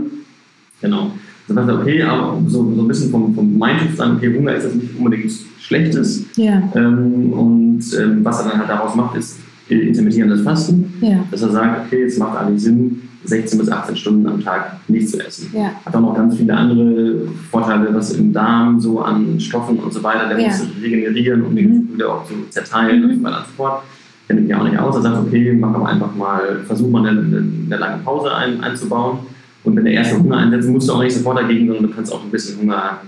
Genau. 0.81 1.11
Das 1.47 1.57
heißt, 1.57 1.69
okay, 1.69 2.01
aber 2.01 2.41
so, 2.47 2.73
so 2.75 2.81
ein 2.81 2.87
bisschen 2.87 3.11
vom, 3.11 3.33
vom 3.35 3.57
Mindset 3.57 3.97
sagen, 3.97 4.15
okay, 4.17 4.35
Hunger 4.35 4.55
ist 4.55 4.63
jetzt 4.63 4.75
nicht 4.75 4.97
unbedingt 4.97 5.31
Schlechtes. 5.59 6.25
Ja. 6.35 6.63
Ähm, 6.75 7.33
und 7.33 7.83
ähm, 7.99 8.19
was 8.23 8.39
er 8.39 8.49
dann 8.49 8.59
halt 8.59 8.69
daraus 8.69 8.95
macht, 8.95 9.17
ist 9.17 9.39
intermittierendes 9.67 10.41
Fasten. 10.41 10.93
Ja. 11.01 11.23
Dass 11.31 11.41
er 11.41 11.51
sagt, 11.51 11.87
okay, 11.87 12.03
es 12.03 12.17
macht 12.17 12.37
eigentlich 12.37 12.63
Sinn, 12.63 13.01
16 13.23 13.59
bis 13.59 13.71
18 13.71 13.95
Stunden 13.95 14.27
am 14.27 14.43
Tag 14.43 14.77
nichts 14.87 15.11
zu 15.11 15.25
essen. 15.25 15.49
Ja. 15.53 15.71
Hat 15.85 15.95
auch 15.95 16.01
noch 16.01 16.15
ganz 16.15 16.35
viele 16.35 16.53
andere 16.53 17.27
Vorteile, 17.49 17.93
was 17.93 18.13
im 18.13 18.31
Darm 18.31 18.79
so 18.79 19.01
an 19.01 19.39
Stoffen 19.39 19.79
und 19.79 19.91
so 19.91 20.03
weiter, 20.03 20.27
der 20.27 20.39
ja. 20.39 20.47
muss 20.47 20.61
regenerieren 20.81 21.41
und 21.43 21.55
mhm. 21.55 21.89
wieder 21.93 22.13
auch 22.13 22.25
zu 22.25 22.33
zerteilen 22.49 22.99
mhm. 22.99 23.09
und 23.09 23.17
so 23.17 23.23
weiter 23.23 23.37
und 23.39 23.45
so 23.45 23.51
fort 23.55 23.83
kenne 24.27 24.41
mich 24.41 24.49
ja 24.49 24.59
auch 24.59 24.63
nicht 24.63 24.77
aus. 24.77 24.95
Er 24.95 25.01
sagt, 25.01 25.27
okay, 25.27 25.53
mach 25.53 25.73
aber 25.73 25.87
einfach 25.87 26.15
mal, 26.15 26.59
versuch 26.65 26.89
mal 26.89 27.07
eine, 27.07 27.19
eine, 27.19 27.37
eine 27.65 27.77
lange 27.77 28.03
Pause 28.03 28.33
ein, 28.33 28.61
einzubauen. 28.61 29.19
Und 29.65 29.75
wenn 29.75 29.85
der 29.85 29.93
erste 29.93 30.19
Hunger 30.19 30.37
einsetzt, 30.37 30.69
musst 30.69 30.87
du 30.87 30.93
auch 30.93 31.03
nicht 31.03 31.15
sofort 31.15 31.39
dagegen, 31.39 31.67
sondern 31.67 31.87
du 31.87 31.93
kannst 31.93 32.13
auch 32.13 32.23
ein 32.23 32.29
bisschen 32.29 32.59
Hunger, 32.61 33.01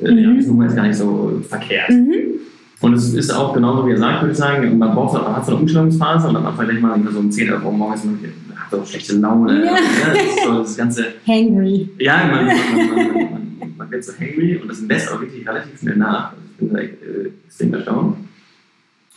äh, 0.00 0.10
mhm. 0.10 0.18
ja, 0.18 0.28
ein 0.30 0.46
Hunger 0.46 0.66
ist 0.66 0.76
gar 0.76 0.86
nicht 0.86 0.96
so 0.96 1.42
verkehrt. 1.48 1.90
Mhm. 1.90 2.34
Und 2.80 2.92
es 2.92 3.14
ist 3.14 3.30
auch 3.30 3.54
genauso, 3.54 3.86
wie 3.86 3.92
er 3.92 3.98
sagt, 3.98 4.22
würde 4.22 4.32
ich 4.32 4.38
sagen, 4.38 4.78
man 4.78 4.94
braucht 4.94 5.14
man 5.14 5.36
hat 5.36 5.46
so 5.46 5.52
eine 5.52 5.60
Umstellungsphase 5.62 6.28
und 6.28 6.36
am 6.36 6.44
Anfang 6.44 6.66
denkt 6.66 6.82
man 6.82 7.08
so 7.10 7.18
um 7.18 7.30
10 7.30 7.50
Uhr 7.50 7.72
morgens, 7.72 8.04
man 8.04 8.18
hat 8.54 8.70
so 8.70 8.84
schlechte 8.84 9.16
Laune. 9.16 9.64
Ja. 9.64 9.72
Ja, 9.72 9.78
das, 10.12 10.44
so 10.44 10.58
das 10.58 10.76
ganze. 10.76 11.06
Hangry. 11.26 11.88
Ja, 11.98 12.28
man, 12.30 12.46
man, 12.46 13.12
man, 13.58 13.74
man, 13.78 13.90
wird 13.90 14.04
so 14.04 14.12
hangry 14.12 14.58
und 14.60 14.68
das 14.68 14.82
lässt 14.82 15.10
auch 15.10 15.20
wirklich 15.20 15.48
relativ 15.48 15.80
schnell 15.80 15.96
nach. 15.96 16.32
Ich 16.34 16.58
bin 16.58 16.74
da 16.74 16.80
äh, 16.80 17.30
extrem 17.46 17.72
erstaunt. 17.72 18.16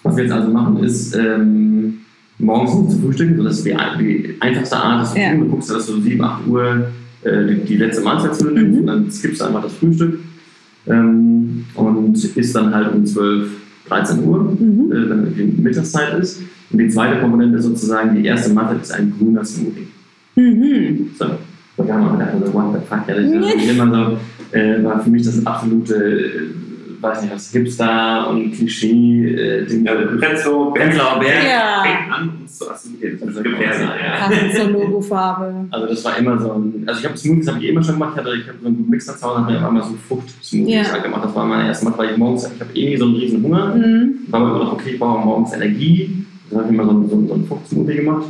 Was 0.04 0.16
wir 0.16 0.24
jetzt 0.24 0.34
also 0.34 0.50
machen, 0.50 0.84
ist 0.84 1.16
ähm, 1.16 2.06
morgens 2.40 2.76
nicht 2.76 2.92
zu 2.92 3.00
frühstücken. 3.00 3.44
Das 3.44 3.60
ist 3.60 3.66
die, 3.66 3.76
die 4.00 4.36
einfachste 4.40 4.78
Art, 4.78 5.02
das 5.02 5.14
zu 5.14 5.20
ja. 5.20 5.32
tun. 5.32 5.42
Du 5.42 5.48
guckst, 5.48 5.70
dass 5.70 5.88
du 5.88 6.00
7, 6.00 6.22
8 6.22 6.48
Uhr 6.48 6.88
äh, 7.24 7.46
die, 7.48 7.56
die, 7.66 7.78
letzte 7.78 8.04
Mahlzeit 8.04 8.36
zu 8.36 8.50
nimmst 8.50 8.74
mhm. 8.74 8.80
und 8.80 8.88
dann 8.88 9.12
skippst 9.12 9.42
du 9.42 9.46
einfach 9.46 9.64
das 9.64 9.74
Frühstück 9.74 10.20
ähm, 10.88 11.66
und 11.76 12.24
isst 12.38 12.56
dann 12.56 12.74
halt 12.74 12.94
um 12.94 13.06
12, 13.06 13.50
13 13.88 14.24
Uhr, 14.24 14.44
mhm. 14.44 14.92
äh, 14.92 15.10
wenn 15.10 15.36
die 15.36 15.62
Mittagszeit 15.62 16.20
ist. 16.20 16.42
Und 16.70 16.80
die 16.80 16.90
zweite 16.90 17.20
Komponente 17.22 17.62
sozusagen, 17.62 18.16
die 18.16 18.26
erste 18.26 18.54
Mahlzeit 18.54 18.82
ist 18.82 18.92
ein 18.92 19.14
grüner 19.18 19.44
Smoothie. 19.44 19.88
Mhm. 20.36 21.10
So. 21.18 21.26
Da 21.78 21.94
haben 21.94 22.06
wir 22.06 22.12
gedacht, 22.14 22.46
so, 22.46 22.54
what 22.54 22.74
the 22.74 22.80
fuck, 22.88 23.08
ja, 23.08 23.16
das 23.16 23.56
ist 23.56 23.70
immer 23.70 24.18
so, 24.52 24.58
äh, 24.58 24.84
war 24.84 25.00
für 25.00 25.12
mich 25.12 25.24
das 25.24 25.46
absolute 25.46 26.50
weiß 27.02 27.22
nicht, 27.22 27.34
was 27.34 27.52
gibt's 27.52 27.78
da 27.78 28.24
und 28.24 28.52
Klischee, 28.52 29.28
äh, 29.28 29.66
den 29.66 29.86
ja, 29.86 29.94
Prenzlauer 29.94 30.74
Berg, 30.74 31.44
ja. 31.44 31.84
fängt 31.84 32.12
an, 32.12 32.32
uns 32.42 32.58
zu 32.58 32.70
assimilieren. 32.70 33.20
Das 33.20 33.30
ist 33.36 33.44
gefährlich. 33.44 33.90
Passend 34.20 34.54
zur 34.54 34.70
Logofarbe. 34.70 35.68
Also 35.72 35.88
das 35.88 36.06
war 36.06 36.18
immer 36.18 36.40
so 36.40 36.54
ein, 36.54 36.84
also 36.88 37.00
ich 37.00 37.06
habe 37.06 37.18
Smoothies 37.18 37.48
habe 37.48 37.60
ich 37.60 37.70
immer 37.70 37.84
schon 37.84 37.96
gemacht, 37.96 38.14
ich 38.14 38.20
hatte 38.20 38.36
ich 38.36 38.48
habe 38.48 38.58
so 38.62 38.68
einen 38.68 38.78
guten 38.78 38.90
Mixer 38.90 39.18
zu 39.18 39.26
Hause, 39.26 39.42
habe 39.42 39.52
mir 39.52 39.68
einmal 39.68 39.84
so 39.84 39.96
Frucht-Smoothies 40.08 40.88
ja. 40.88 40.92
halt 40.92 41.04
gemacht. 41.04 41.26
Das 41.26 41.36
war 41.36 41.46
meine 41.46 41.68
erste 41.68 41.86
Mal, 41.86 41.98
weil 41.98 42.12
ich 42.12 42.18
morgens, 42.18 42.50
ich 42.54 42.60
habe 42.60 42.72
irgendwie 42.74 42.98
so 42.98 43.06
einen 43.06 43.16
riesen 43.16 43.44
Hunger, 43.44 43.76
mhm. 43.76 44.20
war 44.28 44.40
mir 44.40 44.50
immer 44.50 44.60
noch, 44.60 44.74
okay, 44.74 44.92
ich 44.92 45.00
brauche 45.00 45.26
morgens 45.26 45.54
Energie, 45.54 46.26
dann 46.50 46.60
habe 46.60 46.70
ich 46.70 46.74
immer 46.74 46.86
so 46.86 46.92
einen, 46.92 47.10
so 47.10 47.16
einen, 47.16 47.28
so 47.28 47.34
einen 47.34 47.46
Frucht-Smoothie 47.46 47.96
gemacht. 47.96 48.26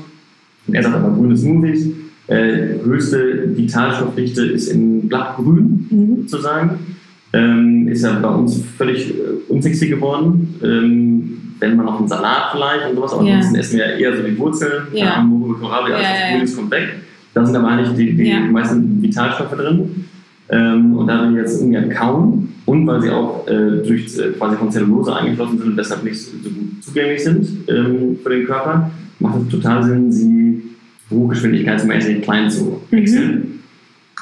Und 0.67 0.75
er 0.75 0.84
sagt 0.84 0.95
aber 0.95 1.15
grüne 1.15 1.38
Smoothies. 1.38 1.88
Äh, 2.27 2.84
höchste 2.84 3.56
Vitalstoffdichte 3.56 4.45
ist 4.45 4.67
in 4.67 5.08
Blattgrün 5.08 5.88
mhm. 5.89 6.27
sozusagen. 6.27 6.97
Ähm, 7.38 7.88
ist 7.88 8.04
ja 8.04 8.19
bei 8.19 8.30
uns 8.30 8.63
völlig 8.78 9.10
äh, 9.10 9.13
unsexy 9.50 9.88
geworden. 9.88 10.56
Ähm, 10.63 11.38
wenn 11.60 11.76
man 11.76 11.86
noch 11.86 12.00
einen 12.00 12.08
Salat 12.08 12.52
vielleicht 12.52 12.89
und 12.89 12.95
sowas, 12.95 13.13
aber 13.13 13.21
ansonsten 13.21 13.56
essen 13.56 13.78
wir 13.78 13.88
ja 13.88 13.97
eher 13.97 14.17
so 14.17 14.23
die 14.23 14.38
Wurzeln, 14.38 14.84
ja. 14.93 15.28
Kohlrabi, 15.60 15.91
alles 15.91 16.08
ja. 16.08 16.36
Grünes 16.36 16.56
kommt 16.56 16.71
weg. 16.71 16.95
Da 17.34 17.45
sind 17.45 17.56
aber 17.56 17.67
eigentlich 17.67 17.95
die, 17.95 18.15
die 18.15 18.34
meisten 18.52 19.02
Vitalstoffe 19.02 19.56
drin. 19.56 20.06
Ähm, 20.50 20.95
und 20.95 21.08
da 21.08 21.30
wir 21.30 21.41
jetzt 21.41 21.62
ungern 21.62 21.89
kauen 21.89 22.54
und 22.65 22.88
weil 22.88 23.02
sie 23.02 23.10
auch 23.10 23.45
äh, 23.47 23.86
durch 23.86 24.17
äh, 24.17 24.32
quasi 24.38 24.56
von 24.56 24.71
Zellulose 24.71 25.13
eingeschlossen 25.13 25.58
sind 25.58 25.67
und 25.67 25.78
deshalb 25.78 26.04
nicht 26.06 26.17
so 26.17 26.38
gut 26.38 26.84
zugänglich 26.84 27.21
sind 27.21 27.47
ähm, 27.67 28.17
für 28.23 28.30
den 28.30 28.45
Körper, 28.45 28.89
macht 29.19 29.41
es 29.41 29.50
total 29.50 29.84
Sinn, 29.84 30.12
sie 30.12 30.63
hochgeschwindigkeitsmäßig 31.12 32.21
klein 32.21 32.50
zu 32.50 32.82
wechseln. 32.91 33.32
Mhm. 33.32 33.57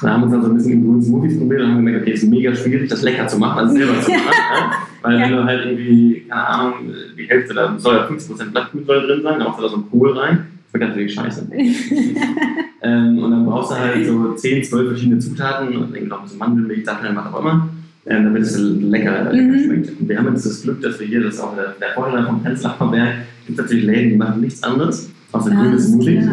Da 0.02 0.10
haben 0.10 0.20
wir 0.20 0.24
uns 0.26 0.32
dann 0.32 0.42
so 0.42 0.48
ein 0.48 0.54
bisschen 0.56 0.72
im 0.72 0.84
grünen 0.84 1.02
Smoothies 1.02 1.38
probiert 1.38 1.62
und 1.62 1.68
haben 1.68 1.76
gemerkt, 1.78 2.02
okay, 2.02 2.12
es 2.12 2.22
ist 2.22 2.28
mega 2.28 2.54
schwierig, 2.54 2.88
das 2.88 3.02
lecker 3.02 3.26
zu 3.26 3.38
machen, 3.38 3.58
also 3.60 3.74
selber 3.74 4.00
zu 4.00 4.10
machen. 4.10 4.24
ja. 4.26 4.72
Weil 5.02 5.20
wenn 5.20 5.32
du 5.32 5.44
halt 5.44 5.66
irgendwie, 5.66 6.24
keine 6.28 6.46
Ahnung, 6.46 6.74
die 7.16 7.24
Hälfte, 7.24 7.54
da 7.54 7.78
soll 7.78 7.94
ja 7.94 8.06
50% 8.06 8.50
Blattgut 8.50 8.88
drin 8.88 9.22
sein, 9.22 9.40
auch 9.42 9.60
da 9.60 9.68
so 9.68 9.76
ein 9.76 9.90
Kohl 9.90 10.18
rein. 10.18 10.46
Das 10.64 10.80
wird 10.80 10.90
natürlich 10.90 11.14
scheiße. 11.14 11.48
ähm, 12.82 13.18
und 13.18 13.30
dann 13.30 13.46
brauchst 13.46 13.70
du 13.70 13.76
halt 13.76 14.06
so 14.06 14.32
10, 14.34 14.64
12 14.64 14.88
verschiedene 14.88 15.18
Zutaten 15.18 15.68
und 15.68 15.94
irgendwie 15.94 16.08
noch 16.08 16.18
ein 16.18 16.24
bisschen 16.24 16.38
Mandelmilch, 16.40 16.84
Datteln, 16.84 17.16
was 17.16 17.32
auch 17.32 17.40
immer, 17.40 17.68
ähm, 18.04 18.24
damit 18.24 18.42
es 18.42 18.58
lecker, 18.58 19.32
lecker 19.32 19.52
mhm. 19.52 19.64
schmeckt. 19.64 20.00
Und 20.00 20.08
wir 20.08 20.18
haben 20.18 20.28
jetzt 20.28 20.44
das 20.44 20.62
Glück, 20.62 20.82
dass 20.82 21.00
wir 21.00 21.06
hier, 21.06 21.22
das 21.22 21.34
ist 21.34 21.40
auch 21.40 21.54
der, 21.54 21.74
der 21.80 21.94
Vorteil 21.94 22.24
vom 22.26 22.42
Prenzlauer 22.42 22.90
Berg, 22.90 23.14
gibt 23.46 23.58
natürlich 23.58 23.84
Läden, 23.84 24.10
die 24.10 24.16
machen 24.16 24.40
nichts 24.42 24.62
anderes 24.62 25.10
außer 25.32 25.52
ah, 25.52 25.62
grüne 25.62 25.78
Smoothies. 25.78 26.26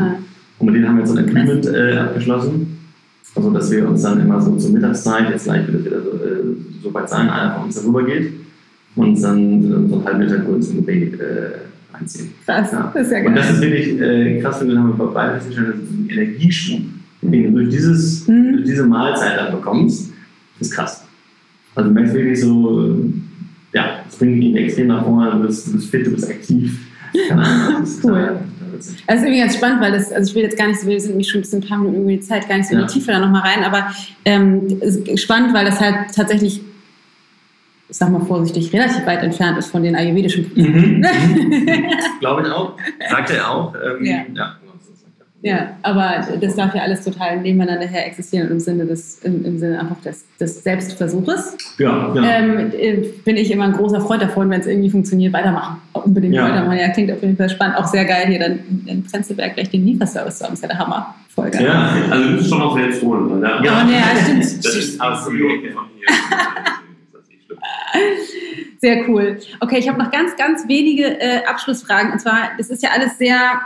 Und 0.60 0.66
mit 0.66 0.76
denen 0.76 0.88
haben 0.88 0.96
wir 0.96 1.02
jetzt 1.04 1.12
so 1.12 1.18
ein 1.18 1.26
Agreement 1.28 1.66
äh, 1.66 1.98
abgeschlossen. 1.98 2.83
Also, 3.36 3.50
dass 3.52 3.72
wir 3.72 3.88
uns 3.88 4.02
dann 4.04 4.22
immer 4.22 4.40
so 4.42 4.56
zur 4.58 4.72
Mittagszeit, 4.72 5.30
jetzt 5.30 5.46
gleich 5.46 5.68
wird 5.68 5.80
es 5.80 5.86
wieder 5.86 6.02
so, 6.04 6.10
äh, 6.12 6.56
so 6.84 6.94
weit 6.94 7.10
sein, 7.10 7.30
einer 7.30 7.56
von 7.56 7.64
uns 7.66 7.76
darüber 7.76 8.04
geht 8.04 8.34
und 8.96 9.22
dann 9.22 9.64
äh, 9.64 9.90
so 9.90 9.96
einen 9.96 10.06
halben 10.06 10.22
Liter 10.22 10.40
kurz 10.40 10.70
in 10.70 10.86
den 10.86 11.20
äh, 11.20 11.52
einziehen. 11.92 12.32
Krass, 12.46 12.72
ja. 12.72 12.92
das 12.94 13.08
ist 13.08 13.12
ja 13.12 13.20
geil. 13.20 13.28
Und 13.28 13.36
das 13.36 13.52
ist 13.52 13.62
wirklich 13.62 14.00
äh, 14.00 14.42
krass, 14.42 14.62
wenn 14.62 14.70
wir 14.70 14.80
haben 14.80 14.98
bei 14.98 15.06
beiden 15.06 15.36
festgestellt, 15.36 15.70
dass 15.70 15.76
du 15.76 15.96
einen 15.96 16.10
Energieschub, 16.10 16.82
den 17.22 17.44
du 17.44 17.52
durch, 17.52 17.70
dieses, 17.70 18.28
mhm. 18.28 18.54
durch 18.54 18.66
diese 18.66 18.86
Mahlzeit 18.86 19.38
dann 19.38 19.52
bekommst, 19.52 20.12
ist 20.60 20.72
krass. 20.72 21.04
Also 21.76 21.90
du 21.90 21.96
merkst 21.96 22.14
wirklich 22.14 22.40
so, 22.40 22.94
äh, 22.94 22.96
ja, 23.74 24.04
es 24.08 24.16
bringt 24.16 24.44
dich 24.44 24.56
extrem 24.56 24.88
nach 24.88 25.04
vorne, 25.04 25.32
du 25.32 25.48
bist, 25.48 25.68
du 25.68 25.74
bist 25.74 25.90
fit, 25.90 26.06
du 26.06 26.12
bist 26.12 26.30
aktiv. 26.30 26.80
Ahnung, 27.32 27.82
das 27.82 27.90
ist 27.90 28.06
cool. 28.06 28.38
Das 29.08 29.18
ist 29.18 29.24
irgendwie 29.24 29.40
ganz 29.40 29.56
spannend, 29.56 29.82
weil 29.82 29.92
das, 29.92 30.12
also 30.12 30.30
ich 30.30 30.36
will 30.36 30.44
jetzt 30.44 30.58
gar 30.58 30.68
nicht 30.68 30.80
so, 30.80 30.88
wir 30.88 31.00
sind 31.00 31.12
nämlich 31.12 31.30
schon 31.30 31.40
ein 31.40 31.44
bisschen 31.44 31.62
ein 31.62 31.68
paar 31.68 31.78
Minuten 31.78 32.02
über 32.02 32.12
die 32.12 32.20
Zeit, 32.20 32.48
gar 32.48 32.58
nicht 32.58 32.70
so 32.70 32.76
in 32.76 32.82
die 32.82 32.94
Tiefe 32.94 33.12
da 33.12 33.20
nochmal 33.20 33.42
rein, 33.42 33.64
aber 33.64 33.92
ähm, 34.26 34.82
spannend, 35.16 35.54
weil 35.54 35.66
das 35.66 35.80
halt 35.80 36.14
tatsächlich, 36.16 36.62
ich 37.90 37.98
sag 37.98 38.10
mal 38.10 38.22
vorsichtig, 38.26 38.74
relativ 38.74 39.06
weit 39.06 39.24
entfernt 39.24 39.58
ist 39.58 39.72
von 39.72 39.84
den 39.84 39.96
ayurvedischen 39.96 40.50
Prinzipien. 40.50 41.06
Mhm. 41.64 42.20
Glaube 42.20 42.44
ich 42.44 42.48
auch, 42.50 42.78
sagte 43.10 43.34
er 43.36 43.52
auch. 43.52 43.76
Ähm, 43.76 44.06
ja. 44.06 44.26
ja. 44.34 44.56
Ja, 45.46 45.76
aber 45.82 46.26
das 46.40 46.56
darf 46.56 46.74
ja 46.74 46.84
alles 46.84 47.04
total 47.04 47.42
nebeneinander 47.42 47.86
her 47.86 48.08
existieren 48.08 48.50
im 48.50 48.62
Sinne 48.62 48.86
des, 48.86 49.20
im, 49.24 49.44
im 49.44 49.60
Sinne 49.60 49.78
einfach 49.78 50.00
des, 50.00 50.24
des 50.40 50.64
Selbstversuches. 50.64 51.58
Ja, 51.80 52.14
ja. 52.16 52.24
Ähm, 52.24 52.72
äh, 52.72 53.10
bin 53.26 53.36
ich 53.36 53.52
immer 53.52 53.66
ein 53.66 53.74
großer 53.74 54.00
Freund 54.00 54.22
davon, 54.22 54.50
wenn 54.50 54.62
es 54.62 54.68
irgendwie 54.68 54.90
funktioniert, 54.90 55.34
weitermachen. 55.34 55.82
Unbedingt 55.92 56.36
ja. 56.36 56.46
weitermachen. 56.46 56.78
Ja, 56.78 56.88
klingt 56.88 57.12
auf 57.12 57.22
jeden 57.22 57.36
Fall 57.36 57.50
spannend. 57.50 57.76
Auch 57.76 57.88
sehr 57.88 58.06
geil, 58.06 58.28
hier 58.28 58.40
dann 58.40 58.60
in 58.86 59.04
Prenzlberg 59.04 59.56
gleich 59.56 59.70
den 59.70 59.86
Lieferservice 59.86 60.38
zu 60.38 60.46
haben. 60.46 60.54
Ist 60.54 60.62
ja 60.62 60.70
der 60.70 60.80
Hammer. 60.80 61.14
Voll 61.28 61.50
geil. 61.50 61.66
Ja, 61.66 61.94
also 62.10 62.30
du 62.30 62.38
bist 62.38 62.50
schon 62.50 62.62
auch 62.62 62.78
selbst 62.78 63.02
holen. 63.04 63.42
Ja, 63.42 63.62
ja, 63.62 63.84
nee, 63.84 63.94
ja 63.96 64.24
stimmt. 64.24 64.44
Das 64.44 64.76
ist 64.78 65.02
absolut 65.02 65.62
von 65.74 65.84
hier. 65.98 66.08
Sehr 68.80 69.10
cool. 69.10 69.40
Okay, 69.60 69.80
ich 69.80 69.90
habe 69.90 70.00
noch 70.00 70.10
ganz, 70.10 70.38
ganz 70.38 70.66
wenige 70.70 71.20
äh, 71.20 71.44
Abschlussfragen. 71.46 72.14
Und 72.14 72.20
zwar, 72.20 72.52
das 72.58 72.70
ist 72.70 72.82
ja 72.82 72.92
alles 72.96 73.18
sehr 73.18 73.62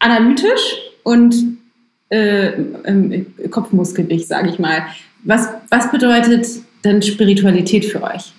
analytisch 0.00 0.78
und 1.04 1.34
äh, 2.08 2.52
ähm, 2.84 3.26
kopfmuskelig, 3.50 4.26
sage 4.26 4.50
ich 4.50 4.58
mal. 4.58 4.82
Was, 5.22 5.48
was 5.68 5.90
bedeutet 5.92 6.46
denn 6.84 7.02
Spiritualität 7.02 7.84
für 7.84 8.02
euch? 8.02 8.32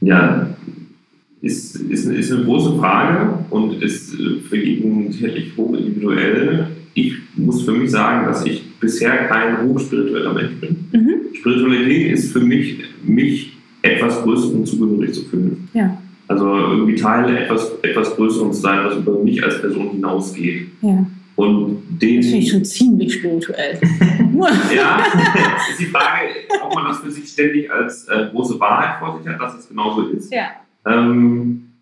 Ja, 0.00 0.54
ist, 1.40 1.76
ist, 1.76 2.06
ist 2.06 2.32
eine 2.32 2.44
große 2.44 2.78
Frage 2.78 3.38
und 3.50 3.82
ist 3.82 4.14
äh, 4.14 4.40
für 4.48 4.56
jeden 4.56 5.12
sicherlich 5.12 5.56
hoch 5.56 5.74
individuell. 5.74 6.68
Ich 6.94 7.14
muss 7.36 7.64
für 7.64 7.72
mich 7.72 7.90
sagen, 7.90 8.26
dass 8.26 8.44
ich 8.44 8.62
bisher 8.80 9.28
kein 9.28 9.62
hochspiritueller 9.62 10.32
Mensch 10.32 10.54
bin. 10.60 10.76
Mhm. 10.92 11.34
Spiritualität 11.34 12.12
ist 12.12 12.32
für 12.32 12.40
mich, 12.40 12.78
mich 13.04 13.56
etwas 13.82 14.22
Größerem 14.22 14.64
zugehörig 14.64 15.12
zu 15.12 15.24
fühlen. 15.24 15.68
Ja. 15.74 15.98
Also 16.26 16.56
irgendwie 16.56 16.94
Teil 16.96 17.36
etwas, 17.36 17.72
etwas 17.82 18.16
Größerem 18.16 18.52
zu 18.52 18.60
sein, 18.60 18.84
was 18.84 18.96
über 18.96 19.18
mich 19.18 19.42
als 19.42 19.60
Person 19.60 19.90
hinausgeht. 19.90 20.68
Ja. 20.80 21.06
Und 21.36 21.82
den, 22.00 22.20
das 22.20 22.26
finde 22.26 22.44
ich 22.44 22.50
schon 22.50 22.64
ziemlich 22.64 23.14
spirituell. 23.14 23.80
ja, 24.74 25.04
ist 25.70 25.80
die 25.80 25.86
Frage, 25.86 26.28
ob 26.62 26.74
man 26.74 26.86
das 26.86 26.98
für 26.98 27.10
sich 27.10 27.28
ständig 27.28 27.70
als 27.70 28.06
äh, 28.08 28.28
große 28.30 28.58
Wahrheit 28.60 29.00
vor 29.00 29.18
sich 29.18 29.28
hat, 29.28 29.40
dass 29.40 29.58
es 29.58 29.68
genauso 29.68 30.08
ist. 30.08 30.32
Ja. 30.32 30.50
Ähm, 30.86 31.72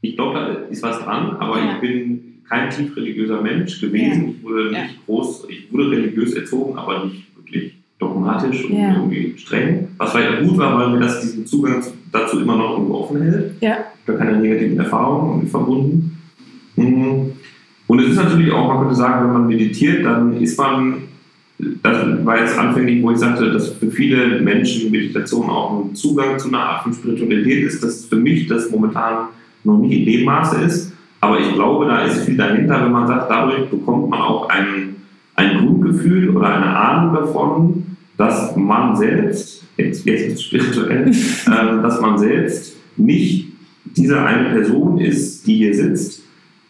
ich 0.00 0.16
glaube, 0.16 0.34
da 0.34 0.46
ist 0.68 0.82
was 0.82 0.98
dran, 0.98 1.36
aber 1.36 1.58
ja. 1.58 1.74
ich 1.74 1.80
bin 1.80 2.42
kein 2.48 2.68
tief 2.68 2.96
religiöser 2.96 3.40
Mensch 3.40 3.80
gewesen. 3.80 4.24
Ja. 4.24 4.30
Ich 4.30 4.42
wurde 4.42 4.70
nicht 4.72 5.06
groß, 5.06 5.46
ich 5.48 5.72
wurde 5.72 5.90
religiös 5.90 6.34
erzogen, 6.34 6.76
aber 6.76 7.04
nicht 7.04 7.36
wirklich 7.36 7.74
dogmatisch 8.00 8.64
und 8.64 8.76
ja. 8.76 8.94
irgendwie 8.96 9.34
streng. 9.36 9.88
Was 9.98 10.12
vielleicht 10.12 10.42
gut 10.42 10.58
war, 10.58 10.78
weil 10.78 10.90
mir 10.90 11.00
das 11.00 11.20
diesen 11.20 11.46
Zugang 11.46 11.82
dazu 12.10 12.40
immer 12.40 12.56
noch 12.56 12.72
irgendwo 12.72 12.94
offen 12.94 13.22
hält. 13.22 13.54
Ja. 13.60 13.76
Da 14.06 14.14
keine 14.14 14.38
negativen 14.38 14.78
Erfahrungen 14.78 15.46
verbunden. 15.46 16.18
Mhm. 16.76 17.32
Und 17.86 17.98
es 18.00 18.10
ist 18.10 18.16
natürlich 18.16 18.52
auch, 18.52 18.68
man 18.68 18.78
könnte 18.80 18.94
sagen, 18.94 19.26
wenn 19.26 19.32
man 19.32 19.46
meditiert, 19.48 20.04
dann 20.04 20.40
ist 20.40 20.58
man, 20.58 20.94
das 21.58 22.24
war 22.24 22.40
jetzt 22.40 22.56
anfänglich, 22.58 23.02
wo 23.02 23.10
ich 23.10 23.18
sagte, 23.18 23.52
dass 23.52 23.70
für 23.70 23.90
viele 23.90 24.40
Menschen 24.40 24.90
Meditation 24.90 25.50
auch 25.50 25.84
ein 25.84 25.94
Zugang 25.94 26.38
zu 26.38 26.48
einer 26.48 26.60
Art 26.60 26.82
von 26.84 26.94
Spiritualität 26.94 27.64
ist, 27.64 27.82
dass 27.84 28.06
für 28.06 28.16
mich 28.16 28.46
das 28.46 28.70
momentan 28.70 29.28
noch 29.64 29.78
nicht 29.78 29.92
in 29.92 30.06
dem 30.06 30.24
Maße 30.24 30.62
ist. 30.62 30.92
Aber 31.20 31.38
ich 31.38 31.52
glaube, 31.52 31.86
da 31.86 32.04
ist 32.04 32.24
viel 32.24 32.36
dahinter, 32.36 32.82
wenn 32.82 32.92
man 32.92 33.06
sagt, 33.06 33.30
dadurch 33.30 33.68
bekommt 33.68 34.08
man 34.08 34.20
auch 34.20 34.48
ein, 34.48 34.96
ein 35.34 35.58
Grundgefühl 35.58 36.30
oder 36.30 36.54
eine 36.54 36.66
Ahnung 36.66 37.14
davon, 37.14 37.89
dass 38.20 38.54
man 38.54 38.94
selbst, 38.94 39.64
jetzt, 39.78 40.04
jetzt 40.04 40.26
ist 40.26 40.34
es 40.34 40.42
spirituell, 40.42 41.08
äh, 41.10 41.82
dass 41.82 42.00
man 42.02 42.18
selbst 42.18 42.76
nicht 42.98 43.46
diese 43.96 44.20
eine 44.20 44.50
Person 44.50 44.98
ist, 44.98 45.46
die 45.46 45.56
hier 45.56 45.74
sitzt, 45.74 46.22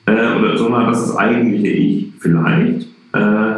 äh, 0.07 0.13
oder, 0.13 0.57
sondern 0.57 0.87
dass 0.87 1.09
das 1.09 1.17
eigentliche 1.17 1.67
Ich 1.67 2.13
vielleicht 2.21 2.87
äh, 3.13 3.55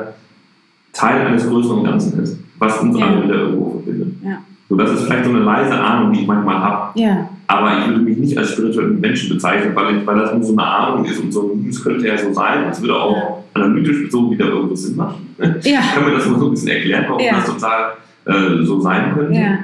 Teil 0.95 1.27
eines 1.27 1.47
größeren 1.47 1.85
Ganzen 1.85 2.23
ist, 2.23 2.39
was 2.59 2.81
uns 2.81 2.99
ja. 2.99 3.07
alle 3.07 3.25
wieder 3.25 3.35
irgendwo 3.35 3.71
verbindet. 3.73 4.15
Ja. 4.25 4.43
So, 4.73 4.79
das 4.79 4.91
ist 4.91 5.03
vielleicht 5.03 5.27
so 5.27 5.31
eine 5.33 5.41
leise 5.41 5.75
Ahnung, 5.75 6.15
die 6.15 6.21
ich 6.21 6.27
manchmal 6.27 6.59
habe. 6.59 6.99
Ja. 6.99 7.29
Aber 7.47 7.79
ich 7.79 7.89
würde 7.89 8.01
mich 8.01 8.17
nicht 8.17 8.39
als 8.39 8.53
spirituellen 8.53 8.99
Menschen 9.03 9.29
bezeichnen, 9.29 9.77
weil, 9.77 9.99
ich, 9.99 10.07
weil 10.07 10.19
das 10.19 10.33
nur 10.33 10.43
so 10.43 10.53
eine 10.53 10.67
Ahnung 10.67 11.05
ist 11.05 11.21
und 11.21 11.31
so, 11.31 11.61
es 11.69 11.85
könnte 11.85 12.07
ja 12.07 12.17
so 12.17 12.33
sein, 12.33 12.71
es 12.71 12.81
würde 12.81 12.97
auch 12.97 13.45
analytisch 13.53 14.05
bezogen 14.05 14.31
wieder 14.31 14.47
irgendwo 14.47 14.75
Sinn 14.75 14.97
machen. 14.97 15.29
Ja. 15.63 15.81
Können 15.93 16.07
wir 16.07 16.15
das 16.15 16.27
mal 16.27 16.39
so 16.39 16.47
ein 16.47 16.51
bisschen 16.53 16.69
erklären, 16.69 17.05
warum 17.07 17.23
das 17.23 17.45
total 17.45 17.93
äh, 18.25 18.65
so 18.65 18.81
sein 18.81 19.13
könnte. 19.13 19.39
Ja. 19.39 19.59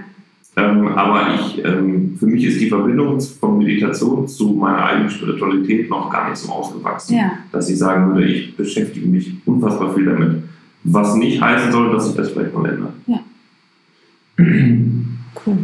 Ähm, 0.57 0.89
aber 0.89 1.29
ich, 1.37 1.65
ähm, 1.65 2.15
für 2.19 2.27
mich 2.27 2.45
ist 2.45 2.61
die 2.61 2.69
Verbindung 2.69 3.19
von 3.19 3.57
Meditation 3.57 4.29
zu 4.29 4.49
meiner 4.49 4.85
eigenen 4.85 5.09
Spiritualität 5.09 5.89
noch 5.89 6.11
gar 6.11 6.29
nicht 6.29 6.37
so 6.37 6.53
ausgewachsen, 6.53 7.17
ja. 7.17 7.33
dass 7.51 7.71
ich 7.71 7.79
sagen 7.79 8.13
würde, 8.13 8.27
ich 8.27 8.55
beschäftige 8.55 9.09
mich 9.09 9.33
unfassbar 9.47 9.95
viel 9.95 10.05
damit. 10.05 10.43
Was 10.85 11.15
nicht 11.15 11.41
heißen 11.41 11.73
soll, 11.73 11.93
dass 11.93 12.11
ich 12.11 12.15
das 12.15 12.29
vielleicht 12.29 12.53
mal 12.53 12.69
ändere. 12.69 12.93
Ja. 13.07 13.21
cool. 15.47 15.59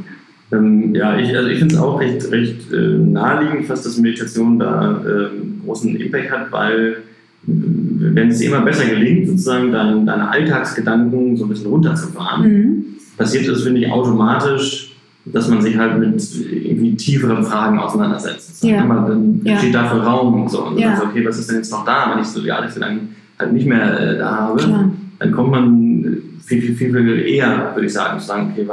Ähm, 0.52 0.94
ja, 0.94 1.18
ich, 1.18 1.37
also 1.37 1.48
ich 1.48 1.58
finde 1.58 1.74
es 1.74 1.80
auch 1.80 2.00
recht, 2.00 2.30
recht 2.30 2.72
äh, 2.72 2.98
naheliegend, 2.98 3.66
fast, 3.66 3.87
dass 3.87 3.98
Meditation 3.98 4.58
da 4.58 5.00
äh, 5.02 5.64
großen 5.64 5.96
Impact 5.96 6.30
hat, 6.30 6.52
weil 6.52 6.98
wenn 7.46 8.28
es 8.28 8.38
dir 8.38 8.48
immer 8.48 8.62
besser 8.62 8.87
gelingt, 8.87 9.28
sozusagen 9.28 9.70
deine, 9.70 10.04
deine 10.04 10.30
Alltagsgedanken 10.30 11.37
so 11.37 11.44
ein 11.44 11.48
bisschen 11.48 11.66
runterzufahren, 11.66 12.50
mhm. 12.50 12.84
passiert 13.16 13.48
es, 13.48 13.62
finde 13.62 13.80
ich, 13.80 13.90
automatisch, 13.90 14.96
dass 15.26 15.48
man 15.48 15.60
sich 15.60 15.76
halt 15.76 15.98
mit 15.98 16.22
irgendwie 16.50 16.94
tieferen 16.96 17.44
Fragen 17.44 17.78
auseinandersetzt. 17.78 18.62
Ja. 18.64 18.87
Dann 18.87 19.40
entsteht 19.44 19.74
ja. 19.74 19.82
dafür 19.82 20.02
Raum 20.02 20.42
und 20.42 20.50
so. 20.50 20.66
Und 20.66 20.78
ja. 20.78 20.90
dann 20.90 21.00
so, 21.00 21.04
okay, 21.06 21.24
was 21.26 21.38
ist 21.38 21.50
denn 21.50 21.56
jetzt 21.58 21.70
noch 21.70 21.84
da, 21.84 22.12
wenn 22.12 22.22
ich 22.22 22.28
so 22.28 22.40
die 22.40 22.48
lang 22.48 23.08
halt 23.38 23.52
nicht 23.52 23.66
mehr 23.66 24.00
äh, 24.00 24.18
da 24.18 24.30
habe? 24.30 24.62
Klar. 24.62 24.90
Dann 25.18 25.32
kommt 25.32 25.50
man 25.50 26.18
viel, 26.44 26.60
viel, 26.60 26.74
viel, 26.74 26.92
viel 26.92 27.18
eher, 27.20 27.72
würde 27.74 27.87
ich 27.87 27.92
sagen, 27.92 28.20
zu 28.20 28.26
sagen, 28.26 28.50
okay, 28.52 28.66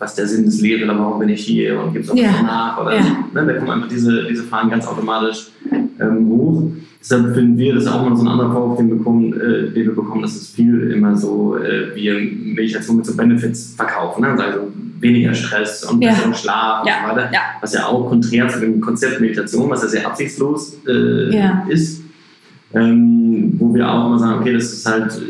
was 0.00 0.14
der 0.14 0.26
Sinn 0.26 0.46
des 0.46 0.60
Lebens 0.62 0.90
oder 0.90 0.98
warum 0.98 1.18
bin 1.20 1.28
ich 1.28 1.44
hier 1.44 1.78
und 1.78 1.92
gibt 1.92 2.06
es 2.06 2.10
auch 2.10 2.16
ja. 2.16 2.42
nach? 2.42 2.80
Oder, 2.80 2.96
ja. 2.96 3.02
ne, 3.34 3.46
da 3.46 3.52
kommen 3.52 3.70
einfach 3.70 3.88
diese, 3.88 4.24
diese 4.24 4.44
Fragen 4.44 4.70
ganz 4.70 4.86
automatisch 4.86 5.50
ähm, 6.00 6.26
hoch. 6.26 6.62
Deshalb 6.98 7.34
finden 7.34 7.58
wir, 7.58 7.74
das 7.74 7.84
ist 7.84 7.90
auch 7.90 8.08
mal 8.08 8.16
so 8.16 8.22
ein 8.22 8.28
anderer 8.28 8.50
Vorwurf, 8.50 8.78
den, 8.78 8.88
bekommen, 8.88 9.32
äh, 9.34 9.70
den 9.70 9.86
wir 9.86 9.94
bekommen, 9.94 10.22
dass 10.22 10.34
es 10.36 10.48
viel 10.48 10.90
immer 10.90 11.16
so, 11.16 11.56
äh, 11.56 11.94
wir 11.94 12.14
Meditation 12.14 12.96
mit 12.96 13.06
so 13.06 13.14
Benefits 13.14 13.74
verkaufen. 13.76 14.22
Ne? 14.22 14.28
Also 14.28 14.72
weniger 15.00 15.34
Stress 15.34 15.84
und 15.84 16.02
ja. 16.02 16.10
besseren 16.10 16.34
Schlaf 16.34 16.86
ja. 16.86 16.94
und 16.94 17.10
so 17.10 17.16
weiter. 17.16 17.30
Ja. 17.32 17.40
Was 17.60 17.74
ja 17.74 17.86
auch 17.86 18.08
konträr 18.08 18.48
zu 18.48 18.60
dem 18.60 18.80
Konzept 18.80 19.20
Meditation, 19.20 19.68
was 19.68 19.82
ja 19.82 19.88
sehr 19.88 20.06
absichtslos 20.06 20.78
äh, 20.88 21.70
ist. 21.70 22.02
Ähm, 22.72 23.54
wo 23.58 23.74
wir 23.74 23.90
auch 23.90 24.06
immer 24.06 24.18
sagen, 24.18 24.40
okay, 24.40 24.54
das 24.54 24.72
ist 24.72 24.86
halt 24.86 25.20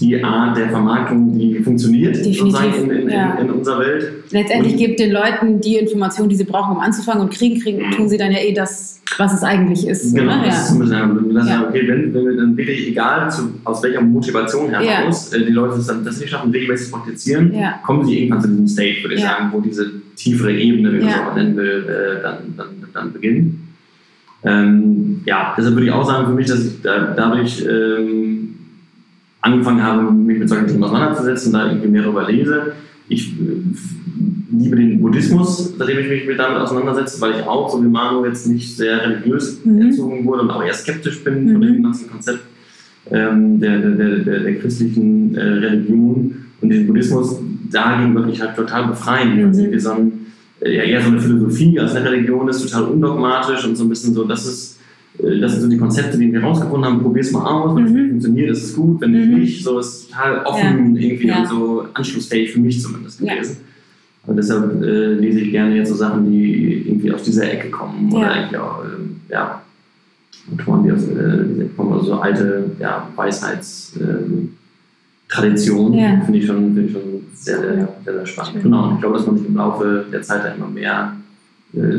die 0.00 0.22
Art 0.22 0.56
der 0.56 0.68
Vermarktung, 0.68 1.36
die 1.36 1.58
funktioniert 1.58 2.16
sozusagen 2.16 2.72
in, 2.84 2.90
in, 2.90 3.10
ja. 3.10 3.34
in, 3.34 3.50
unserer 3.50 3.80
Welt. 3.80 4.12
Letztendlich 4.30 4.74
und 4.74 4.78
gibt 4.78 5.00
den 5.00 5.10
Leuten 5.10 5.60
die 5.60 5.76
Informationen, 5.76 6.28
die 6.28 6.36
sie 6.36 6.44
brauchen, 6.44 6.76
um 6.76 6.80
anzufangen 6.80 7.22
und 7.22 7.32
kriegen, 7.32 7.60
kriegen, 7.60 7.90
tun 7.90 8.08
sie 8.08 8.16
dann 8.16 8.30
ja 8.30 8.38
eh 8.38 8.52
das, 8.52 9.00
was 9.16 9.34
es 9.34 9.42
eigentlich 9.42 9.88
ist. 9.88 10.14
Genau, 10.14 10.36
ne? 10.36 10.42
das 10.44 10.54
ja. 10.54 10.62
ist 10.62 10.70
ein 10.72 10.78
bisschen, 10.78 11.48
ja. 11.48 11.68
okay, 11.68 11.88
wenn, 11.88 12.14
wenn 12.14 12.26
wir 12.26 12.36
dann 12.36 12.56
wirklich, 12.56 12.88
egal 12.88 13.28
zu, 13.30 13.54
aus 13.64 13.82
welcher 13.82 14.00
Motivation 14.00 14.70
heraus 14.70 15.32
ja. 15.32 15.38
äh, 15.38 15.44
die 15.44 15.52
Leute 15.52 15.82
dann 15.84 16.04
das 16.04 16.20
nicht 16.20 16.30
schaffen, 16.30 16.52
regelmäßig 16.52 16.92
praktizieren, 16.92 17.52
kommen 17.84 18.04
sie 18.04 18.20
irgendwann 18.20 18.42
zu 18.42 18.48
diesem 18.48 18.68
State, 18.68 19.02
würde 19.02 19.16
ich 19.16 19.22
sagen, 19.22 19.48
wo 19.52 19.60
diese 19.60 19.90
tiefere 20.14 20.52
Ebene, 20.52 20.92
wie 20.92 20.98
man 20.98 21.08
es 21.08 21.14
auch 21.16 21.34
nennen 21.34 21.56
will, 21.56 21.86
äh, 21.88 22.22
dann, 22.22 22.54
dann, 22.56 22.66
dann 22.92 23.12
beginnt. 23.12 23.54
Ähm, 24.44 25.22
ja, 25.24 25.54
deshalb 25.58 25.74
würde 25.74 25.86
ich 25.86 25.92
auch 25.92 26.06
sagen, 26.06 26.26
für 26.26 26.34
mich, 26.34 26.46
dass 26.46 26.64
ich 26.64 26.80
da, 26.82 27.12
dadurch 27.16 27.64
ähm, 27.68 28.47
angefangen 29.40 29.82
habe, 29.82 30.10
mich 30.10 30.38
mit 30.38 30.48
solchen 30.48 30.66
Themen 30.66 30.84
auseinanderzusetzen, 30.84 31.52
da 31.52 31.68
irgendwie 31.68 31.88
mehr 31.88 32.02
darüber 32.02 32.28
lese. 32.30 32.72
Ich 33.08 33.34
liebe 34.50 34.76
den 34.76 35.00
Buddhismus, 35.00 35.74
seitdem 35.78 35.98
ich 35.98 36.26
mich 36.26 36.36
damit 36.36 36.58
auseinandersetze, 36.58 37.20
weil 37.20 37.40
ich 37.40 37.46
auch, 37.46 37.70
so 37.70 37.82
wie 37.82 37.88
Manu, 37.88 38.24
jetzt 38.26 38.46
nicht 38.46 38.76
sehr 38.76 39.02
religiös 39.02 39.64
mhm. 39.64 39.82
erzogen 39.82 40.24
wurde 40.24 40.42
und 40.42 40.50
auch 40.50 40.62
eher 40.62 40.74
skeptisch 40.74 41.22
bin 41.24 41.44
mhm. 41.44 41.52
von 41.52 41.60
dem 41.62 41.82
ganzen 41.82 42.10
Konzept 42.10 42.40
ähm, 43.10 43.60
der, 43.60 43.78
der, 43.78 44.18
der, 44.18 44.40
der, 44.40 44.54
christlichen 44.58 45.34
äh, 45.34 45.42
Religion. 45.42 46.34
Und 46.60 46.70
den 46.70 46.86
Buddhismus 46.86 47.40
dagegen 47.70 48.14
wirklich 48.14 48.40
halt 48.40 48.56
total 48.56 48.88
befreien. 48.88 49.38
Mhm. 49.38 49.44
Also 49.44 49.78
so 49.78 49.90
ein, 49.92 50.12
äh, 50.60 50.76
ja, 50.76 50.82
eher 50.82 51.00
so 51.00 51.08
eine 51.08 51.20
Philosophie 51.20 51.78
als 51.78 51.94
eine 51.94 52.10
Religion 52.10 52.48
ist, 52.48 52.62
total 52.62 52.84
undogmatisch 52.84 53.64
und 53.64 53.76
so 53.76 53.84
ein 53.84 53.88
bisschen 53.88 54.12
so, 54.12 54.24
das 54.24 54.46
ist 54.46 54.77
das 55.18 55.52
sind 55.52 55.62
so 55.62 55.68
die 55.68 55.76
Konzepte, 55.76 56.16
die 56.16 56.32
wir 56.32 56.42
rausgefunden 56.42 56.84
haben. 56.84 57.02
Probier 57.02 57.22
es 57.22 57.32
mal 57.32 57.44
aus, 57.44 57.76
wenn 57.76 57.84
mhm. 57.84 57.98
es 57.98 58.10
funktioniert, 58.10 58.50
ist 58.50 58.64
es 58.64 58.76
gut, 58.76 59.00
wenn 59.00 59.10
mhm. 59.10 59.38
nicht, 59.38 59.64
so 59.64 59.80
ist 59.80 60.10
total 60.10 60.44
offen 60.44 60.94
ja. 60.94 61.02
irgendwie 61.02 61.26
ja. 61.26 61.40
und 61.40 61.48
so 61.48 61.84
anschlussfähig 61.94 62.52
für 62.52 62.60
mich 62.60 62.80
zumindest 62.80 63.18
gewesen. 63.18 63.56
Ja. 63.58 63.68
Und 64.28 64.36
deshalb 64.36 64.80
äh, 64.82 65.14
lese 65.14 65.40
ich 65.40 65.50
gerne 65.50 65.74
jetzt 65.74 65.88
so 65.88 65.96
Sachen, 65.96 66.30
die 66.30 66.86
irgendwie 66.86 67.10
aus 67.12 67.22
dieser 67.22 67.50
Ecke 67.50 67.70
kommen 67.70 68.12
oder 68.12 68.30
eigentlich 68.30 68.60
auch, 68.60 68.84
äh, 68.84 68.88
ja, 69.30 69.62
Autoren, 70.52 70.84
die 70.84 70.92
aus 70.92 71.02
äh, 71.02 71.06
dieser 71.06 71.64
Ecke 71.64 71.74
kommen, 71.76 71.94
also 71.94 72.04
so 72.04 72.14
alte 72.14 72.70
ja, 72.78 73.08
Weisheitstraditionen, 73.16 75.98
ähm, 75.98 76.22
finde 76.22 76.38
ich, 76.38 76.46
schon, 76.46 76.84
ich 76.84 76.92
schon 76.92 77.02
sehr, 77.34 77.58
sehr, 77.58 77.88
sehr, 78.04 78.14
sehr 78.14 78.26
spannend. 78.26 78.52
Schön. 78.52 78.62
Genau, 78.62 78.88
und 78.88 78.94
ich 78.94 79.00
glaube, 79.00 79.16
dass 79.16 79.26
man 79.26 79.38
sich 79.38 79.48
im 79.48 79.56
Laufe 79.56 80.04
der 80.12 80.22
Zeit 80.22 80.44
da 80.44 80.48
immer 80.48 80.68
mehr, 80.68 81.16
äh, 81.72 81.98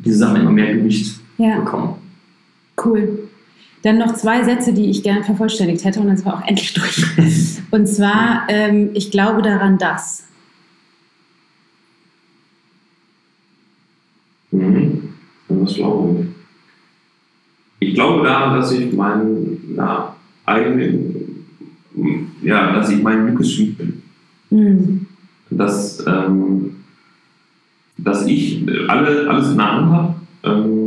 diese 0.00 0.18
Sachen 0.18 0.40
immer 0.40 0.50
mehr 0.50 0.74
Gewicht 0.74 1.20
bekommen. 1.38 1.94
Cool. 2.76 3.28
Dann 3.82 3.98
noch 3.98 4.14
zwei 4.14 4.44
Sätze, 4.44 4.72
die 4.72 4.90
ich 4.90 5.02
gerne 5.02 5.24
vervollständigt 5.24 5.84
hätte 5.84 6.00
und 6.00 6.06
dann 6.06 6.16
sind 6.16 6.26
wir 6.26 6.34
auch 6.34 6.46
endlich 6.46 6.72
durch. 6.72 7.04
Und 7.72 7.86
zwar, 7.86 8.44
ähm, 8.48 8.90
ich 8.94 9.10
glaube 9.10 9.42
daran, 9.42 9.78
dass. 9.78 10.28
Mhm. 14.52 15.14
Was 15.48 15.74
glaube 15.74 16.26
ich? 17.80 17.88
Ich 17.88 17.94
glaube 17.94 18.24
daran, 18.24 18.60
dass 18.60 18.70
ich 18.72 18.92
mein 18.92 19.58
na, 19.74 20.14
eigenen, 20.44 21.46
ja, 22.42 22.72
dass 22.72 22.90
ich 22.90 23.02
mein 23.02 23.26
Glückes 23.26 23.52
Schmied 23.52 23.78
bin. 23.78 24.02
Mhm. 24.50 25.06
Dass, 25.50 26.04
ähm, 26.06 26.76
dass 27.98 28.26
ich 28.26 28.64
alle, 28.88 29.28
alles 29.28 29.50
in 29.50 29.56
der 29.56 29.72
Hand 29.72 29.90
habe. 29.90 30.14
Ähm, 30.44 30.81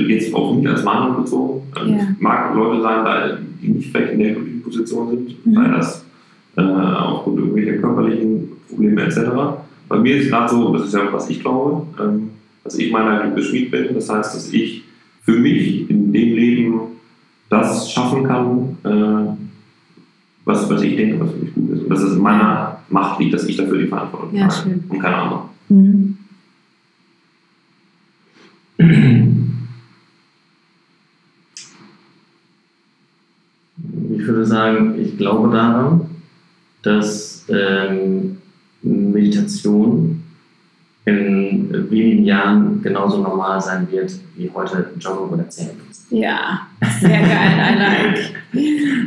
jetzt 0.00 0.34
auf 0.34 0.56
mich 0.56 0.68
als 0.68 0.84
Mann 0.84 1.16
bezogen. 1.22 1.62
Ähm, 1.80 1.96
ja. 1.96 2.06
mag 2.18 2.54
Leute 2.54 2.82
sein, 2.82 3.38
die 3.62 3.68
nicht 3.68 3.90
vielleicht 3.90 4.12
in 4.12 4.18
der 4.20 4.32
glücklichen 4.32 4.62
Position 4.62 5.10
sind, 5.10 5.46
mhm. 5.46 5.54
sei 5.54 5.68
das 5.68 6.04
äh, 6.56 6.62
aufgrund 6.62 7.38
irgendwelcher 7.38 7.78
körperlichen 7.78 8.48
Probleme 8.68 9.02
etc. 9.02 9.18
Bei 9.88 9.98
mir 9.98 10.16
ist 10.16 10.24
es 10.24 10.30
gerade 10.30 10.50
so, 10.50 10.72
das 10.72 10.86
ist 10.86 10.94
ja 10.94 11.12
was 11.12 11.28
ich 11.30 11.40
glaube, 11.40 11.86
ähm, 12.00 12.30
dass 12.62 12.78
ich 12.78 12.90
meiner 12.90 13.20
Glück 13.20 13.36
beschmied 13.36 13.70
bin. 13.70 13.94
Das 13.94 14.08
heißt, 14.08 14.34
dass 14.34 14.52
ich 14.52 14.84
für 15.22 15.32
mich 15.38 15.88
in 15.90 16.12
dem 16.12 16.34
Leben 16.34 16.80
das 17.48 17.92
schaffen 17.92 18.24
kann, 18.24 18.76
äh, 18.84 19.36
was, 20.44 20.68
was 20.68 20.82
ich 20.82 20.96
denke, 20.96 21.20
was 21.20 21.30
für 21.32 21.38
mich 21.38 21.54
gut 21.54 21.70
ist. 21.70 21.82
Und 21.82 21.90
dass 21.90 22.02
es 22.02 22.14
in 22.14 22.22
meiner 22.22 22.78
Macht 22.88 23.20
liegt, 23.20 23.34
dass 23.34 23.44
ich 23.44 23.56
dafür 23.56 23.78
die 23.78 23.86
Verantwortung 23.86 24.34
ja, 24.34 24.48
trage 24.48 24.80
und 24.88 24.98
keine 24.98 25.16
andere. 25.16 25.42
Mhm. 25.68 26.18
ich 34.16 34.23
würde 34.34 34.46
sagen, 34.46 35.00
ich 35.00 35.16
glaube 35.16 35.54
daran, 35.54 36.10
dass 36.82 37.46
ähm, 37.48 38.38
Meditation 38.82 40.24
in 41.06 41.90
wenigen 41.90 42.24
Jahren 42.24 42.82
genauso 42.82 43.22
normal 43.22 43.60
sein 43.60 43.86
wird 43.90 44.12
wie 44.36 44.50
heute 44.54 44.90
Joggen 44.98 45.30
oder 45.30 45.48
Zähneputzen. 45.48 46.06
Ja, 46.10 46.66
sehr 47.00 47.20
geil, 47.20 47.58
I 47.58 47.78
like. 47.78 48.34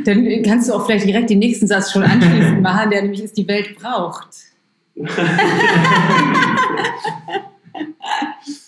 Dann 0.05 0.43
kannst 0.43 0.69
du 0.69 0.73
auch 0.73 0.85
vielleicht 0.85 1.07
direkt 1.07 1.29
den 1.29 1.39
nächsten 1.39 1.67
Satz 1.67 1.91
schon 1.91 2.03
anschließend 2.03 2.61
machen, 2.61 2.91
der 2.91 3.01
nämlich 3.01 3.23
ist, 3.23 3.37
die 3.37 3.47
Welt 3.47 3.77
braucht. 3.79 4.27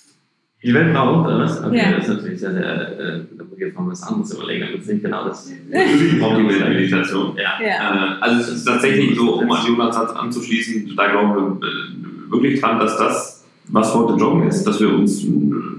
Die 0.61 0.73
Welt 0.73 0.93
braucht 0.93 1.29
das. 1.29 1.63
Okay, 1.63 1.77
ja. 1.77 1.91
das 1.93 2.09
ist 2.09 2.15
natürlich 2.15 2.39
sehr, 2.39 2.51
sehr, 2.51 2.99
äh, 2.99 3.21
da 3.37 3.43
muss 3.45 3.53
ich 3.53 3.59
jetzt 3.59 3.79
mal 3.79 3.87
was 3.87 4.03
anderes 4.03 4.33
überlegen, 4.33 4.65
damit 4.65 4.81
es 4.81 4.87
nicht 4.87 5.03
genau 5.03 5.23
das 5.23 5.49
braucht 6.19 6.37
die 6.37 6.43
Meditation. 6.43 7.33
Ja. 7.37 7.65
ja. 7.65 8.17
Äh, 8.17 8.21
also 8.21 8.41
es 8.41 8.49
ist 8.49 8.65
tatsächlich 8.65 9.15
so, 9.15 9.39
um 9.39 9.49
an 9.49 9.65
Jonas 9.65 9.95
Satz 9.95 10.11
anzuschließen, 10.11 10.93
da 10.97 11.11
glauben 11.11 11.61
wir 11.61 11.67
äh, 11.67 12.31
wirklich 12.31 12.59
dran, 12.59 12.77
dass 12.77 12.97
das, 12.97 13.45
was 13.69 13.95
heute 13.95 14.19
Joggen 14.19 14.49
ist, 14.49 14.65
dass 14.65 14.81
wir 14.81 14.93
uns 14.93 15.25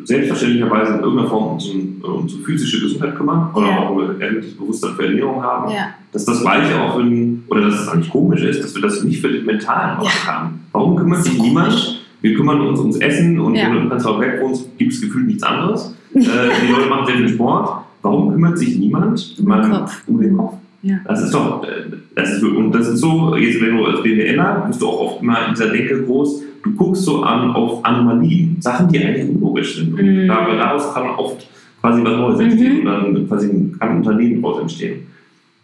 selbstverständlicherweise 0.04 0.94
in 0.94 1.00
irgendeiner 1.00 1.28
Form 1.28 1.58
um, 1.58 2.02
um 2.02 2.22
unsere 2.22 2.42
physische 2.42 2.80
Gesundheit 2.80 3.16
kümmern 3.16 3.50
oder 3.52 3.66
ja. 3.66 3.78
auch 3.80 3.90
um 3.90 4.10
ein 4.10 4.20
erhöhtes 4.20 4.56
Bewusstsein 4.56 4.94
für 4.94 5.04
Ernährung 5.04 5.42
haben, 5.42 5.72
ja. 5.72 5.94
dass 6.12 6.24
das 6.24 6.40
Gleiche 6.40 6.80
auch 6.80 6.98
in, 6.98 7.44
oder 7.48 7.62
dass 7.62 7.80
es 7.80 7.88
eigentlich 7.88 8.10
komisch 8.10 8.42
ist, 8.42 8.64
dass 8.64 8.74
wir 8.74 8.80
das 8.80 9.02
nicht 9.04 9.20
für 9.20 9.28
den 9.28 9.44
mentalen 9.44 9.98
Bereich 9.98 10.26
haben. 10.26 10.66
Warum 10.72 10.96
kümmert 10.96 11.22
sich 11.22 11.38
niemand 11.38 11.99
wir 12.20 12.34
kümmern 12.34 12.60
uns 12.60 12.80
ums 12.80 12.96
Essen 12.98 13.38
und 13.38 13.54
ja. 13.54 13.66
wenn 13.66 13.72
du 13.72 13.78
in 13.80 13.88
Prenzlauer 13.88 14.20
Berg 14.20 14.42
wohnst, 14.42 14.76
gibt 14.78 14.92
es 14.92 15.00
gefühlt 15.00 15.26
nichts 15.26 15.42
anderes. 15.42 15.96
äh, 16.14 16.20
die 16.20 16.72
Leute 16.72 16.88
machen 16.88 17.06
sehr 17.06 17.16
viel 17.16 17.28
Sport. 17.28 17.84
Warum 18.02 18.32
kümmert 18.32 18.58
sich 18.58 18.78
niemand 18.78 19.36
um, 19.38 19.84
um 20.06 20.20
den 20.20 20.36
Kopf? 20.36 20.54
Ja. 20.82 20.96
Das 21.06 21.22
ist 21.22 21.34
doch, 21.34 21.62
äh, 21.64 21.84
das 22.14 22.32
ist, 22.32 22.42
und 22.42 22.72
das 22.72 22.88
ist 22.88 23.00
so, 23.00 23.36
jetzt 23.36 23.60
wenn 23.60 23.76
du 23.76 23.84
als 23.84 24.02
BWLer 24.02 24.64
bist 24.66 24.80
du 24.80 24.88
auch 24.88 25.00
oft 25.00 25.22
immer 25.22 25.48
in 25.48 25.54
dieser 25.54 25.70
Denke 25.70 26.02
groß, 26.02 26.42
du 26.62 26.74
guckst 26.74 27.04
so 27.04 27.22
an 27.22 27.50
auf 27.50 27.84
Anomalien, 27.84 28.56
Sachen, 28.60 28.88
die 28.88 28.98
eigentlich 28.98 29.28
unlogisch 29.28 29.76
sind. 29.76 29.92
Und 29.92 30.24
mhm. 30.24 30.28
daraus 30.28 30.94
kann 30.94 31.10
oft 31.10 31.46
quasi 31.80 32.02
was 32.02 32.16
Neues 32.16 32.40
entstehen 32.40 32.84
mhm. 32.84 32.86
und 32.86 33.14
dann 33.14 33.28
quasi 33.28 33.48
kann 33.78 33.88
ein 33.88 33.96
Unternehmen 33.98 34.42
daraus 34.42 34.60
entstehen. 34.60 35.06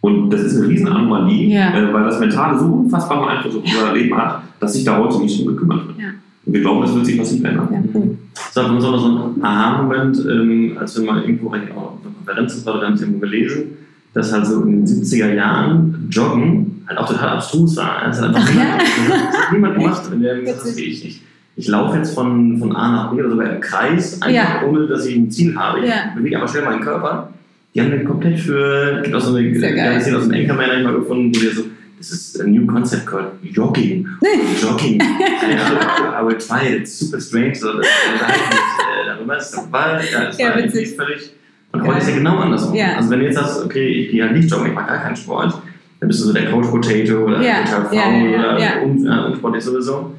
Und 0.02 0.30
das 0.30 0.42
ist 0.42 0.58
eine 0.58 0.68
riesen 0.68 0.88
Anomalie, 0.88 1.54
ja. 1.54 1.76
äh, 1.76 1.92
weil 1.92 2.04
das 2.04 2.20
Mentale 2.20 2.58
so 2.58 2.66
unfassbar 2.66 3.28
Einfluss 3.28 3.56
auf 3.56 3.64
unser 3.64 3.94
Leben 3.94 4.16
hat, 4.16 4.42
dass 4.60 4.74
sich 4.74 4.84
da 4.84 4.98
heute 4.98 5.18
nicht 5.18 5.36
so 5.36 5.46
gekümmert 5.46 5.88
wird. 5.88 5.98
Ja. 5.98 6.08
Und 6.46 6.52
wir 6.52 6.60
glauben, 6.60 6.82
das 6.82 6.94
wird 6.94 7.06
sich 7.06 7.16
massiv 7.16 7.44
ändern. 7.44 7.68
Ja, 7.72 7.82
cool. 7.92 8.18
Das 8.34 8.56
war 8.56 8.66
für 8.66 8.74
uns 8.76 8.84
auch 8.84 8.98
so 8.98 9.06
ein 9.06 9.44
Aha-Moment, 9.44 10.18
ähm, 10.30 10.76
als 10.78 10.98
wir 10.98 11.04
mal 11.04 11.22
irgendwo 11.22 11.48
auf 11.48 11.54
einer 11.54 11.66
Konferenz 11.66 12.64
waren, 12.64 12.78
oder 12.78 12.86
haben 12.86 12.94
es 12.94 13.00
irgendwo 13.00 13.20
gelesen, 13.20 13.62
dass 14.14 14.32
halt 14.32 14.46
so 14.46 14.62
in 14.62 14.84
den 14.84 14.86
70er 14.86 15.34
Jahren 15.34 16.08
Joggen 16.10 16.84
halt 16.86 16.98
auch 16.98 17.08
total 17.08 17.30
abstrus 17.30 17.76
war. 17.76 18.04
Das 18.06 18.22
hat 18.22 18.34
einfach 18.34 18.48
niemand, 18.52 18.82
niemand 19.52 19.74
gemacht. 19.74 20.02
Wenn 20.10 20.22
der 20.22 20.40
gesagt 20.40 20.60
hat, 20.60 20.78
ich, 20.78 21.04
ich, 21.04 21.22
ich 21.56 21.68
laufe 21.68 21.96
jetzt 21.98 22.14
von, 22.14 22.58
von 22.58 22.74
A 22.76 22.92
nach 22.92 23.12
B 23.12 23.20
oder 23.20 23.30
sogar 23.30 23.54
im 23.54 23.60
Kreis, 23.60 24.22
einfach 24.22 24.62
ja. 24.62 24.68
ohne 24.68 24.86
dass 24.86 25.04
ich 25.06 25.16
ein 25.16 25.30
Ziel 25.30 25.56
habe. 25.56 25.80
Ich 25.80 25.88
ja. 25.88 26.12
bewege 26.14 26.38
aber 26.38 26.48
schnell 26.48 26.64
meinen 26.64 26.80
Körper. 26.80 27.30
Die 27.74 27.80
haben 27.82 27.90
dann 27.90 28.04
komplett 28.04 28.38
für, 28.38 29.02
gibt 29.02 29.14
auch 29.14 29.20
so 29.20 29.34
eine, 29.34 29.48
ja, 29.48 29.96
aus 29.96 30.04
dem 30.04 30.32
Anchorman 30.32 30.82
mal 30.82 30.94
gefunden, 30.94 31.34
wo 31.34 31.40
die 31.40 31.48
so 31.48 31.64
this 31.96 32.10
is 32.10 32.40
a 32.40 32.44
new 32.44 32.66
concept 32.66 33.06
called 33.06 33.32
Jogging. 33.42 34.06
Jogging. 34.60 35.00
aber 35.00 36.38
zwei, 36.38 36.76
it's 36.76 36.98
super 36.98 37.20
strange. 37.20 37.54
So, 37.54 37.72
das, 37.72 37.86
äh, 37.86 39.06
darüber 39.06 39.36
ist 39.38 39.56
war, 39.70 39.98
das 39.98 40.38
ja, 40.38 40.48
war 40.48 40.62
witzig. 40.62 40.96
völlig. 40.96 41.32
Und 41.72 41.86
heute 41.86 41.98
ist 41.98 42.08
ja 42.08 42.14
genau 42.16 42.38
andersrum. 42.38 42.74
Ja. 42.74 42.96
Also 42.96 43.10
wenn 43.10 43.20
du 43.20 43.26
jetzt 43.26 43.36
sagst, 43.36 43.64
okay, 43.64 43.86
ich 43.88 44.10
gehe 44.10 44.22
halt 44.22 44.36
nicht 44.36 44.50
joggen, 44.50 44.68
ich 44.68 44.74
mache 44.74 44.88
gar 44.88 44.98
keinen 44.98 45.16
Sport, 45.16 45.54
dann 46.00 46.08
bist 46.08 46.20
du 46.20 46.26
so 46.26 46.32
der 46.32 46.50
Coach 46.50 46.68
Potato 46.68 47.24
oder 47.24 47.40
ja. 47.42 47.62
total 47.64 47.84
faul 47.86 47.96
ja, 47.96 48.16
ja, 48.16 48.38
oder 48.38 48.58
ja. 48.58 48.82
Un, 48.82 49.06
äh, 49.06 49.26
unsportlich 49.26 49.64
sowieso. 49.64 50.14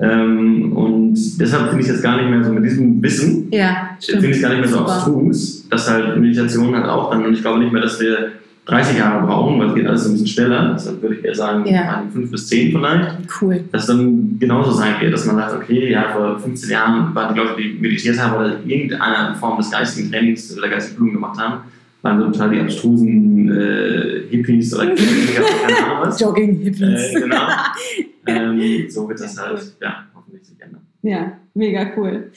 Ähm, 0.00 0.72
und 0.72 1.14
deshalb 1.38 1.68
finde 1.68 1.82
ich 1.82 1.88
es 1.88 1.94
jetzt 1.94 2.02
gar 2.02 2.16
nicht 2.16 2.30
mehr 2.30 2.42
so 2.42 2.52
mit 2.52 2.64
diesem 2.64 3.02
Wissen, 3.02 3.48
ja, 3.52 3.90
finde 4.00 4.28
ich 4.28 4.36
es 4.36 4.42
gar 4.42 4.50
nicht 4.50 4.60
mehr 4.60 4.68
so 4.68 4.78
abstrus, 4.78 5.68
dass 5.68 5.90
halt 5.90 6.16
Meditation 6.16 6.74
halt 6.74 6.86
auch 6.86 7.10
dann, 7.10 7.26
und 7.26 7.34
ich 7.34 7.42
glaube 7.42 7.58
nicht 7.58 7.72
mehr, 7.72 7.82
dass 7.82 8.00
wir 8.00 8.32
30 8.70 8.98
Jahre 8.98 9.26
brauchen, 9.26 9.58
weil 9.58 9.68
es 9.68 9.74
geht 9.74 9.86
alles 9.86 10.06
ein 10.06 10.12
bisschen 10.12 10.26
schneller. 10.28 10.72
Deshalb 10.74 11.02
würde 11.02 11.16
ich 11.16 11.24
eher 11.24 11.34
sagen, 11.34 11.66
ja. 11.66 12.04
5 12.12 12.30
bis 12.30 12.46
10 12.46 12.70
vielleicht. 12.70 13.16
Cool. 13.40 13.64
Dass 13.72 13.86
dann 13.86 14.38
genauso 14.38 14.70
sein 14.70 15.00
wird, 15.00 15.12
dass 15.12 15.26
man 15.26 15.36
sagt, 15.36 15.54
okay, 15.54 15.90
ja, 15.90 16.10
vor 16.12 16.38
15 16.38 16.70
Jahren 16.70 17.14
waren 17.14 17.34
die 17.34 17.40
Leute, 17.40 17.60
die 17.60 17.78
meditiert 17.80 18.18
haben 18.18 18.36
oder 18.36 18.56
irgendeine 18.64 19.34
Form 19.34 19.58
des 19.58 19.70
geistigen 19.70 20.10
Trainings 20.10 20.56
oder 20.56 20.68
geistigen 20.68 20.96
Blumen 20.96 21.14
gemacht 21.14 21.38
haben, 21.40 21.62
waren 22.02 22.20
so 22.20 22.30
total 22.30 22.50
die 22.50 22.60
abstrusen 22.60 23.50
äh, 23.50 24.28
Hippies 24.30 24.74
oder 24.74 24.86
keine 24.86 25.86
Ahnung 25.86 25.98
was. 26.02 26.20
Jogging-Hippies. 26.20 27.14
Äh, 27.14 27.20
genau. 27.20 27.46
ähm, 28.26 28.86
so 28.88 29.08
wird 29.08 29.20
das 29.20 29.36
halt, 29.36 29.60
ja, 29.82 30.04
hoffentlich 30.14 30.44
sich 30.44 30.60
ändern. 30.60 30.82
Ja, 31.02 31.32
mega 31.54 31.90
cool. 31.96 32.30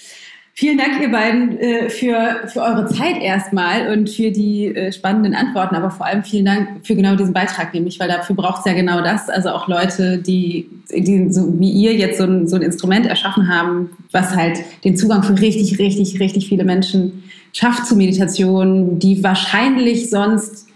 Vielen 0.56 0.78
Dank, 0.78 1.02
ihr 1.02 1.10
beiden, 1.10 1.58
äh, 1.58 1.90
für, 1.90 2.48
für 2.48 2.62
eure 2.62 2.86
Zeit 2.86 3.20
erstmal 3.20 3.92
und 3.92 4.08
für 4.08 4.30
die 4.30 4.68
äh, 4.68 4.92
spannenden 4.92 5.34
Antworten, 5.34 5.76
aber 5.76 5.90
vor 5.90 6.06
allem 6.06 6.24
vielen 6.24 6.46
Dank 6.46 6.86
für 6.86 6.96
genau 6.96 7.16
diesen 7.16 7.34
Beitrag, 7.34 7.74
nämlich, 7.74 8.00
weil 8.00 8.08
dafür 8.08 8.36
braucht 8.36 8.60
es 8.60 8.66
ja 8.66 8.74
genau 8.74 9.02
das. 9.02 9.30
Also 9.30 9.50
auch 9.50 9.68
Leute, 9.68 10.20
die, 10.20 10.70
die 10.96 11.32
so 11.32 11.60
wie 11.60 11.72
ihr 11.72 11.96
jetzt 11.96 12.20
so 12.20 12.26
ein, 12.26 12.48
so 12.48 12.56
ein 12.56 12.62
Instrument 12.62 13.08
erschaffen 13.08 13.48
haben, 13.48 13.90
was 14.12 14.36
halt 14.36 14.60
den 14.84 14.96
Zugang 14.96 15.24
für 15.24 15.40
richtig, 15.42 15.80
richtig, 15.80 16.20
richtig 16.20 16.48
viele 16.48 16.66
Menschen 16.66 17.24
schafft 17.52 17.88
zu 17.88 17.96
Meditation, 17.96 19.00
die 19.00 19.24
wahrscheinlich 19.24 20.12
sonst 20.12 20.68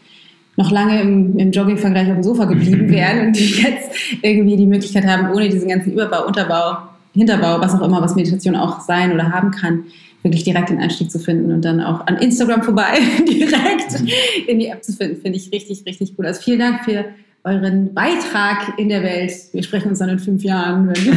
noch 0.55 0.71
lange 0.71 0.99
im, 1.01 1.37
im 1.37 1.51
Jogging-Vergleich 1.51 2.07
auf 2.07 2.15
dem 2.15 2.23
Sofa 2.23 2.45
geblieben 2.45 2.89
wären 2.89 3.27
und 3.27 3.37
die 3.37 3.61
jetzt 3.61 3.91
irgendwie 4.23 4.57
die 4.57 4.65
Möglichkeit 4.65 5.05
haben, 5.05 5.31
ohne 5.35 5.49
diesen 5.49 5.69
ganzen 5.69 5.93
Überbau, 5.93 6.25
Unterbau 6.25 6.77
Hinterbau, 7.17 7.59
was 7.61 7.73
auch 7.73 7.81
immer, 7.81 8.01
was 8.01 8.15
Meditation 8.15 8.55
auch 8.55 8.81
sein 8.81 9.11
oder 9.11 9.31
haben 9.31 9.51
kann, 9.51 9.85
wirklich 10.23 10.43
direkt 10.43 10.69
den 10.69 10.79
Einstieg 10.79 11.11
zu 11.11 11.19
finden 11.19 11.51
und 11.51 11.63
dann 11.63 11.81
auch 11.81 12.05
an 12.07 12.17
Instagram 12.17 12.63
vorbei 12.63 12.99
direkt 13.27 14.03
in 14.47 14.59
die 14.59 14.67
App 14.67 14.83
zu 14.83 14.93
finden, 14.93 15.21
finde 15.21 15.37
ich 15.37 15.51
richtig, 15.51 15.85
richtig 15.85 16.13
cool. 16.17 16.25
Also 16.25 16.41
vielen 16.41 16.59
Dank 16.59 16.83
für 16.85 17.05
euren 17.43 17.93
Beitrag 17.93 18.77
in 18.77 18.89
der 18.89 19.03
Welt. 19.03 19.31
Wir 19.53 19.63
sprechen 19.63 19.89
uns 19.89 19.99
dann 19.99 20.09
in 20.09 20.19
fünf 20.19 20.43
Jahren, 20.43 20.87
wenn, 20.87 20.95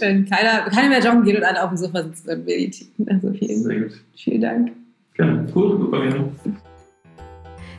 wenn 0.00 0.28
keiner, 0.28 0.70
keiner 0.70 0.88
mehr 0.88 1.00
joggen 1.00 1.24
geht 1.24 1.36
und 1.36 1.44
alle 1.44 1.62
auf 1.62 1.68
dem 1.68 1.76
Sofa 1.76 2.02
sitzen 2.04 2.30
und 2.30 2.46
meditieren. 2.46 3.06
Also 3.08 3.32
vielen, 3.32 3.92
vielen 4.16 4.40
Dank. 4.40 4.72
Gerne, 5.14 5.46
cool, 5.54 5.78
super 5.78 6.00
gerne. 6.00 6.30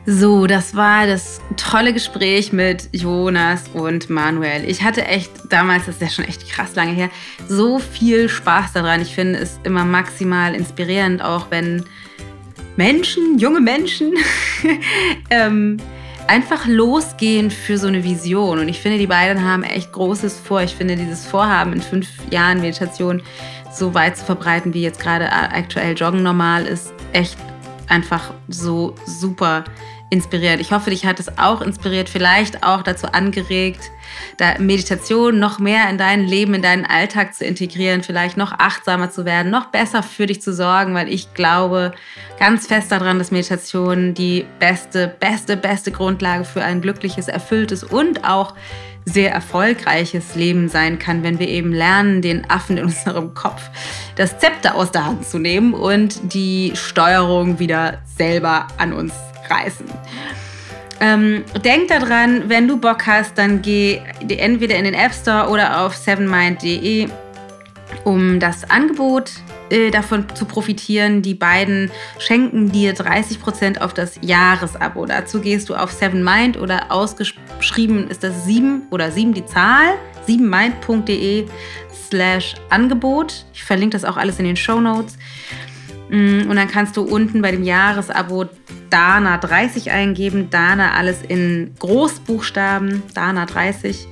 So, 0.08 0.46
das 0.46 0.76
war 0.76 1.08
das 1.08 1.42
tolle 1.58 1.92
Gespräch 1.92 2.54
mit 2.54 2.90
Jonas 2.92 3.64
und 3.74 4.08
Manuel. 4.08 4.64
Ich 4.70 4.84
hatte 4.84 5.04
echt 5.06 5.32
damals, 5.50 5.88
das 5.88 5.96
ist 5.96 6.02
ja 6.02 6.10
schon 6.10 6.26
echt 6.26 6.48
krass 6.48 6.76
lange 6.76 6.92
her, 6.92 7.10
so 7.48 7.80
viel 7.80 8.30
Spaß 8.30 8.74
daran. 8.74 9.02
Ich 9.02 9.16
finde 9.16 9.40
es 9.40 9.60
immer 9.64 9.84
maximal 9.84 10.54
inspirierend, 10.54 11.24
auch 11.24 11.48
wenn 11.50 11.84
Menschen, 12.76 13.40
junge 13.40 13.62
Menschen, 13.62 14.14
ähm, 15.32 15.78
einfach 16.28 16.68
losgehen 16.68 17.50
für 17.50 17.80
so 17.80 17.88
eine 17.88 18.04
Vision. 18.04 18.60
Und 18.60 18.70
ich 18.70 18.82
finde, 18.82 19.00
die 19.00 19.08
beiden 19.08 19.44
haben 19.44 19.64
echt 19.64 19.92
Großes 19.92 20.40
vor. 20.40 20.62
Ich 20.62 20.76
finde, 20.76 20.98
dieses 20.98 21.26
Vorhaben 21.26 21.74
in 21.74 21.82
fünf 21.82 22.08
Jahren 22.30 22.62
Meditation 22.62 23.24
so 23.74 23.96
weit 23.96 24.18
zu 24.18 24.26
verbreiten, 24.26 24.76
wie 24.76 24.84
jetzt 24.84 25.00
gerade 25.00 25.32
aktuell 25.32 25.96
Joggen 25.98 26.22
normal 26.22 26.68
ist, 26.68 26.94
echt 27.12 27.38
einfach 27.88 28.34
so 28.48 28.94
super 29.06 29.64
inspiriert. 30.10 30.60
Ich 30.60 30.72
hoffe, 30.72 30.92
dich 30.92 31.06
hat 31.06 31.20
es 31.20 31.38
auch 31.38 31.62
inspiriert, 31.62 32.10
vielleicht 32.10 32.64
auch 32.64 32.84
dazu 32.84 33.08
angeregt, 33.08 33.92
da 34.38 34.58
Meditation 34.60 35.40
noch 35.40 35.60
mehr 35.60 35.90
in 35.90 35.98
dein 35.98 36.26
Leben, 36.26 36.54
in 36.54 36.62
deinen 36.62 36.86
Alltag 36.86 37.34
zu 37.34 37.44
integrieren, 37.44 38.04
vielleicht 38.04 38.38
noch 38.38 38.52
achtsamer 38.52 39.10
zu 39.10 39.26
werden, 39.26 39.52
noch 39.52 39.68
besser 39.68 40.04
für 40.04 40.28
dich 40.28 40.42
zu 40.42 40.54
sorgen, 40.54 40.94
weil 40.94 41.10
ich 41.10 41.34
glaube 41.34 41.94
ganz 42.40 42.68
fest 42.68 42.92
daran, 42.92 43.18
dass 43.18 43.32
Meditation 43.32 44.14
die 44.14 44.46
beste, 44.60 45.08
beste, 45.20 45.58
beste 45.58 45.92
Grundlage 45.92 46.46
für 46.46 46.64
ein 46.64 46.82
glückliches, 46.82 47.28
erfülltes 47.28 47.84
und 47.84 48.24
auch 48.24 48.54
sehr 49.06 49.32
erfolgreiches 49.32 50.36
Leben 50.36 50.68
sein 50.68 51.00
kann, 51.00 51.24
wenn 51.24 51.40
wir 51.40 51.48
eben 51.48 51.72
lernen, 51.72 52.22
den 52.22 52.50
Affen 52.50 52.78
in 52.78 52.86
unserem 52.86 53.34
Kopf 53.34 53.62
das 54.16 54.40
Zepter 54.40 54.76
aus 54.76 54.92
der 54.92 55.06
Hand 55.06 55.26
zu 55.26 55.38
nehmen 55.38 55.74
und 55.74 56.34
die 56.34 56.74
Steuerung 56.76 57.60
wieder 57.60 58.00
selber 58.18 58.68
an 58.78 58.94
uns 58.94 59.14
reißen. 59.50 59.86
Ähm, 61.02 61.44
denk 61.64 61.90
daran, 61.90 62.48
wenn 62.48 62.68
du 62.68 62.78
Bock 62.78 63.06
hast, 63.06 63.38
dann 63.38 63.62
geh 63.62 64.02
entweder 64.28 64.76
in 64.76 64.86
den 64.86 64.94
App 64.94 65.14
Store 65.14 65.50
oder 65.50 65.82
auf 65.82 65.96
sevenmind.de, 65.96 67.10
um 68.06 68.40
das 68.40 68.70
Angebot 68.70 69.32
äh, 69.76 69.92
davon 69.92 70.26
zu 70.34 70.46
profitieren. 70.46 71.22
Die 71.22 71.34
beiden 71.34 71.92
schenken 72.18 72.72
dir 72.72 72.96
30% 72.96 73.82
auf 73.82 73.94
das 73.94 74.18
Jahresabo. 74.22 75.06
Dazu 75.06 75.42
gehst 75.42 75.68
du 75.68 75.76
auf 75.76 75.92
sevenmind 75.92 76.58
oder 76.58 76.92
ausgeschrieben 76.94 78.10
ist 78.10 78.24
das 78.24 78.46
7 78.46 78.84
oder 78.90 79.12
7 79.12 79.34
die 79.34 79.46
Zahl, 79.46 79.96
7mind.de 80.30 81.46
slash 82.08 82.56
Angebot. 82.70 83.46
Ich 83.54 83.64
verlinke 83.64 83.98
das 83.98 84.06
auch 84.06 84.16
alles 84.16 84.40
in 84.40 84.46
den 84.46 84.56
Show 84.56 84.80
Notes. 84.80 85.18
Mm, 86.10 86.50
und 86.50 86.56
dann 86.56 86.70
kannst 86.70 86.96
du 86.96 87.02
unten 87.02 87.42
bei 87.42 87.52
dem 87.52 87.64
Jahresabo 87.64 88.46
Dana 88.90 89.38
30 89.38 89.92
eingeben. 89.92 90.50
Dana 90.50 90.94
alles 90.94 91.22
in 91.28 91.74
Großbuchstaben, 91.80 93.04
Dana 93.14 93.46
30. 93.46 94.08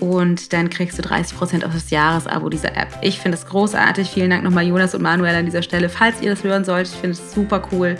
Und 0.00 0.52
dann 0.52 0.70
kriegst 0.70 0.98
du 0.98 1.02
30% 1.02 1.64
auf 1.64 1.72
das 1.72 1.90
Jahresabo 1.90 2.48
dieser 2.48 2.76
App. 2.76 2.88
Ich 3.02 3.18
finde 3.18 3.36
es 3.36 3.46
großartig. 3.46 4.10
Vielen 4.10 4.30
Dank 4.30 4.44
nochmal 4.44 4.66
Jonas 4.66 4.94
und 4.94 5.02
Manuel 5.02 5.34
an 5.34 5.44
dieser 5.44 5.62
Stelle. 5.62 5.88
Falls 5.88 6.20
ihr 6.20 6.30
das 6.30 6.44
hören 6.44 6.64
solltet, 6.64 6.94
ich 6.94 7.00
finde 7.00 7.16
es 7.16 7.34
super 7.34 7.62
cool, 7.72 7.96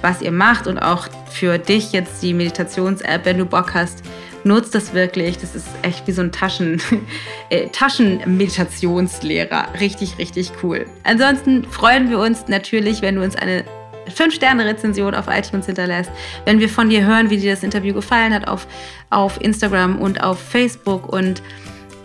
was 0.00 0.22
ihr 0.22 0.32
macht. 0.32 0.66
Und 0.66 0.78
auch 0.78 1.08
für 1.30 1.58
dich 1.58 1.92
jetzt 1.92 2.22
die 2.22 2.34
Meditations-App, 2.34 3.24
wenn 3.24 3.38
du 3.38 3.44
Bock 3.44 3.74
hast, 3.74 4.02
nutzt 4.44 4.74
das 4.74 4.94
wirklich. 4.94 5.38
Das 5.38 5.54
ist 5.54 5.68
echt 5.82 6.06
wie 6.06 6.12
so 6.12 6.22
ein 6.22 6.32
Taschen, 6.32 6.80
äh, 7.50 7.68
Taschenmeditationslehrer. 7.68 9.68
Richtig, 9.80 10.18
richtig 10.18 10.52
cool. 10.62 10.86
Ansonsten 11.04 11.64
freuen 11.64 12.10
wir 12.10 12.18
uns 12.18 12.48
natürlich, 12.48 13.02
wenn 13.02 13.16
du 13.16 13.22
uns 13.22 13.36
eine 13.36 13.64
5-Sterne-Rezension 14.08 15.14
auf 15.14 15.26
iTunes 15.28 15.66
hinterlässt, 15.66 16.10
wenn 16.44 16.60
wir 16.60 16.68
von 16.68 16.88
dir 16.88 17.04
hören, 17.04 17.30
wie 17.30 17.36
dir 17.36 17.52
das 17.52 17.62
Interview 17.62 17.94
gefallen 17.94 18.34
hat 18.34 18.48
auf, 18.48 18.66
auf 19.10 19.40
Instagram 19.40 19.98
und 20.00 20.22
auf 20.22 20.40
Facebook. 20.40 21.12
Und 21.12 21.42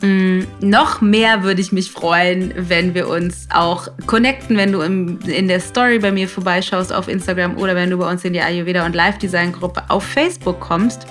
mh, 0.01 0.07
mm, 0.07 0.47
noch 0.62 1.01
mehr 1.01 1.43
würde 1.43 1.62
ich 1.62 1.71
mich 1.71 1.91
freuen, 1.91 2.53
wenn 2.55 2.93
wir 2.93 3.07
uns 3.07 3.47
auch 3.53 3.88
connecten, 4.05 4.57
wenn 4.57 4.71
du 4.71 4.81
im, 4.81 5.19
in 5.25 5.47
der 5.47 5.60
Story 5.60 5.99
bei 5.99 6.12
mir 6.12 6.27
vorbeischaust 6.27 6.93
auf 6.93 7.07
Instagram 7.07 7.57
oder 7.57 7.75
wenn 7.75 7.89
du 7.89 7.97
bei 7.97 8.10
uns 8.10 8.23
in 8.23 8.33
die 8.33 8.41
Ayurveda 8.41 8.86
und 8.86 8.95
Live 8.95 9.17
Design 9.17 9.51
Gruppe 9.51 9.83
auf 9.89 10.03
Facebook 10.03 10.60
kommst. 10.60 11.07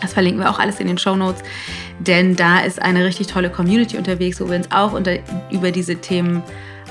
Das 0.00 0.12
verlinken 0.12 0.42
wir 0.42 0.50
auch 0.50 0.58
alles 0.58 0.80
in 0.80 0.86
den 0.86 0.98
Show 0.98 1.16
Notes, 1.16 1.42
denn 1.98 2.36
da 2.36 2.60
ist 2.60 2.80
eine 2.82 3.04
richtig 3.04 3.28
tolle 3.28 3.48
Community 3.48 3.96
unterwegs, 3.96 4.38
wo 4.38 4.50
wir 4.50 4.56
uns 4.56 4.70
auch 4.70 4.92
unter, 4.92 5.16
über 5.50 5.70
diese 5.70 5.96
Themen 5.96 6.42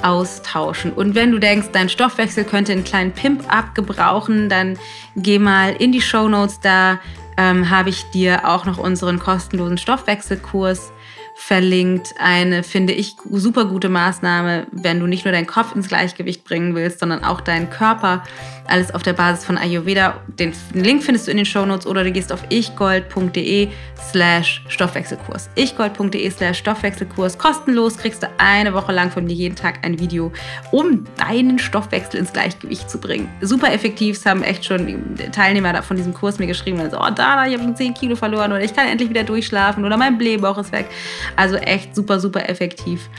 austauschen. 0.03 0.93
Und 0.93 1.15
wenn 1.15 1.31
du 1.31 1.39
denkst, 1.39 1.69
dein 1.71 1.89
Stoffwechsel 1.89 2.43
könnte 2.43 2.71
einen 2.71 2.83
kleinen 2.83 3.11
Pimp-Up 3.11 3.75
gebrauchen, 3.75 4.49
dann 4.49 4.77
geh 5.15 5.39
mal 5.39 5.73
in 5.73 5.91
die 5.91 6.01
Show 6.01 6.27
Notes. 6.27 6.59
Da 6.59 6.99
ähm, 7.37 7.69
habe 7.69 7.89
ich 7.89 8.03
dir 8.11 8.47
auch 8.47 8.65
noch 8.65 8.77
unseren 8.77 9.19
kostenlosen 9.19 9.77
Stoffwechselkurs 9.77 10.91
verlinkt. 11.35 12.13
Eine, 12.19 12.63
finde 12.63 12.93
ich, 12.93 13.15
super 13.31 13.65
gute 13.65 13.89
Maßnahme, 13.89 14.67
wenn 14.71 14.99
du 14.99 15.07
nicht 15.07 15.25
nur 15.25 15.31
deinen 15.31 15.47
Kopf 15.47 15.75
ins 15.75 15.87
Gleichgewicht 15.87 16.43
bringen 16.43 16.75
willst, 16.75 16.99
sondern 16.99 17.23
auch 17.23 17.41
deinen 17.41 17.69
Körper. 17.69 18.23
Alles 18.65 18.93
auf 18.93 19.03
der 19.03 19.13
Basis 19.13 19.43
von 19.43 19.57
Ayurveda. 19.57 20.21
Den 20.27 20.53
Link 20.73 21.03
findest 21.03 21.27
du 21.27 21.31
in 21.31 21.37
den 21.37 21.45
Shownotes 21.45 21.85
oder 21.85 22.03
du 22.03 22.11
gehst 22.11 22.31
auf 22.31 22.41
ichgold.de 22.49 23.69
slash 24.09 24.63
Stoffwechselkurs. 24.69 25.49
ichgold.de 25.55 26.29
slash 26.29 26.59
Stoffwechselkurs. 26.59 27.37
Kostenlos 27.37 27.97
kriegst 27.97 28.23
du 28.23 28.27
eine 28.37 28.73
Woche 28.73 28.93
lang 28.93 29.11
von 29.11 29.25
mir 29.25 29.33
jeden 29.33 29.55
Tag 29.55 29.79
ein 29.85 29.99
Video, 29.99 30.31
um 30.71 31.05
deinen 31.17 31.59
Stoffwechsel 31.59 32.19
ins 32.19 32.31
Gleichgewicht 32.31 32.89
zu 32.89 32.99
bringen. 32.99 33.27
Super 33.41 33.73
effektiv. 33.73 34.17
Es 34.17 34.25
haben 34.25 34.43
echt 34.43 34.63
schon 34.65 35.17
Teilnehmer 35.31 35.81
von 35.83 35.97
diesem 35.97 36.13
Kurs 36.13 36.39
mir 36.39 36.47
geschrieben, 36.47 36.79
also, 36.79 36.97
oh 36.97 37.09
Dana, 37.09 37.47
ich 37.47 37.53
habe 37.53 37.63
schon 37.63 37.75
10 37.75 37.93
Kilo 37.95 38.15
verloren 38.15 38.51
oder 38.51 38.63
ich 38.63 38.73
kann 38.73 38.87
endlich 38.87 39.09
wieder 39.09 39.23
durchschlafen 39.23 39.83
oder 39.83 39.97
mein 39.97 40.17
Blähbauch 40.17 40.57
ist 40.57 40.71
weg. 40.71 40.87
Also 41.35 41.55
echt 41.55 41.95
super, 41.95 42.19
super 42.19 42.49
effektiv. 42.49 43.09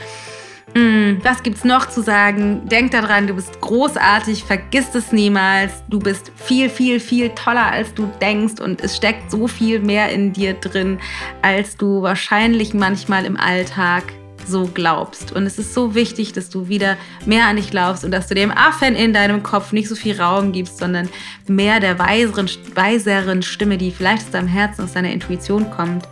Mm, 0.75 1.23
was 1.23 1.41
gibt's 1.41 1.63
noch 1.63 1.87
zu 1.87 2.01
sagen? 2.01 2.67
Denk 2.67 2.91
daran, 2.91 3.27
du 3.27 3.35
bist 3.35 3.61
großartig, 3.61 4.43
vergiss 4.43 4.93
es 4.93 5.13
niemals. 5.13 5.71
Du 5.87 5.99
bist 5.99 6.33
viel, 6.35 6.69
viel, 6.69 6.99
viel 6.99 7.29
toller, 7.29 7.71
als 7.71 7.93
du 7.93 8.11
denkst 8.21 8.59
und 8.59 8.81
es 8.81 8.97
steckt 8.97 9.31
so 9.31 9.47
viel 9.47 9.79
mehr 9.79 10.09
in 10.09 10.33
dir 10.33 10.53
drin, 10.53 10.99
als 11.41 11.77
du 11.77 12.01
wahrscheinlich 12.01 12.73
manchmal 12.73 13.23
im 13.23 13.37
Alltag 13.37 14.03
so 14.45 14.69
glaubst. 14.73 15.31
Und 15.31 15.43
es 15.43 15.57
ist 15.57 15.73
so 15.73 15.95
wichtig, 15.95 16.33
dass 16.33 16.49
du 16.49 16.67
wieder 16.67 16.97
mehr 17.25 17.47
an 17.47 17.55
dich 17.55 17.71
glaubst 17.71 18.03
und 18.03 18.11
dass 18.11 18.27
du 18.27 18.35
dem 18.35 18.51
Affen 18.51 18.95
in 18.95 19.13
deinem 19.13 19.43
Kopf 19.43 19.71
nicht 19.71 19.87
so 19.87 19.95
viel 19.95 20.19
Raum 20.19 20.51
gibst, 20.51 20.77
sondern 20.77 21.09
mehr 21.47 21.79
der 21.79 21.97
weiseren, 21.99 22.49
weiseren 22.73 23.41
Stimme, 23.43 23.77
die 23.77 23.91
vielleicht 23.91 24.25
aus 24.25 24.31
deinem 24.31 24.49
Herzen, 24.49 24.83
aus 24.83 24.93
deiner 24.93 25.11
Intuition 25.11 25.71
kommt. 25.71 26.07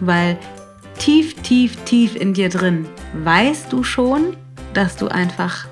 Weil 0.00 0.36
tief, 1.02 1.34
tief, 1.42 1.76
tief 1.84 2.14
in 2.14 2.32
dir 2.32 2.48
drin 2.48 2.86
weißt 3.24 3.72
du 3.72 3.82
schon, 3.82 4.36
dass 4.72 4.94
du 4.94 5.08
einfach 5.08 5.66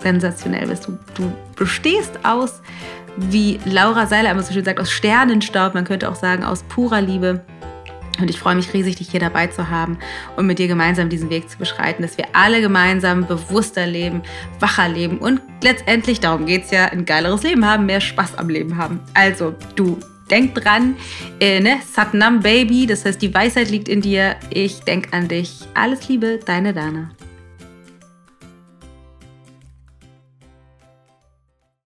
sensationell 0.00 0.68
bist. 0.68 0.86
Du, 0.86 0.96
du 1.16 1.32
bestehst 1.56 2.20
aus, 2.22 2.62
wie 3.16 3.58
Laura 3.64 4.06
Seiler 4.06 4.30
immer 4.30 4.44
so 4.44 4.52
schön 4.52 4.64
sagt, 4.64 4.78
aus 4.78 4.92
Sternenstaub, 4.92 5.74
man 5.74 5.84
könnte 5.84 6.08
auch 6.08 6.14
sagen, 6.14 6.44
aus 6.44 6.62
purer 6.62 7.00
Liebe. 7.00 7.44
Und 8.20 8.30
ich 8.30 8.38
freue 8.38 8.54
mich 8.54 8.72
riesig, 8.72 8.94
dich 8.94 9.10
hier 9.10 9.18
dabei 9.18 9.48
zu 9.48 9.68
haben 9.68 9.98
und 10.36 10.46
mit 10.46 10.60
dir 10.60 10.68
gemeinsam 10.68 11.08
diesen 11.08 11.30
Weg 11.30 11.50
zu 11.50 11.58
beschreiten, 11.58 12.02
dass 12.02 12.16
wir 12.16 12.26
alle 12.32 12.60
gemeinsam 12.60 13.26
bewusster 13.26 13.88
leben, 13.88 14.22
wacher 14.60 14.88
leben 14.88 15.18
und 15.18 15.40
letztendlich, 15.64 16.20
darum 16.20 16.46
geht 16.46 16.66
es 16.66 16.70
ja, 16.70 16.86
ein 16.86 17.04
geileres 17.04 17.42
Leben 17.42 17.66
haben, 17.66 17.86
mehr 17.86 18.00
Spaß 18.00 18.38
am 18.38 18.48
Leben 18.48 18.76
haben. 18.76 19.00
Also, 19.14 19.52
du 19.74 19.98
denk 20.30 20.54
dran, 20.54 20.96
äh, 21.40 21.60
ne? 21.60 21.78
Satnam 21.90 22.40
Baby, 22.40 22.86
das 22.86 23.04
heißt, 23.04 23.20
die 23.20 23.32
Weisheit 23.32 23.70
liegt 23.70 23.88
in 23.88 24.00
dir. 24.00 24.36
Ich 24.50 24.80
denk 24.80 25.12
an 25.12 25.28
dich. 25.28 25.60
Alles 25.74 26.08
Liebe, 26.08 26.40
deine 26.44 26.72
Dana. 26.72 27.10